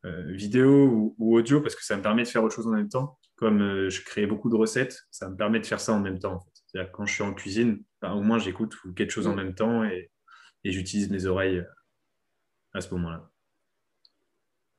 vidéo 0.05 1.15
ou, 1.19 1.37
audio 1.37 1.61
parce 1.61 1.75
que 1.75 1.85
ça 1.85 1.97
me 1.97 2.03
permet 2.03 2.23
de 2.23 2.29
faire 2.29 2.43
autre 2.43 2.55
chose 2.55 2.67
en 2.67 2.73
même 2.73 2.89
temps. 2.89 3.19
Comme 3.39 3.89
je 3.89 4.03
crée 4.03 4.27
beaucoup 4.27 4.51
de 4.51 4.57
recettes, 4.57 5.05
ça 5.11 5.29
me 5.31 5.37
permet 5.37 5.61
de 5.61 5.67
faire 5.67 5.81
ça 5.81 5.93
en 5.93 6.01
même 6.01 6.19
temps. 6.19 6.35
En 6.35 6.41
fait. 6.41 6.51
C'est-à-dire 6.67 6.93
quand 6.93 7.07
je 7.07 7.15
suis 7.15 7.23
en 7.23 7.33
cuisine, 7.33 7.83
ben, 8.03 8.13
au 8.13 8.21
moins 8.21 8.39
j'écoute 8.39 8.75
quelque 8.95 9.11
chose 9.11 9.27
en 9.27 9.35
même 9.35 9.55
temps 9.55 9.85
et, 9.85 10.11
et 10.65 10.73
j'utilise 10.73 11.11
mes 11.11 11.27
oreilles 11.27 11.65
à 12.75 12.81
ce 12.81 12.93
moment-là. 12.95 13.31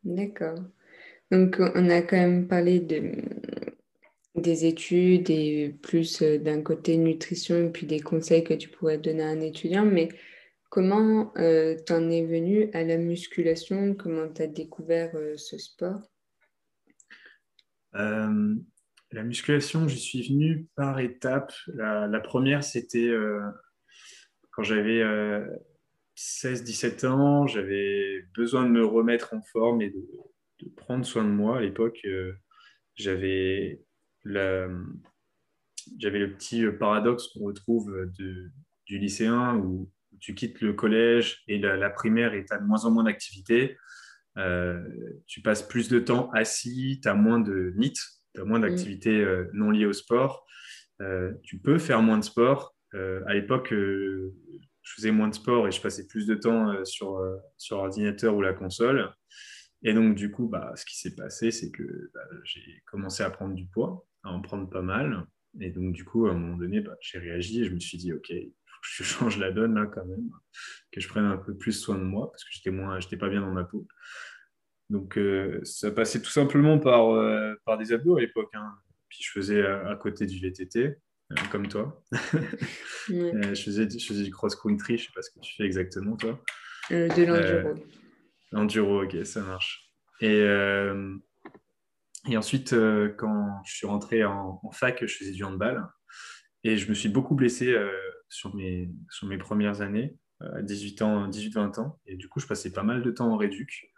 D'accord. 0.04 0.60
Donc, 1.32 1.58
on 1.60 1.90
a 1.90 2.02
quand 2.02 2.18
même 2.18 2.48
parlé 2.48 2.80
de, 2.80 3.14
des 4.36 4.66
études 4.66 5.30
et 5.30 5.76
plus 5.82 6.22
euh, 6.22 6.38
d'un 6.38 6.62
côté 6.62 6.98
nutrition 6.98 7.68
et 7.68 7.70
puis 7.70 7.86
des 7.86 8.00
conseils 8.00 8.44
que 8.44 8.54
tu 8.54 8.70
pourrais 8.70 8.98
donner 8.98 9.24
à 9.24 9.30
un 9.30 9.42
étudiant, 9.42 9.86
mais 9.86 10.10
comment 10.70 11.32
euh, 11.38 11.76
tu 11.86 11.94
en 11.94 12.10
es 12.10 12.26
venu 12.26 12.70
à 12.74 12.84
la 12.84 12.98
musculation? 12.98 13.96
Comment 13.96 14.28
tu 14.30 14.42
as 14.42 14.48
découvert 14.48 15.12
euh, 15.16 15.38
ce 15.38 15.58
sport? 15.58 16.02
La 17.94 19.24
musculation, 19.24 19.88
j'y 19.88 20.00
suis 20.00 20.28
venu 20.28 20.68
par 20.76 21.00
étapes. 21.00 21.54
La, 21.74 22.20
première, 22.20 22.64
c'était 22.64 23.12
quand 24.52 24.64
j'avais 24.64 25.04
16-17 26.18 27.08
ans, 27.08 27.48
j'avais 27.48 28.26
besoin 28.36 28.64
de 28.64 28.70
me 28.70 28.86
remettre 28.86 29.34
en 29.34 29.42
forme 29.42 29.82
et 29.82 29.90
de, 29.90 30.70
prendre 30.76 31.06
soin 31.06 31.24
de 31.24 31.30
moi. 31.30 31.58
À 31.58 31.62
l'époque, 31.62 32.06
j'avais 32.96 33.82
j'avais 35.98 36.20
le 36.20 36.34
petit 36.34 36.66
paradoxe 36.80 37.30
qu'on 37.30 37.46
retrouve 37.46 38.12
du 38.16 38.52
lycéen 38.98 39.56
où 39.56 39.90
tu 40.20 40.36
quittes 40.36 40.62
le 40.62 40.74
collège 40.74 41.44
et 41.48 41.58
la, 41.60 41.90
primaire 41.90 42.34
et 42.34 42.46
tu 42.46 42.54
as 42.54 42.58
de 42.58 42.66
moins 42.66 42.86
en 42.86 42.92
moins 42.92 43.04
d'activités. 43.04 43.78
Euh, 44.40 44.82
tu 45.28 45.42
passes 45.42 45.62
plus 45.62 45.90
de 45.90 46.00
temps 46.00 46.32
assis, 46.32 47.00
tu 47.02 47.08
as 47.08 47.14
moins 47.14 47.40
de 47.40 47.74
NIT, 47.76 47.96
tu 48.34 48.42
as 48.42 48.46
moins 48.46 48.60
d'activités 48.60 49.24
euh, 49.24 49.50
non 49.54 49.72
liées 49.72 49.86
au 49.86 49.94
sport. 49.94 50.46
Euh, 51.02 51.34
tu 51.44 51.60
peux 51.60 51.78
faire 51.78 52.02
moins 52.02 52.18
de 52.18 52.24
sport. 52.24 52.76
à 52.94 53.34
l'époque, 53.34 53.70
je 53.72 54.32
faisais 54.96 55.12
moins 55.12 55.28
de 55.28 55.36
sport 55.36 55.68
et 55.68 55.72
je 55.72 55.82
passais 55.82 56.08
plus 56.08 56.26
de 56.26 56.36
temps 56.36 56.84
sur, 56.84 57.22
sur 57.58 57.78
l'ordinateur 57.78 58.36
ou 58.36 58.42
la 58.42 58.54
console. 58.54 59.14
Et 59.84 59.94
donc, 59.94 60.16
du 60.16 60.32
coup, 60.32 60.48
bah, 60.48 60.74
ce 60.76 60.86
qui 60.86 60.98
s'est 60.98 61.16
passé, 61.16 61.52
c'est 61.52 61.72
que 61.72 62.12
bah, 62.14 62.22
j'ai 62.44 62.84
commencé 62.86 63.24
à 63.24 63.30
prendre 63.30 63.54
du 63.54 63.66
poids 63.66 64.06
à 64.24 64.30
en 64.30 64.42
prendre 64.42 64.70
pas 64.70 64.82
mal. 64.82 65.26
Et 65.60 65.72
donc, 65.72 65.94
du 65.94 66.06
coup, 66.06 66.28
à 66.28 66.32
un 66.32 66.34
moment 66.34 66.58
donné, 66.58 66.82
bah, 66.82 66.96
j'ai 67.02 67.20
réagi 67.20 67.62
et 67.62 67.66
je 67.66 67.74
me 67.74 67.80
suis 67.80 67.98
dit, 67.98 68.14
OK, 68.14 68.30
il 68.30 68.52
faut 68.66 68.82
que 68.82 68.88
je 68.88 69.04
change 69.04 69.38
la 69.38 69.52
donne 69.52 69.76
là 69.76 69.86
quand 69.86 70.06
même, 70.06 70.30
que 70.92 71.00
je 71.00 71.08
prenne 71.08 71.26
un 71.26 71.38
peu 71.38 71.56
plus 71.56 71.74
soin 71.74 71.98
de 71.98 72.04
moi 72.04 72.30
parce 72.32 72.44
que 72.44 72.50
j'étais 72.52 72.72
moins, 72.72 73.00
j'étais 73.00 73.18
pas 73.18 73.30
bien 73.30 73.42
dans 73.42 73.52
ma 73.52 73.64
peau. 73.64 73.88
Donc, 74.90 75.18
euh, 75.18 75.60
ça 75.64 75.92
passait 75.92 76.22
tout 76.22 76.32
simplement 76.32 76.80
par, 76.80 77.12
euh, 77.12 77.54
par 77.66 77.78
des 77.78 77.94
abdos 77.94 78.18
à 78.18 78.22
l'époque. 78.22 78.50
Hein. 78.54 78.72
Puis, 79.08 79.20
je 79.24 79.32
faisais 79.32 79.66
à, 79.66 79.96
côté 79.96 80.26
du 80.26 80.40
VTT, 80.40 80.80
euh, 80.80 81.36
comme 81.52 81.68
toi. 81.68 82.04
je, 83.10 83.62
faisais, 83.64 83.90
je 83.90 84.06
faisais 84.06 84.24
du 84.24 84.32
cross-country, 84.32 84.98
je 84.98 85.06
sais 85.06 85.12
pas 85.14 85.22
ce 85.22 85.32
que 85.32 85.40
tu 85.40 85.56
fais 85.56 85.64
exactement, 85.64 86.16
toi. 86.16 86.40
de 86.90 87.24
l'enduro. 87.24 87.84
l'enduro, 88.52 89.04
ok, 89.04 89.26
ça 89.26 89.42
marche. 89.42 89.92
Et 90.22 90.44
et 92.28 92.38
ensuite, 92.38 92.74
euh, 92.74 93.10
quand 93.18 93.62
je 93.66 93.76
suis 93.76 93.88
rentré 93.88 94.24
en, 94.24 94.60
fac, 94.72 95.06
je 95.06 95.16
faisais 95.16 95.32
du 95.32 95.44
handball. 95.44 95.88
Et 96.64 96.78
je 96.78 96.90
me 96.90 96.94
suis 96.94 97.10
beaucoup 97.10 97.36
blessé 97.36 97.74
euh, 97.74 97.92
sur, 98.28 98.54
mes, 98.56 98.92
sur 99.10 99.28
mes 99.28 99.38
premières 99.38 99.82
années, 99.82 100.18
euh, 100.42 100.58
à 100.58 100.62
18 100.62 101.02
ans, 101.02 101.30
18-20 101.30 101.80
ans. 101.80 102.00
Et 102.06 102.18
du 102.18 102.28
coup, 102.28 102.40
je 102.40 102.48
passais 102.48 102.72
pas 102.72 102.84
mal 102.84 103.02
de 103.02 103.12
temps 103.12 103.32
en 103.32 103.38
réduc, 103.38 103.92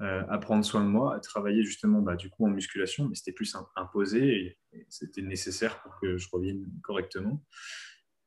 à 0.00 0.38
prendre 0.38 0.64
soin 0.64 0.84
de 0.84 0.88
moi, 0.88 1.16
à 1.16 1.18
travailler 1.18 1.64
justement 1.64 2.00
bah, 2.00 2.14
du 2.14 2.30
coup 2.30 2.46
en 2.46 2.50
musculation, 2.50 3.08
mais 3.08 3.16
c'était 3.16 3.32
plus 3.32 3.56
imposé 3.74 4.56
et, 4.72 4.86
c'était 4.88 5.22
nécessaire 5.22 5.82
pour 5.82 5.98
que 6.00 6.16
je 6.16 6.28
revienne 6.32 6.64
correctement. 6.82 7.44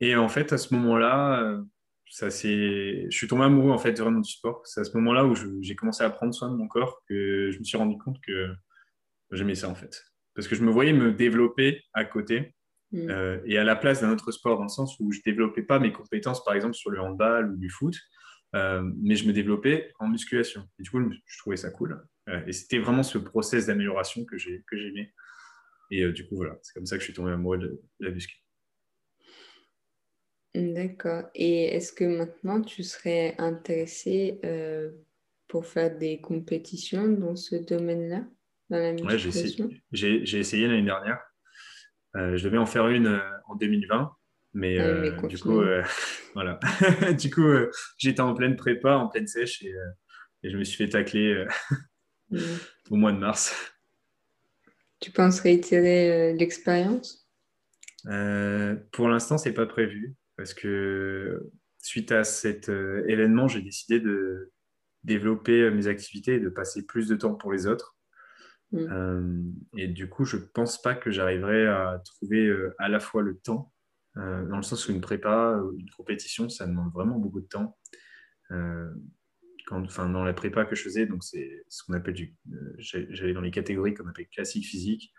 Et 0.02 0.16
en 0.18 0.28
fait, 0.28 0.52
à 0.52 0.58
ce 0.58 0.74
moment-là, 0.74 1.62
ça 2.08 2.28
je 2.28 3.08
suis 3.10 3.28
tombé 3.30 3.46
amoureux 3.46 3.72
en 3.72 3.78
fait 3.78 3.98
vraiment 3.98 4.20
du 4.20 4.30
sport. 4.30 4.62
C'est 4.66 4.82
à 4.82 4.84
ce 4.84 4.98
moment-là 4.98 5.26
où 5.26 5.34
j'ai 5.62 5.76
commencé 5.76 6.04
à 6.04 6.10
prendre 6.10 6.34
soin 6.34 6.52
de 6.52 6.56
mon 6.58 6.68
corps 6.68 7.04
que 7.08 7.52
je 7.52 7.60
me 7.60 7.64
suis 7.64 7.78
rendu 7.78 7.98
compte 7.98 8.20
que 8.22 8.54
J'aimais 9.32 9.56
ça 9.56 9.70
en 9.70 9.76
fait. 9.76 10.04
Parce 10.36 10.48
que 10.48 10.56
je 10.56 10.64
me 10.64 10.72
voyais 10.72 10.94
me 10.94 11.12
développer 11.12 11.84
à 11.94 12.06
côté 12.06 12.54
mm. 12.92 13.10
euh, 13.10 13.40
et 13.46 13.58
à 13.58 13.64
la 13.64 13.76
place 13.76 14.02
d'un 14.02 14.12
autre 14.12 14.32
sport, 14.32 14.58
dans 14.58 14.64
le 14.64 14.70
sens 14.70 14.98
où 15.00 15.12
je 15.12 15.20
ne 15.20 15.24
développais 15.24 15.64
pas 15.64 15.80
mes 15.80 15.92
compétences, 15.92 16.44
par 16.44 16.54
exemple, 16.54 16.76
sur 16.76 16.90
le 16.90 17.00
handball 17.02 17.52
ou 17.52 17.58
du 17.58 17.70
foot, 17.70 17.96
euh, 17.96 17.98
mais 18.54 19.16
je 19.16 19.28
me 19.28 19.34
développais 19.34 19.92
en 20.00 20.08
musculation. 20.08 20.68
Et 20.80 20.84
du 20.84 20.90
coup, 20.90 21.00
je 21.26 21.38
trouvais 21.40 21.58
ça 21.58 21.70
cool. 21.70 22.06
Euh, 22.30 22.46
et 22.46 22.52
c'était 22.52 22.80
vraiment 22.80 23.04
ce 23.04 23.18
process 23.18 23.68
d'amélioration 23.68 24.26
que 24.26 24.38
j'aimais. 24.38 25.14
Et 25.90 26.10
du 26.12 26.28
coup, 26.28 26.38
voilà, 26.38 26.58
c'est 26.62 26.74
comme 26.74 26.86
ça 26.86 26.96
que 26.96 27.02
je 27.02 27.06
suis 27.06 27.14
tombé 27.14 27.32
amoureux 27.32 27.58
de, 27.58 27.82
la 28.00 28.12
muscu. 28.12 28.38
D'accord. 30.56 31.30
Et 31.36 31.76
est-ce 31.76 31.92
que 31.94 32.06
maintenant 32.06 32.62
tu 32.62 32.84
serais 32.84 33.36
intéressé 33.38 34.40
pour 35.48 35.66
faire 35.66 35.98
des 35.98 36.22
compétitions 36.22 37.10
dans 37.10 37.36
ce 37.36 37.56
domaine-là 37.56 38.26
Ouais, 38.72 39.18
j'ai 39.92 40.40
essayé, 40.40 40.68
l'année 40.68 40.84
dernière. 40.84 41.20
Euh, 42.16 42.38
je 42.38 42.44
devais 42.46 42.58
en 42.58 42.66
faire 42.66 42.88
une 42.88 43.08
euh, 43.08 43.20
en 43.48 43.56
2020, 43.56 44.12
mais, 44.54 44.80
euh, 44.80 45.12
du 45.28 45.38
coup, 45.38 45.62
voilà. 46.34 46.60
du 47.20 47.30
coup, 47.30 47.48
j'étais 47.98 48.22
en 48.22 48.34
pleine 48.34 48.56
prépa, 48.56 48.96
en 48.96 49.08
pleine 49.08 49.28
sèche, 49.28 49.64
et, 49.64 49.74
je 50.44 50.58
me 50.58 50.64
suis 50.64 50.78
fait 50.78 50.90
tacler 50.90 51.46
mm. 52.30 52.40
au 52.90 52.96
mois 52.96 53.12
de 53.12 53.18
mars. 53.18 53.74
Tu 55.00 55.12
penses 55.12 55.40
réitérer 55.40 56.34
l'expérience? 56.34 57.28
Pour 58.04 59.10
l'instant, 59.10 59.38
c'est 59.38 59.54
pas 59.54 59.66
prévu 59.66 60.16
parce 60.38 60.54
que 60.54 61.52
suite 61.78 62.12
à 62.12 62.24
cet 62.24 62.70
événement, 62.70 63.48
j'ai 63.48 63.62
décidé 63.62 64.00
de 64.00 64.52
développer 65.04 65.70
mes 65.72 65.88
activités 65.88 66.36
et 66.36 66.40
de 66.40 66.50
passer 66.50 66.86
plus 66.86 67.08
de 67.08 67.16
temps 67.16 67.36
pour 67.36 67.52
les 67.52 67.68
autres. 67.68 67.96
Mm. 68.72 68.78
Euh, 68.92 69.42
et 69.78 69.88
du 69.88 70.10
coup, 70.10 70.26
je 70.26 70.38
pense 70.38 70.82
pas 70.82 70.96
que 70.96 71.12
j'arriverai 71.12 71.68
à 71.68 72.02
trouver 72.06 72.48
euh, 72.48 72.74
à 72.80 72.90
la 72.90 73.00
fois 73.00 73.22
le 73.22 73.38
temps, 73.38 73.72
euh, 74.18 74.46
dans 74.48 74.58
le 74.58 74.64
sens 74.64 74.88
où 74.88 74.92
une 74.92 75.02
prépa, 75.02 75.60
une 75.78 75.90
compétition, 75.92 76.50
ça 76.50 76.68
demande 76.68 76.92
vraiment 76.92 77.18
beaucoup 77.18 77.42
de 77.42 77.48
temps. 77.48 77.78
Quand, 79.68 79.82
enfin, 79.84 80.10
dans 80.10 80.26
la 80.26 80.34
prépa 80.34 80.66
que 80.66 80.76
je 80.76 80.82
faisais, 80.82 81.06
donc 81.06 81.24
c'est 81.24 81.64
ce 81.70 81.84
qu'on 81.84 81.94
appelle 81.94 82.16
du, 82.16 82.36
j'allais 82.80 83.34
dans 83.34 83.42
les 83.42 83.52
catégories 83.52 83.94
qu'on 83.94 84.08
appelle 84.08 84.28
classique 84.28 84.66
physique. 84.66 85.14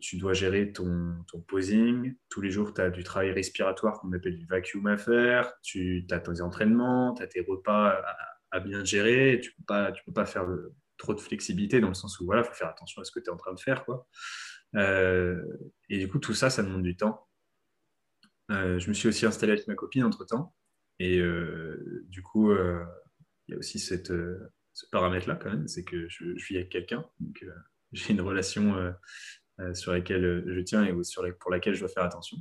tu 0.00 0.18
dois 0.18 0.32
gérer 0.32 0.72
ton, 0.72 1.14
ton, 1.28 1.40
posing. 1.40 2.16
Tous 2.28 2.40
les 2.40 2.50
jours, 2.50 2.74
tu 2.74 2.80
as 2.80 2.90
du 2.90 3.04
travail 3.04 3.30
respiratoire 3.30 4.00
qu'on 4.00 4.12
appelle 4.12 4.36
du 4.36 4.46
vacuum 4.46 4.88
à 4.88 4.96
faire. 4.96 5.52
Tu 5.62 6.04
as 6.10 6.18
tes 6.18 6.40
entraînements, 6.40 7.14
tu 7.14 7.22
as 7.22 7.28
tes 7.28 7.42
repas 7.42 8.02
à, 8.50 8.60
bien 8.60 8.84
gérer. 8.84 9.40
Tu 9.40 9.54
ne 9.60 9.64
peux, 9.64 9.92
peux 10.06 10.12
pas 10.12 10.26
faire 10.26 10.46
trop 10.96 11.14
de 11.14 11.20
flexibilité 11.20 11.80
dans 11.80 11.88
le 11.88 11.94
sens 11.94 12.18
où 12.18 12.34
il 12.34 12.42
faut 12.42 12.54
faire 12.54 12.68
attention 12.68 13.00
à 13.00 13.04
ce 13.04 13.12
que 13.12 13.20
tu 13.20 13.26
es 13.26 13.32
en 13.32 13.36
train 13.36 13.52
de 13.52 13.60
faire. 13.60 13.84
Quoi. 13.84 14.08
et 14.74 15.98
du 15.98 16.08
coup, 16.08 16.18
tout 16.18 16.34
ça, 16.34 16.50
ça 16.50 16.64
demande 16.64 16.82
du 16.82 16.96
temps. 16.96 17.28
Je 18.48 18.88
me 18.88 18.94
suis 18.94 19.08
aussi 19.08 19.26
installé 19.26 19.52
avec 19.52 19.66
ma 19.68 19.74
copine 19.74 20.04
entre-temps. 20.04 20.54
Et 20.98 21.20
du 22.08 22.22
coup, 22.22 22.52
il 22.52 23.52
y 23.52 23.54
a 23.54 23.58
aussi 23.58 23.78
cette, 23.78 24.12
ce 24.74 24.86
paramètre-là 24.90 25.36
quand 25.36 25.50
même, 25.50 25.68
c'est 25.68 25.84
que 25.84 26.08
je, 26.08 26.24
vis 26.48 26.56
avec 26.56 26.68
quelqu'un. 26.68 27.08
Donc, 27.20 27.44
j'ai 27.92 28.12
une 28.12 28.20
relation 28.20 28.76
euh, 28.76 28.92
euh, 29.60 29.72
sur 29.74 29.92
laquelle 29.92 30.24
euh, 30.24 30.54
je 30.54 30.60
tiens 30.60 30.84
et 30.84 31.04
sur 31.04 31.24
pour 31.38 31.50
laquelle 31.50 31.74
je 31.74 31.80
dois 31.80 31.88
faire 31.88 32.02
attention. 32.02 32.36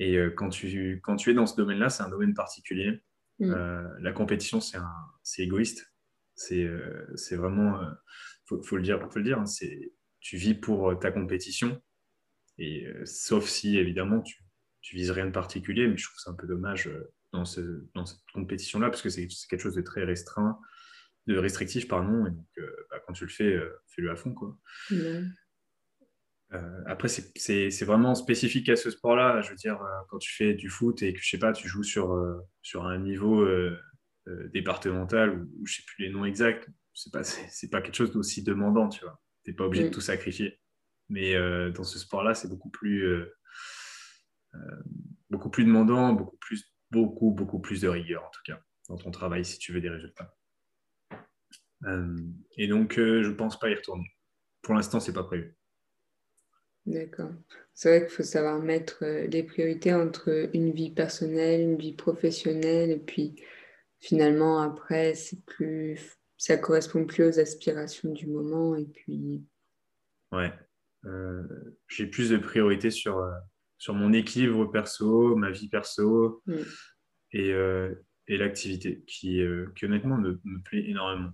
Et 0.00 0.16
quand, 0.36 0.48
tu, 0.50 1.00
quand 1.02 1.16
tu 1.16 1.32
es 1.32 1.34
dans 1.34 1.46
ce 1.46 1.56
domaine-là, 1.56 1.90
c'est 1.90 2.04
un 2.04 2.08
domaine 2.08 2.32
particulier. 2.32 3.02
Mm. 3.40 3.52
la 3.98 4.12
compétition, 4.12 4.60
c'est 4.60 5.42
égoïste. 5.42 5.92
C'est 6.36 6.68
vraiment, 7.32 7.82
il 8.52 8.64
faut, 8.64 8.76
le 8.76 8.82
dire, 8.84 9.00
faut 9.10 9.18
le 9.18 9.24
dire 9.24 9.40
hein, 9.40 9.44
tu 10.20 10.36
vis 10.36 10.54
pour 10.54 10.96
ta 11.00 11.10
compétition. 11.10 11.82
Et 12.58 12.86
sauf 13.06 13.48
si, 13.48 13.76
évidemment, 13.76 14.22
tu, 14.22 14.36
tu 14.80 14.96
vises 14.96 15.10
rien 15.10 15.26
de 15.26 15.32
particulier, 15.32 15.86
mais 15.88 15.96
je 15.96 16.04
trouve 16.04 16.18
ça 16.18 16.30
un 16.30 16.34
peu 16.34 16.46
dommage 16.46 16.90
dans, 17.32 17.44
ce, 17.44 17.84
dans 17.94 18.06
cette 18.06 18.20
compétition-là, 18.32 18.88
parce 18.90 19.02
que 19.02 19.08
c'est 19.10 19.28
quelque 19.48 19.60
chose 19.60 19.74
de 19.74 19.82
très 19.82 20.04
restreint 20.04 20.58
de 21.28 21.38
restrictif, 21.38 21.86
pardon. 21.86 22.26
Et 22.26 22.30
donc, 22.30 22.46
euh, 22.58 22.70
bah, 22.90 22.96
quand 23.06 23.12
tu 23.12 23.24
le 23.24 23.30
fais, 23.30 23.54
euh, 23.54 23.70
fais-le 23.86 24.10
à 24.10 24.16
fond. 24.16 24.34
Quoi. 24.34 24.58
Euh, 24.90 26.82
après, 26.86 27.08
c'est 27.08 27.84
vraiment 27.84 28.14
spécifique 28.14 28.68
à 28.70 28.76
ce 28.76 28.90
sport-là. 28.90 29.42
Je 29.42 29.50
veux 29.50 29.56
dire, 29.56 29.78
quand 30.08 30.18
tu 30.18 30.34
fais 30.34 30.54
du 30.54 30.70
foot 30.70 31.02
et 31.02 31.12
que, 31.12 31.20
je 31.22 31.28
sais 31.28 31.38
pas, 31.38 31.52
tu 31.52 31.68
joues 31.68 31.82
sur, 31.82 32.18
sur 32.62 32.86
un 32.86 32.98
niveau 32.98 33.46
départemental 34.52 35.42
ou, 35.42 35.66
je 35.66 35.76
sais 35.76 35.82
plus 35.86 36.06
les 36.06 36.10
noms 36.10 36.24
exacts, 36.24 36.66
c'est 36.94 37.12
pas, 37.12 37.22
pas 37.70 37.82
quelque 37.82 37.94
chose 37.94 38.12
d'aussi 38.12 38.42
demandant, 38.42 38.88
tu 38.88 39.04
vois. 39.04 39.20
Tu 39.44 39.50
n'es 39.50 39.56
pas 39.56 39.64
obligé 39.64 39.84
de 39.84 39.90
tout 39.90 40.00
sacrifier. 40.00 40.58
Mais 41.10 41.34
dans 41.72 41.84
ce 41.84 41.98
sport-là, 41.98 42.32
c'est 42.32 42.48
beaucoup 42.48 42.70
plus, 42.70 43.06
beaucoup 45.30 45.50
plus 45.50 45.64
demandant, 45.64 46.12
beaucoup 46.12 46.36
plus, 46.38 46.72
beaucoup, 46.90 47.30
beaucoup 47.30 47.60
plus 47.60 47.80
de 47.82 47.88
rigueur, 47.88 48.24
en 48.24 48.30
tout 48.30 48.42
cas, 48.44 48.60
dans 48.88 48.96
ton 48.96 49.10
travail 49.10 49.44
si 49.44 49.58
tu 49.58 49.72
veux 49.72 49.80
des 49.80 49.90
résultats. 49.90 50.34
Euh, 51.84 52.16
et 52.56 52.66
donc, 52.66 52.98
euh, 52.98 53.22
je 53.22 53.28
ne 53.28 53.34
pense 53.34 53.58
pas 53.58 53.70
y 53.70 53.74
retourner. 53.74 54.10
Pour 54.62 54.74
l'instant, 54.74 55.00
ce 55.00 55.10
n'est 55.10 55.14
pas 55.14 55.24
prévu. 55.24 55.54
D'accord. 56.86 57.30
C'est 57.74 57.90
vrai 57.90 58.06
qu'il 58.06 58.16
faut 58.16 58.22
savoir 58.22 58.58
mettre 58.60 59.04
euh, 59.04 59.42
priorités 59.44 59.92
entre 59.92 60.50
une 60.54 60.72
vie 60.72 60.90
personnelle, 60.90 61.60
une 61.60 61.78
vie 61.78 61.94
professionnelle, 61.94 62.90
et 62.90 62.98
puis 62.98 63.42
finalement, 64.00 64.60
après, 64.60 65.14
c'est 65.14 65.44
plus, 65.44 66.16
ça 66.36 66.56
correspond 66.56 67.04
plus 67.04 67.24
aux 67.24 67.38
aspirations 67.38 68.12
du 68.12 68.26
moment. 68.26 68.74
Et 68.74 68.86
puis. 68.86 69.44
Ouais. 70.30 70.52
j'ai 71.86 72.06
plus 72.06 72.30
de 72.30 72.36
priorités 72.36 72.90
sur, 72.90 73.24
sur 73.78 73.94
mon 73.94 74.12
équilibre 74.12 74.66
perso, 74.66 75.36
ma 75.36 75.50
vie 75.50 75.68
perso 75.68 76.42
mm. 76.46 76.54
et, 77.32 77.54
et 78.28 78.36
l'activité, 78.36 79.02
qui, 79.06 79.40
qui 79.76 79.84
honnêtement 79.84 80.18
me, 80.18 80.40
me 80.44 80.60
plaît 80.62 80.84
énormément. 80.88 81.32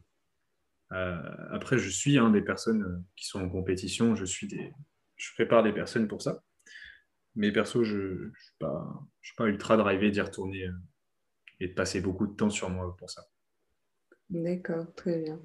Euh, 0.92 1.16
après, 1.50 1.78
je 1.78 1.88
suis 1.88 2.18
des 2.32 2.42
personnes 2.42 2.82
euh, 2.82 2.98
qui 3.16 3.26
sont 3.26 3.40
en 3.40 3.48
compétition, 3.48 4.14
je, 4.14 4.24
suis 4.24 4.46
des, 4.46 4.72
je 5.16 5.32
prépare 5.34 5.62
des 5.62 5.72
personnes 5.72 6.08
pour 6.08 6.22
ça. 6.22 6.42
Mais 7.34 7.50
perso, 7.50 7.82
je 7.82 7.96
ne 7.96 8.32
suis, 8.38 8.54
pas, 8.60 9.02
suis 9.20 9.34
pas 9.34 9.46
ultra 9.46 9.76
drivé 9.76 10.10
d'y 10.10 10.20
retourner 10.20 10.66
euh, 10.66 10.72
et 11.58 11.68
de 11.68 11.74
passer 11.74 12.00
beaucoup 12.00 12.26
de 12.26 12.34
temps 12.34 12.50
sur 12.50 12.70
moi 12.70 12.96
pour 12.96 13.10
ça. 13.10 13.26
D'accord, 14.30 14.94
très 14.94 15.20
bien. 15.20 15.40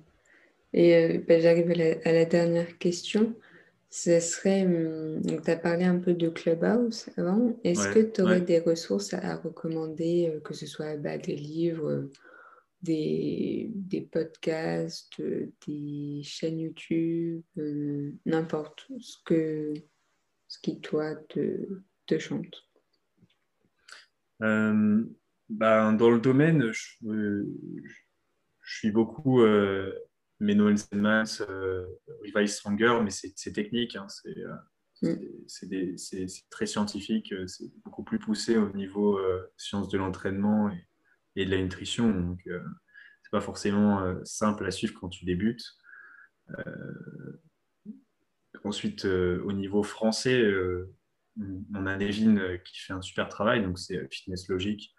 Et 0.72 1.18
ben, 1.20 1.41
j'arrive 1.41 1.72
à, 2.06 2.12
la 2.12 2.26
dernière 2.26 2.78
question. 2.78 3.36
Ce 3.92 4.20
serait, 4.20 4.66
hum, 4.66 5.22
donc 5.22 5.44
tu 5.44 5.52
as 5.52 5.58
parlé 5.58 5.86
un 5.86 5.98
peu 6.00 6.14
de 6.14 6.30
Clubhouse 6.30 7.10
avant. 7.18 7.60
Est-ce 7.64 7.92
que 7.94 8.00
tu 8.00 8.22
aurais 8.22 8.42
des 8.42 8.60
ressources 8.60 9.14
à, 9.14 9.36
recommander, 9.36 10.40
que 10.44 10.54
ce 10.54 10.68
soit 10.68 10.96
bah, 10.98 11.18
des 11.18 11.36
livres 11.36 12.10
des, 12.82 13.72
des 13.74 14.02
podcasts, 14.02 15.22
des 15.68 16.22
chaînes 16.24 16.60
YouTube, 16.60 17.44
euh, 17.58 18.12
n'importe 18.26 18.88
ce, 19.00 19.18
que, 19.26 19.74
ce 20.48 20.60
qui, 20.62 20.80
toi, 20.80 21.16
te, 21.16 21.82
te 22.06 22.18
chante? 22.18 22.64
Euh, 24.42 25.04
ben, 25.50 25.94
Dans 25.94 26.10
le 26.10 26.20
domaine, 26.20 26.72
je, 26.72 27.44
je 28.62 28.78
suis 28.78 28.92
beaucoup 28.92 29.42
euh, 30.42 30.46
Menno 30.46 30.76
Selmans, 30.76 31.42
euh, 31.42 31.86
Revive 32.22 32.48
Stronger, 32.48 33.00
mais 33.04 33.12
c'est 33.12 33.54
technique, 33.54 33.96
hein, 33.96 34.08
mm. 35.02 35.16
c'est 35.48 36.28
très 36.50 36.66
scientifique, 36.66 37.34
c'est 37.48 37.72
beaucoup 37.84 38.04
plus 38.04 38.20
poussé 38.20 38.58
au 38.58 38.72
niveau 38.74 39.20
sciences 39.58 39.90
de 39.90 39.98
l'entraînement 39.98 40.70
et, 40.70 40.90
et 41.36 41.46
de 41.46 41.52
la 41.52 41.62
nutrition. 41.62 42.10
Donc, 42.12 42.40
euh, 42.48 42.62
c'est 43.24 43.32
pas 43.32 43.42
forcément 43.42 44.02
euh, 44.02 44.16
simple 44.24 44.66
à 44.66 44.72
suivre 44.72 44.94
quand 45.00 45.10
tu 45.10 45.26
débutes. 45.26 45.64
Euh, 46.58 47.42
ensuite, 48.64 49.06
au 49.06 49.52
niveau 49.54 49.84
français, 49.84 50.44
on 51.74 51.86
a 51.86 51.96
Nevin 51.96 52.58
qui 52.58 52.80
fait 52.80 52.94
un 52.94 53.02
super 53.02 53.30
travail, 53.30 53.64
donc 53.64 53.80
c'est 53.80 54.06
Fitness 54.12 54.50
Logique, 54.50 54.94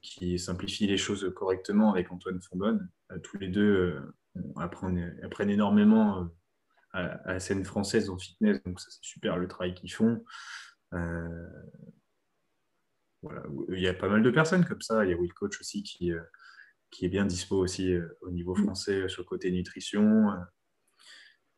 qui 0.00 0.38
simplifie 0.38 0.86
les 0.86 0.96
choses 0.96 1.30
correctement 1.36 1.92
avec 1.92 2.10
Antoine 2.10 2.40
Fondonne. 2.40 2.88
tous 3.22 3.38
les 3.38 3.48
deux 3.48 4.00
apprennent, 4.56 5.18
apprennent, 5.22 5.50
énormément 5.50 6.28
à, 6.92 7.32
la 7.32 7.40
scène 7.40 7.64
française 7.64 8.10
en 8.10 8.18
fitness, 8.18 8.62
donc 8.64 8.80
ça 8.80 8.90
c'est 8.90 9.02
super 9.02 9.36
le 9.38 9.48
travail 9.48 9.74
qu'ils 9.74 9.92
font. 9.92 10.24
Il 13.68 13.78
y 13.78 13.88
a 13.88 13.94
pas 13.94 14.08
mal 14.08 14.22
de 14.22 14.30
personnes 14.30 14.64
comme 14.64 14.80
ça. 14.80 15.04
Il 15.04 15.10
y 15.10 15.14
a 15.14 15.16
Will 15.16 15.32
Coach 15.32 15.60
aussi 15.60 15.82
qui, 15.82 16.12
euh, 16.12 16.20
qui 16.90 17.04
est 17.06 17.08
bien 17.08 17.24
dispo 17.24 17.56
aussi 17.56 17.94
euh, 17.94 18.08
au 18.22 18.30
niveau 18.30 18.54
français 18.54 19.02
euh, 19.02 19.08
sur 19.08 19.22
le 19.22 19.26
côté 19.26 19.50
nutrition. 19.50 20.32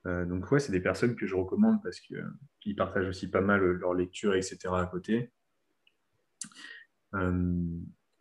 donc 0.04 0.50
ouais, 0.50 0.60
c'est 0.60 0.72
des 0.72 0.82
personnes 0.82 1.16
que 1.16 1.26
je 1.26 1.34
recommande 1.34 1.82
parce 1.82 1.98
qu'ils 2.00 2.76
partagent 2.76 3.08
aussi 3.08 3.30
pas 3.30 3.40
mal 3.40 3.60
leur 3.60 3.94
lecture, 3.94 4.34
etc. 4.34 4.58
à 4.74 4.86
côté. 4.86 5.32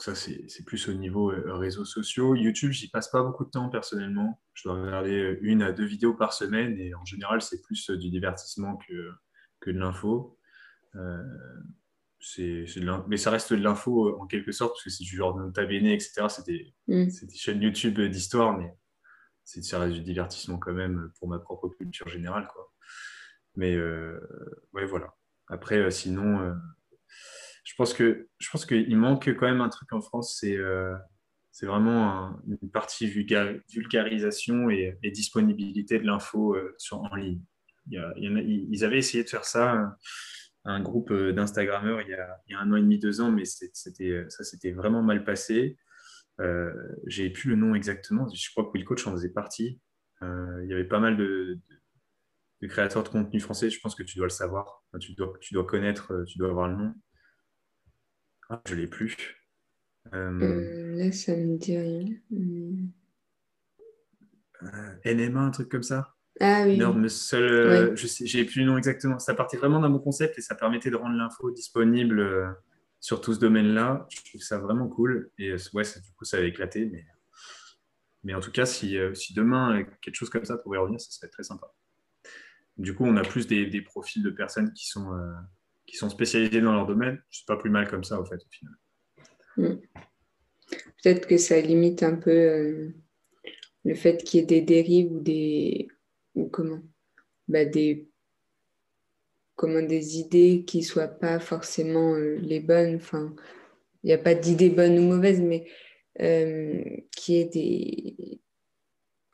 Ça, 0.04 0.16
c'est 0.16 0.66
plus 0.66 0.90
au 0.90 0.94
niveau 0.94 1.32
réseaux 1.46 1.86
sociaux. 1.86 2.36
YouTube, 2.36 2.72
j'y 2.72 2.90
passe 2.90 3.10
pas 3.10 3.24
beaucoup 3.24 3.46
de 3.46 3.50
temps 3.50 3.70
personnellement. 3.70 4.42
Je 4.54 4.68
dois 4.68 4.82
regarder 4.82 5.38
une 5.42 5.62
à 5.62 5.72
deux 5.72 5.86
vidéos 5.86 6.14
par 6.14 6.34
semaine 6.34 6.78
et 6.78 6.94
en 6.94 7.06
général, 7.06 7.42
c'est 7.42 7.62
plus 7.62 7.90
du 7.90 8.10
divertissement 8.10 8.78
que, 8.78 9.12
que 9.62 9.72
de 9.72 9.80
l'info 9.80 10.38
c'est 12.24 12.66
mais 13.08 13.18
ça 13.18 13.32
reste 13.32 13.54
de 13.54 13.62
l'info 13.62 14.08
euh, 14.08 14.18
en 14.20 14.28
quelque 14.28 14.52
sorte, 14.52 14.74
parce 14.74 14.84
que 14.84 14.90
c'est 14.90 15.04
du 15.04 15.16
genre 15.16 15.36
de 15.36 15.42
Nota 15.42 15.66
Bene, 15.66 15.88
etc. 15.88 16.28
C'est 16.30 16.46
des, 16.46 16.74
mm. 16.88 17.10
chaînes 17.36 17.62
YouTube 17.62 18.00
d'histoire, 18.00 18.58
mais 18.58 18.74
ça 19.44 19.80
reste 19.80 19.96
du 19.96 20.02
divertissement 20.02 20.58
quand 20.58 20.74
même 20.74 21.12
pour 21.20 21.28
ma 21.28 21.40
propre 21.40 21.68
culture 21.70 22.08
générale. 22.08 22.48
Quoi. 22.54 22.72
Mais 23.56 23.76
euh, 23.76 24.20
ouais, 24.72 24.86
voilà. 24.86 25.14
Après, 25.48 25.78
euh, 25.78 25.90
sinon, 25.90 26.56
je 27.64 27.74
pense 27.78 27.94
que 27.94 28.28
je 28.40 28.50
pense 28.50 28.66
qu'il 28.66 28.98
manque 28.98 29.30
quand 29.30 29.48
même 29.48 29.62
un 29.62 29.70
truc 29.70 29.92
en 29.94 30.02
France, 30.02 30.38
c'est 30.40 30.58
c'est 31.52 31.66
vraiment 31.66 32.36
une 32.48 32.70
partie 32.72 33.08
vulgarisation 33.08 34.70
et, 34.70 34.98
disponibilité 35.04 36.00
de 36.00 36.06
l'info 36.06 36.58
ligne. 37.16 37.42
Y 37.90 38.00
en 38.00 38.36
a, 38.36 38.42
ils 38.42 38.84
avaient 38.86 38.98
essayé 38.98 39.24
de 39.24 39.30
faire 39.30 39.46
ça 39.46 39.96
un 40.66 40.82
groupe 40.82 41.12
euh, 41.12 41.34
d'Instagrammeurs 41.34 42.02
il, 42.02 42.10
y 42.10 42.54
a 42.54 42.60
un 42.60 42.72
an 42.72 42.76
et 42.76 42.82
demi, 42.82 43.00
deux 43.00 43.22
ans, 43.22 43.32
mais 43.32 43.46
c'était, 43.46 44.26
ça 44.30 44.44
s'était 44.44 44.72
vraiment 44.72 45.02
mal 45.02 45.24
passé. 45.24 45.78
Euh, 46.40 46.74
j'ai 47.06 47.30
plus 47.30 47.52
le 47.52 47.56
nom 47.56 47.76
exactement, 47.76 48.28
je 48.34 48.50
crois 48.52 48.66
que 48.66 48.70
Will 48.74 48.86
Coach 48.86 49.06
en 49.08 49.12
faisait 49.12 49.30
partie. 49.30 49.80
Euh, 50.22 50.62
il 50.64 50.70
y 50.70 50.74
avait 50.74 50.86
pas 50.86 51.00
mal 51.00 51.18
de, 51.18 51.60
créateurs 52.70 53.04
de 53.04 53.10
contenu 53.10 53.40
français, 53.40 53.70
je 53.70 53.80
pense 53.82 53.94
que 53.94 54.04
tu 54.04 54.18
dois 54.18 54.28
le 54.28 54.32
savoir, 54.32 54.84
tu, 55.00 55.14
dois, 55.16 55.34
tu 55.42 55.54
dois 55.54 55.66
connaître, 55.66 56.24
tu 56.26 56.38
dois 56.38 56.50
avoir 56.50 56.70
le 56.70 56.78
nom. 56.78 56.94
Ah, 58.54 58.62
je 58.68 58.76
ne 58.76 58.82
l'ai 58.82 58.88
plus. 58.88 59.18
là, 60.12 61.12
ça 61.12 61.36
me 61.36 61.58
dit 61.58 61.76
rien. 61.76 62.06
NMA, 65.06 65.42
un 65.42 65.50
truc 65.50 65.70
comme 65.70 65.82
ça 65.82 66.14
ah 66.40 66.64
oui. 66.66 66.80
seul, 67.10 67.44
euh, 67.44 67.96
je 67.96 68.08
j'ai 68.26 68.46
plus 68.46 68.62
le 68.62 68.68
nom 68.68 68.78
exactement. 68.78 69.18
Ça 69.18 69.34
partait 69.34 69.58
vraiment 69.58 69.80
d'un 69.80 69.90
mon 69.90 70.00
concept 70.00 70.38
et 70.38 70.42
ça 70.42 70.56
permettait 70.56 70.92
de 70.92 70.96
rendre 70.96 71.16
l'info 71.16 71.50
disponible 71.52 72.20
euh, 72.20 72.48
sur 73.00 73.22
tout 73.22 73.34
ce 73.34 73.40
domaine-là. 73.40 74.08
Je 74.10 74.22
trouve 74.30 74.42
ça 74.42 74.60
vraiment 74.60 74.88
cool. 74.88 75.32
Et 75.40 75.50
euh, 75.50 75.58
ouais, 75.74 75.84
du 75.84 76.14
coup, 76.16 76.26
ça 76.26 76.38
avait 76.38 76.50
éclaté. 76.50 76.86
Mais, 76.86 77.06
mais 78.24 78.34
en 78.36 78.40
tout 78.40 78.52
cas, 78.52 78.66
si, 78.66 78.98
si 79.14 79.34
demain 79.34 79.84
quelque 80.02 80.16
chose 80.16 80.30
comme 80.30 80.46
ça 80.46 80.58
pouvait 80.58 80.78
revenir, 80.78 81.00
ça 81.02 81.12
serait 81.12 81.30
très 81.30 81.44
sympa. 81.44 81.68
du 82.78 82.96
coup, 82.96 83.06
on 83.06 83.18
a 83.18 83.24
plus 83.24 83.48
des, 83.48 83.82
profils 83.82 84.24
de 84.24 84.30
personnes 84.30 84.74
qui 84.74 84.88
sont, 84.88 85.12
qui 85.86 85.98
sont 85.98 86.10
spécialisées 86.10 86.62
dans 86.62 86.74
leur 86.74 86.88
domaine. 86.88 87.22
C'est 87.30 87.46
pas 87.46 87.58
plus 87.58 87.70
mal 87.70 87.90
comme 87.90 88.04
ça, 88.04 88.20
au 88.20 88.26
fait, 88.26 88.36
au 88.36 88.50
final. 88.50 88.74
Mm. 89.58 89.82
Peut-être 91.04 91.28
que 91.28 91.38
ça 91.38 91.60
limite 91.60 92.04
un 92.04 92.16
peu 92.16 92.94
le 93.84 93.96
fait 93.96 94.24
qu'il 94.24 94.40
y 94.40 94.44
ait 94.44 94.46
des 94.46 94.62
dérives 94.62 95.12
ou 95.12 95.20
des. 95.20 95.88
ou 96.36 96.48
comment 96.48 96.82
bah, 97.48 97.66
des 97.66 98.10
comment 99.56 99.82
des 99.82 100.18
idées 100.18 100.64
qui 100.66 100.84
soient 100.84 101.08
pas 101.08 101.40
forcément 101.40 102.16
euh, 102.16 102.38
les 102.42 102.60
bonnes. 102.60 102.96
Enfin, 102.96 103.36
il 104.04 104.08
n'y 104.08 104.14
a 104.14 104.18
pas 104.18 104.34
d'idées 104.36 104.70
bonnes 104.70 104.98
ou 104.98 105.04
mauvaises, 105.04 105.42
mais 105.42 105.68
euh, 106.22 106.84
qui 107.16 107.38
est 107.38 107.46
des 107.46 108.42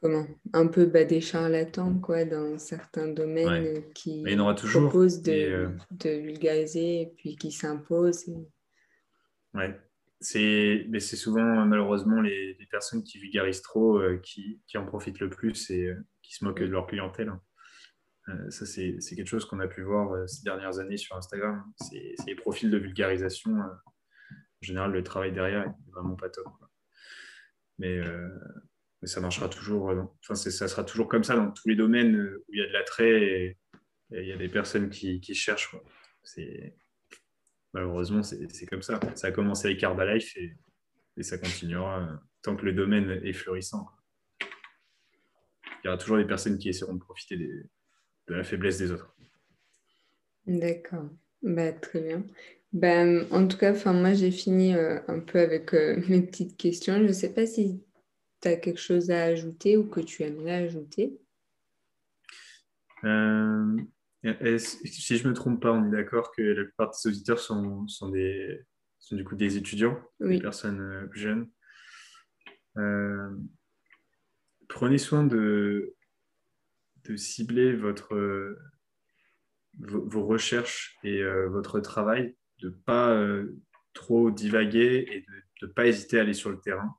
comment 0.02 0.26
un 0.54 0.68
peu 0.68 0.86
bah, 0.86 1.04
des 1.04 1.22
charlatans 1.22 2.00
quoi 2.00 2.26
dans 2.26 2.58
certains 2.58 3.08
domaines 3.08 3.84
qui 3.94 4.24
proposent 4.72 5.22
de, 5.22 5.32
euh, 5.32 5.70
de, 5.92 6.10
vulgariser 6.10 7.02
et 7.02 7.14
puis 7.18 7.36
qui 7.36 7.52
s'imposent. 7.52 8.32
Ouais. 9.54 9.80
C'est, 10.22 10.86
mais 10.90 11.00
c'est 11.00 11.16
souvent 11.16 11.66
malheureusement 11.66 12.22
les, 12.22 12.58
personnes 12.70 13.04
qui 13.04 13.18
vulgarisent 13.20 13.62
trop 13.62 14.00
qui, 14.22 14.62
qui, 14.68 14.78
en 14.78 14.86
profitent 14.86 15.20
le 15.20 15.30
plus 15.30 15.72
et 15.72 15.92
qui 16.22 16.36
se 16.36 16.46
moquent 16.46 16.62
de 16.62 16.68
leur 16.68 16.86
clientèle. 16.86 17.30
Hein. 17.30 17.42
Euh, 18.30 18.50
ça, 18.50 18.66
c'est 18.66 19.16
quelque 19.16 19.28
chose 19.28 19.46
qu'on 19.46 19.60
a 19.60 19.68
pu 19.68 19.82
voir 19.82 20.12
euh, 20.12 20.28
ces 20.28 20.44
dernières 20.44 20.80
années 20.80 20.98
sur 20.98 21.16
Instagram. 21.16 21.64
C'est 21.78 22.16
les 22.28 22.36
profils 22.36 22.70
de 22.70 22.78
vulgarisation. 22.78 23.52
Euh, 23.52 23.64
en 24.32 24.62
général, 24.62 24.92
le 24.92 25.04
travail 25.04 25.32
derrière 25.32 25.64
est 25.64 25.92
vraiment 25.92 26.16
pas 26.16 26.30
top. 26.30 26.48
Mais, 27.78 27.98
ça 29.04 29.22
marchera 29.22 29.50
toujours. 29.50 29.94
Enfin, 30.22 30.36
ça 30.36 30.68
sera 30.68 30.84
toujours 30.84 31.08
comme 31.08 31.24
ça 31.24 31.36
dans 31.36 31.52
tous 31.52 31.70
les 31.70 31.76
domaines 31.76 32.16
où 32.16 32.44
il 32.50 32.60
y 32.60 32.62
a 32.62 32.68
de 32.68 32.74
l'attrait 32.74 33.24
et, 33.24 33.58
il 34.12 34.26
y 34.26 34.32
a 34.32 34.38
des 34.38 34.50
personnes 34.50 34.90
qui, 34.90 35.22
cherchent. 35.36 35.76
Malheureusement, 37.74 38.24
c'est 38.24 38.66
comme 38.66 38.82
ça. 38.82 39.00
Ça 39.16 39.28
a 39.28 39.32
commencé 39.32 39.68
avec 39.68 39.84
Herbalife 39.84 40.36
et, 40.36 40.56
et 41.16 41.24
ça 41.24 41.38
continuera 41.38 42.20
tant 42.42 42.56
que 42.56 42.66
le 42.66 42.74
domaine 42.74 43.22
est 43.24 43.34
florissant. 43.34 43.88
Il 44.42 45.86
y 45.86 45.88
aura 45.88 45.98
toujours 45.98 46.18
des 46.18 46.26
personnes 46.26 46.58
qui 46.58 46.70
essaieront 46.70 46.96
de 46.96 47.00
profiter 47.00 47.38
de 47.38 48.34
la 48.34 48.44
faiblesse 48.44 48.80
des 48.80 48.92
autres. 48.92 49.16
D'accord, 50.46 51.10
bah, 51.42 51.72
très 51.72 52.02
bien. 52.02 52.26
Bah, 52.74 53.04
en 53.32 53.48
tout 53.48 53.58
cas, 53.58 53.74
moi 53.94 54.14
j'ai 54.14 54.32
fini 54.32 54.76
euh, 54.76 55.00
un 55.08 55.20
peu 55.20 55.40
avec 55.40 55.74
euh, 55.74 56.02
mes 56.10 56.22
petites 56.22 56.58
questions. 56.58 56.96
Je 56.98 57.04
ne 57.04 57.14
sais 57.14 57.34
pas 57.34 57.46
si 57.46 57.84
tu 58.42 58.48
as 58.48 58.56
quelque 58.58 58.80
chose 58.80 59.12
à 59.12 59.24
ajouter 59.24 59.78
ou 59.78 59.88
que 59.88 60.00
tu 60.00 60.24
aimerais 60.24 60.66
ajouter? 60.66 61.20
Euh, 63.04 63.78
si 64.48 65.18
je 65.18 65.24
ne 65.24 65.30
me 65.30 65.34
trompe 65.34 65.62
pas, 65.62 65.72
on 65.72 65.88
est 65.88 65.92
d'accord 65.92 66.32
que 66.36 66.42
la 66.42 66.64
plupart 66.64 66.92
des 66.92 67.10
auditeurs 67.10 67.40
sont, 67.40 67.88
sont, 67.88 68.10
des, 68.10 68.66
sont 69.00 69.16
du 69.16 69.24
coup 69.24 69.36
des 69.36 69.58
étudiants, 69.58 70.00
des 70.20 70.40
personnes 70.40 71.08
plus 71.10 71.22
jeunes. 71.22 71.50
prenez 74.68 74.98
soin 74.98 75.26
de, 75.26 75.96
de 77.06 77.16
cibler 77.16 77.74
votre, 77.76 78.58
vos, 79.80 80.26
recherches 80.26 80.98
et 81.04 81.22
euh, 81.22 81.48
votre 81.50 81.80
travail, 81.80 82.36
de 82.62 82.70
ne 82.70 82.74
pas 82.74 83.12
euh, 83.12 83.56
trop 83.94 84.32
divaguer 84.32 85.06
et 85.10 85.26
de 85.62 85.68
ne 85.68 85.72
pas 85.72 85.88
hésiter 85.88 86.20
à 86.20 86.22
aller 86.22 86.34
sur 86.34 86.50
le 86.50 86.60
terrain. 86.60 86.96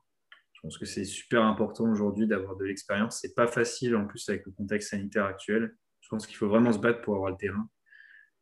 Je 0.61 0.67
pense 0.67 0.77
que 0.77 0.85
c'est 0.85 1.05
super 1.05 1.43
important 1.43 1.89
aujourd'hui 1.89 2.27
d'avoir 2.27 2.55
de 2.55 2.65
l'expérience. 2.65 3.19
C'est 3.19 3.33
pas 3.33 3.47
facile 3.47 3.95
en 3.95 4.05
plus 4.05 4.29
avec 4.29 4.45
le 4.45 4.51
contexte 4.51 4.91
sanitaire 4.91 5.25
actuel. 5.25 5.75
Je 6.01 6.07
pense 6.09 6.27
qu'il 6.27 6.35
faut 6.37 6.47
vraiment 6.47 6.71
se 6.71 6.77
battre 6.77 7.01
pour 7.01 7.15
avoir 7.15 7.31
le 7.31 7.37
terrain. 7.37 7.67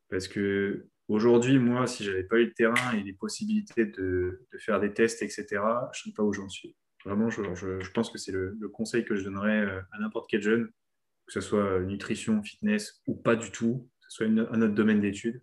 Parce 0.09 0.27
que 0.27 0.87
aujourd'hui, 1.07 1.59
moi, 1.59 1.87
si 1.87 2.03
j'avais 2.03 2.25
pas 2.25 2.37
eu 2.37 2.45
le 2.45 2.53
terrain 2.53 2.93
et 2.93 3.03
les 3.03 3.13
possibilités 3.13 3.85
de, 3.85 4.45
faire 4.57 4.81
des 4.81 4.93
tests, 4.93 5.21
etc., 5.21 5.45
je 5.51 5.61
ne 5.61 6.11
sais 6.11 6.13
pas 6.13 6.23
où 6.23 6.33
j'en 6.33 6.49
suis. 6.49 6.75
Vraiment, 7.05 7.29
je, 7.29 7.91
pense 7.91 8.11
que 8.11 8.17
c'est 8.17 8.33
le, 8.33 8.57
conseil 8.73 9.05
que 9.05 9.15
je 9.15 9.23
donnerais 9.23 9.61
euh, 9.61 9.81
à 9.93 9.99
n'importe 9.99 10.29
quel 10.29 10.41
jeune 10.41 10.69
que 11.25 11.33
ce 11.33 11.41
soit 11.41 11.79
nutrition, 11.81 12.43
fitness 12.43 13.01
ou 13.05 13.15
pas 13.15 13.35
du 13.35 13.51
tout, 13.51 13.87
que 14.01 14.07
ce 14.09 14.17
soit 14.17 14.25
un 14.25 14.61
autre 14.61 14.73
domaine 14.73 14.99
d'études, 14.99 15.41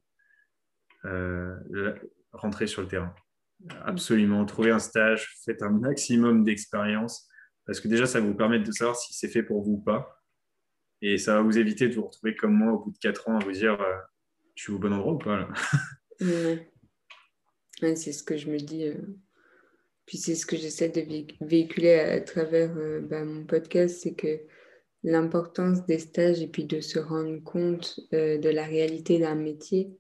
euh, 1.04 1.56
rentrer 2.32 2.66
sur 2.66 2.82
le 2.82 2.88
terrain. 2.88 3.14
Absolument, 3.84 4.44
trouver 4.44 4.70
un 4.70 4.78
stage, 4.78 5.34
faites 5.44 5.62
un 5.62 5.70
maximum 5.70 6.44
d'expérience, 6.44 7.28
parce 7.64 7.80
que 7.80 7.88
déjà, 7.88 8.06
ça 8.06 8.20
vous 8.20 8.34
permettre 8.34 8.64
de 8.64 8.72
savoir 8.72 8.96
si 8.96 9.14
c'est 9.14 9.28
fait 9.28 9.42
pour 9.42 9.62
vous 9.62 9.72
ou 9.72 9.80
pas. 9.80 10.22
Et 11.02 11.18
ça 11.18 11.34
va 11.34 11.42
vous 11.42 11.58
éviter 11.58 11.88
de 11.88 11.94
vous 11.94 12.06
retrouver 12.06 12.34
comme 12.36 12.54
moi 12.54 12.72
au 12.72 12.78
bout 12.78 12.90
de 12.90 12.98
4 12.98 13.28
ans 13.28 13.38
à 13.38 13.44
vous 13.44 13.52
dire 13.52 13.80
euh, 13.80 13.96
je 14.54 14.62
suis 14.62 14.72
au 14.72 14.78
bon 14.78 14.92
endroit 14.92 15.12
ou 15.12 15.18
pas 15.18 15.48
c'est 17.96 18.12
ce 18.12 18.22
que 18.22 18.38
je 18.38 18.48
me 18.48 18.58
dis. 18.58 18.86
Euh. 18.86 18.94
Puis 20.06 20.16
c'est 20.16 20.34
ce 20.34 20.46
que 20.46 20.56
j'essaie 20.56 20.88
de 20.88 21.04
véhiculer 21.44 21.94
à 21.94 22.20
travers 22.20 22.74
bah, 23.02 23.24
mon 23.24 23.44
podcast, 23.44 23.98
c'est 24.00 24.14
que 24.14 24.40
l'importance 25.06 25.86
des 25.86 26.00
stages 26.00 26.42
et 26.42 26.48
puis 26.48 26.64
de 26.64 26.80
se 26.80 26.98
rendre 26.98 27.42
compte 27.42 28.00
euh, 28.12 28.38
de 28.38 28.48
la 28.48 28.64
réalité 28.64 29.18
d'un 29.18 29.36
métier. 29.36 29.96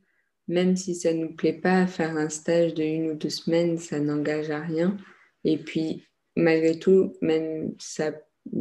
Même 0.48 0.76
si 0.76 0.94
ça 0.94 1.12
ne 1.12 1.24
nous 1.24 1.34
plaît 1.34 1.60
pas, 1.60 1.86
faire 1.86 2.16
un 2.16 2.28
stage 2.28 2.74
de 2.74 2.82
une 2.82 3.10
ou 3.10 3.14
deux 3.14 3.30
semaines, 3.30 3.78
ça 3.78 3.98
n'engage 3.98 4.50
à 4.50 4.60
rien. 4.60 4.96
Et 5.44 5.58
puis, 5.58 6.06
malgré 6.36 6.78
tout, 6.78 7.16
même 7.20 7.74
ça 7.78 8.12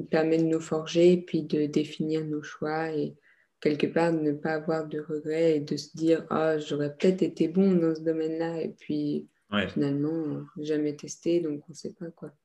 permet 0.09 0.37
de 0.37 0.43
nous 0.43 0.59
forger 0.59 1.13
et 1.13 1.21
puis 1.21 1.43
de 1.43 1.65
définir 1.65 2.25
nos 2.25 2.41
choix 2.41 2.91
et 2.91 3.15
quelque 3.59 3.87
part 3.87 4.13
de 4.13 4.19
ne 4.19 4.31
pas 4.31 4.53
avoir 4.53 4.87
de 4.87 4.99
regrets 4.99 5.57
et 5.57 5.59
de 5.59 5.77
se 5.77 5.95
dire 5.95 6.25
ah 6.29 6.57
j'aurais 6.57 6.95
peut-être 6.95 7.21
été 7.21 7.47
bon 7.47 7.73
dans 7.73 7.93
ce 7.93 8.01
domaine-là 8.01 8.61
et 8.61 8.69
puis 8.69 9.29
finalement 9.69 10.43
jamais 10.57 10.95
testé 10.95 11.39
donc 11.39 11.63
on 11.67 11.71
ne 11.71 11.75
sait 11.75 11.93
pas 11.93 12.09
quoi. 12.11 12.35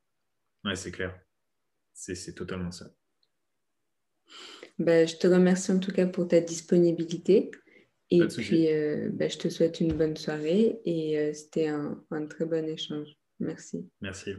Ouais, 0.65 0.77
c'est 0.77 0.91
clair. 0.91 1.19
C'est 1.93 2.35
totalement 2.35 2.71
ça. 2.71 2.91
Bah, 4.79 5.05
je 5.05 5.17
te 5.17 5.27
remercie 5.27 5.73
en 5.73 5.79
tout 5.79 5.93
cas 5.93 6.07
pour 6.07 6.29
ta 6.29 6.41
disponibilité. 6.41 7.51
Et 8.11 8.27
puis, 8.27 8.69
euh, 8.73 9.09
bah, 9.13 9.29
je 9.29 9.39
te 9.39 9.49
souhaite 9.49 9.81
une 9.81 9.93
bonne 9.93 10.17
soirée 10.17 10.81
et 10.85 11.19
euh, 11.19 11.33
c'était 11.33 11.69
un, 11.69 12.03
un 12.11 12.27
très 12.27 12.45
bon 12.45 12.69
échange. 12.69 13.09
Merci. 13.39 13.89
Merci. 14.01 14.35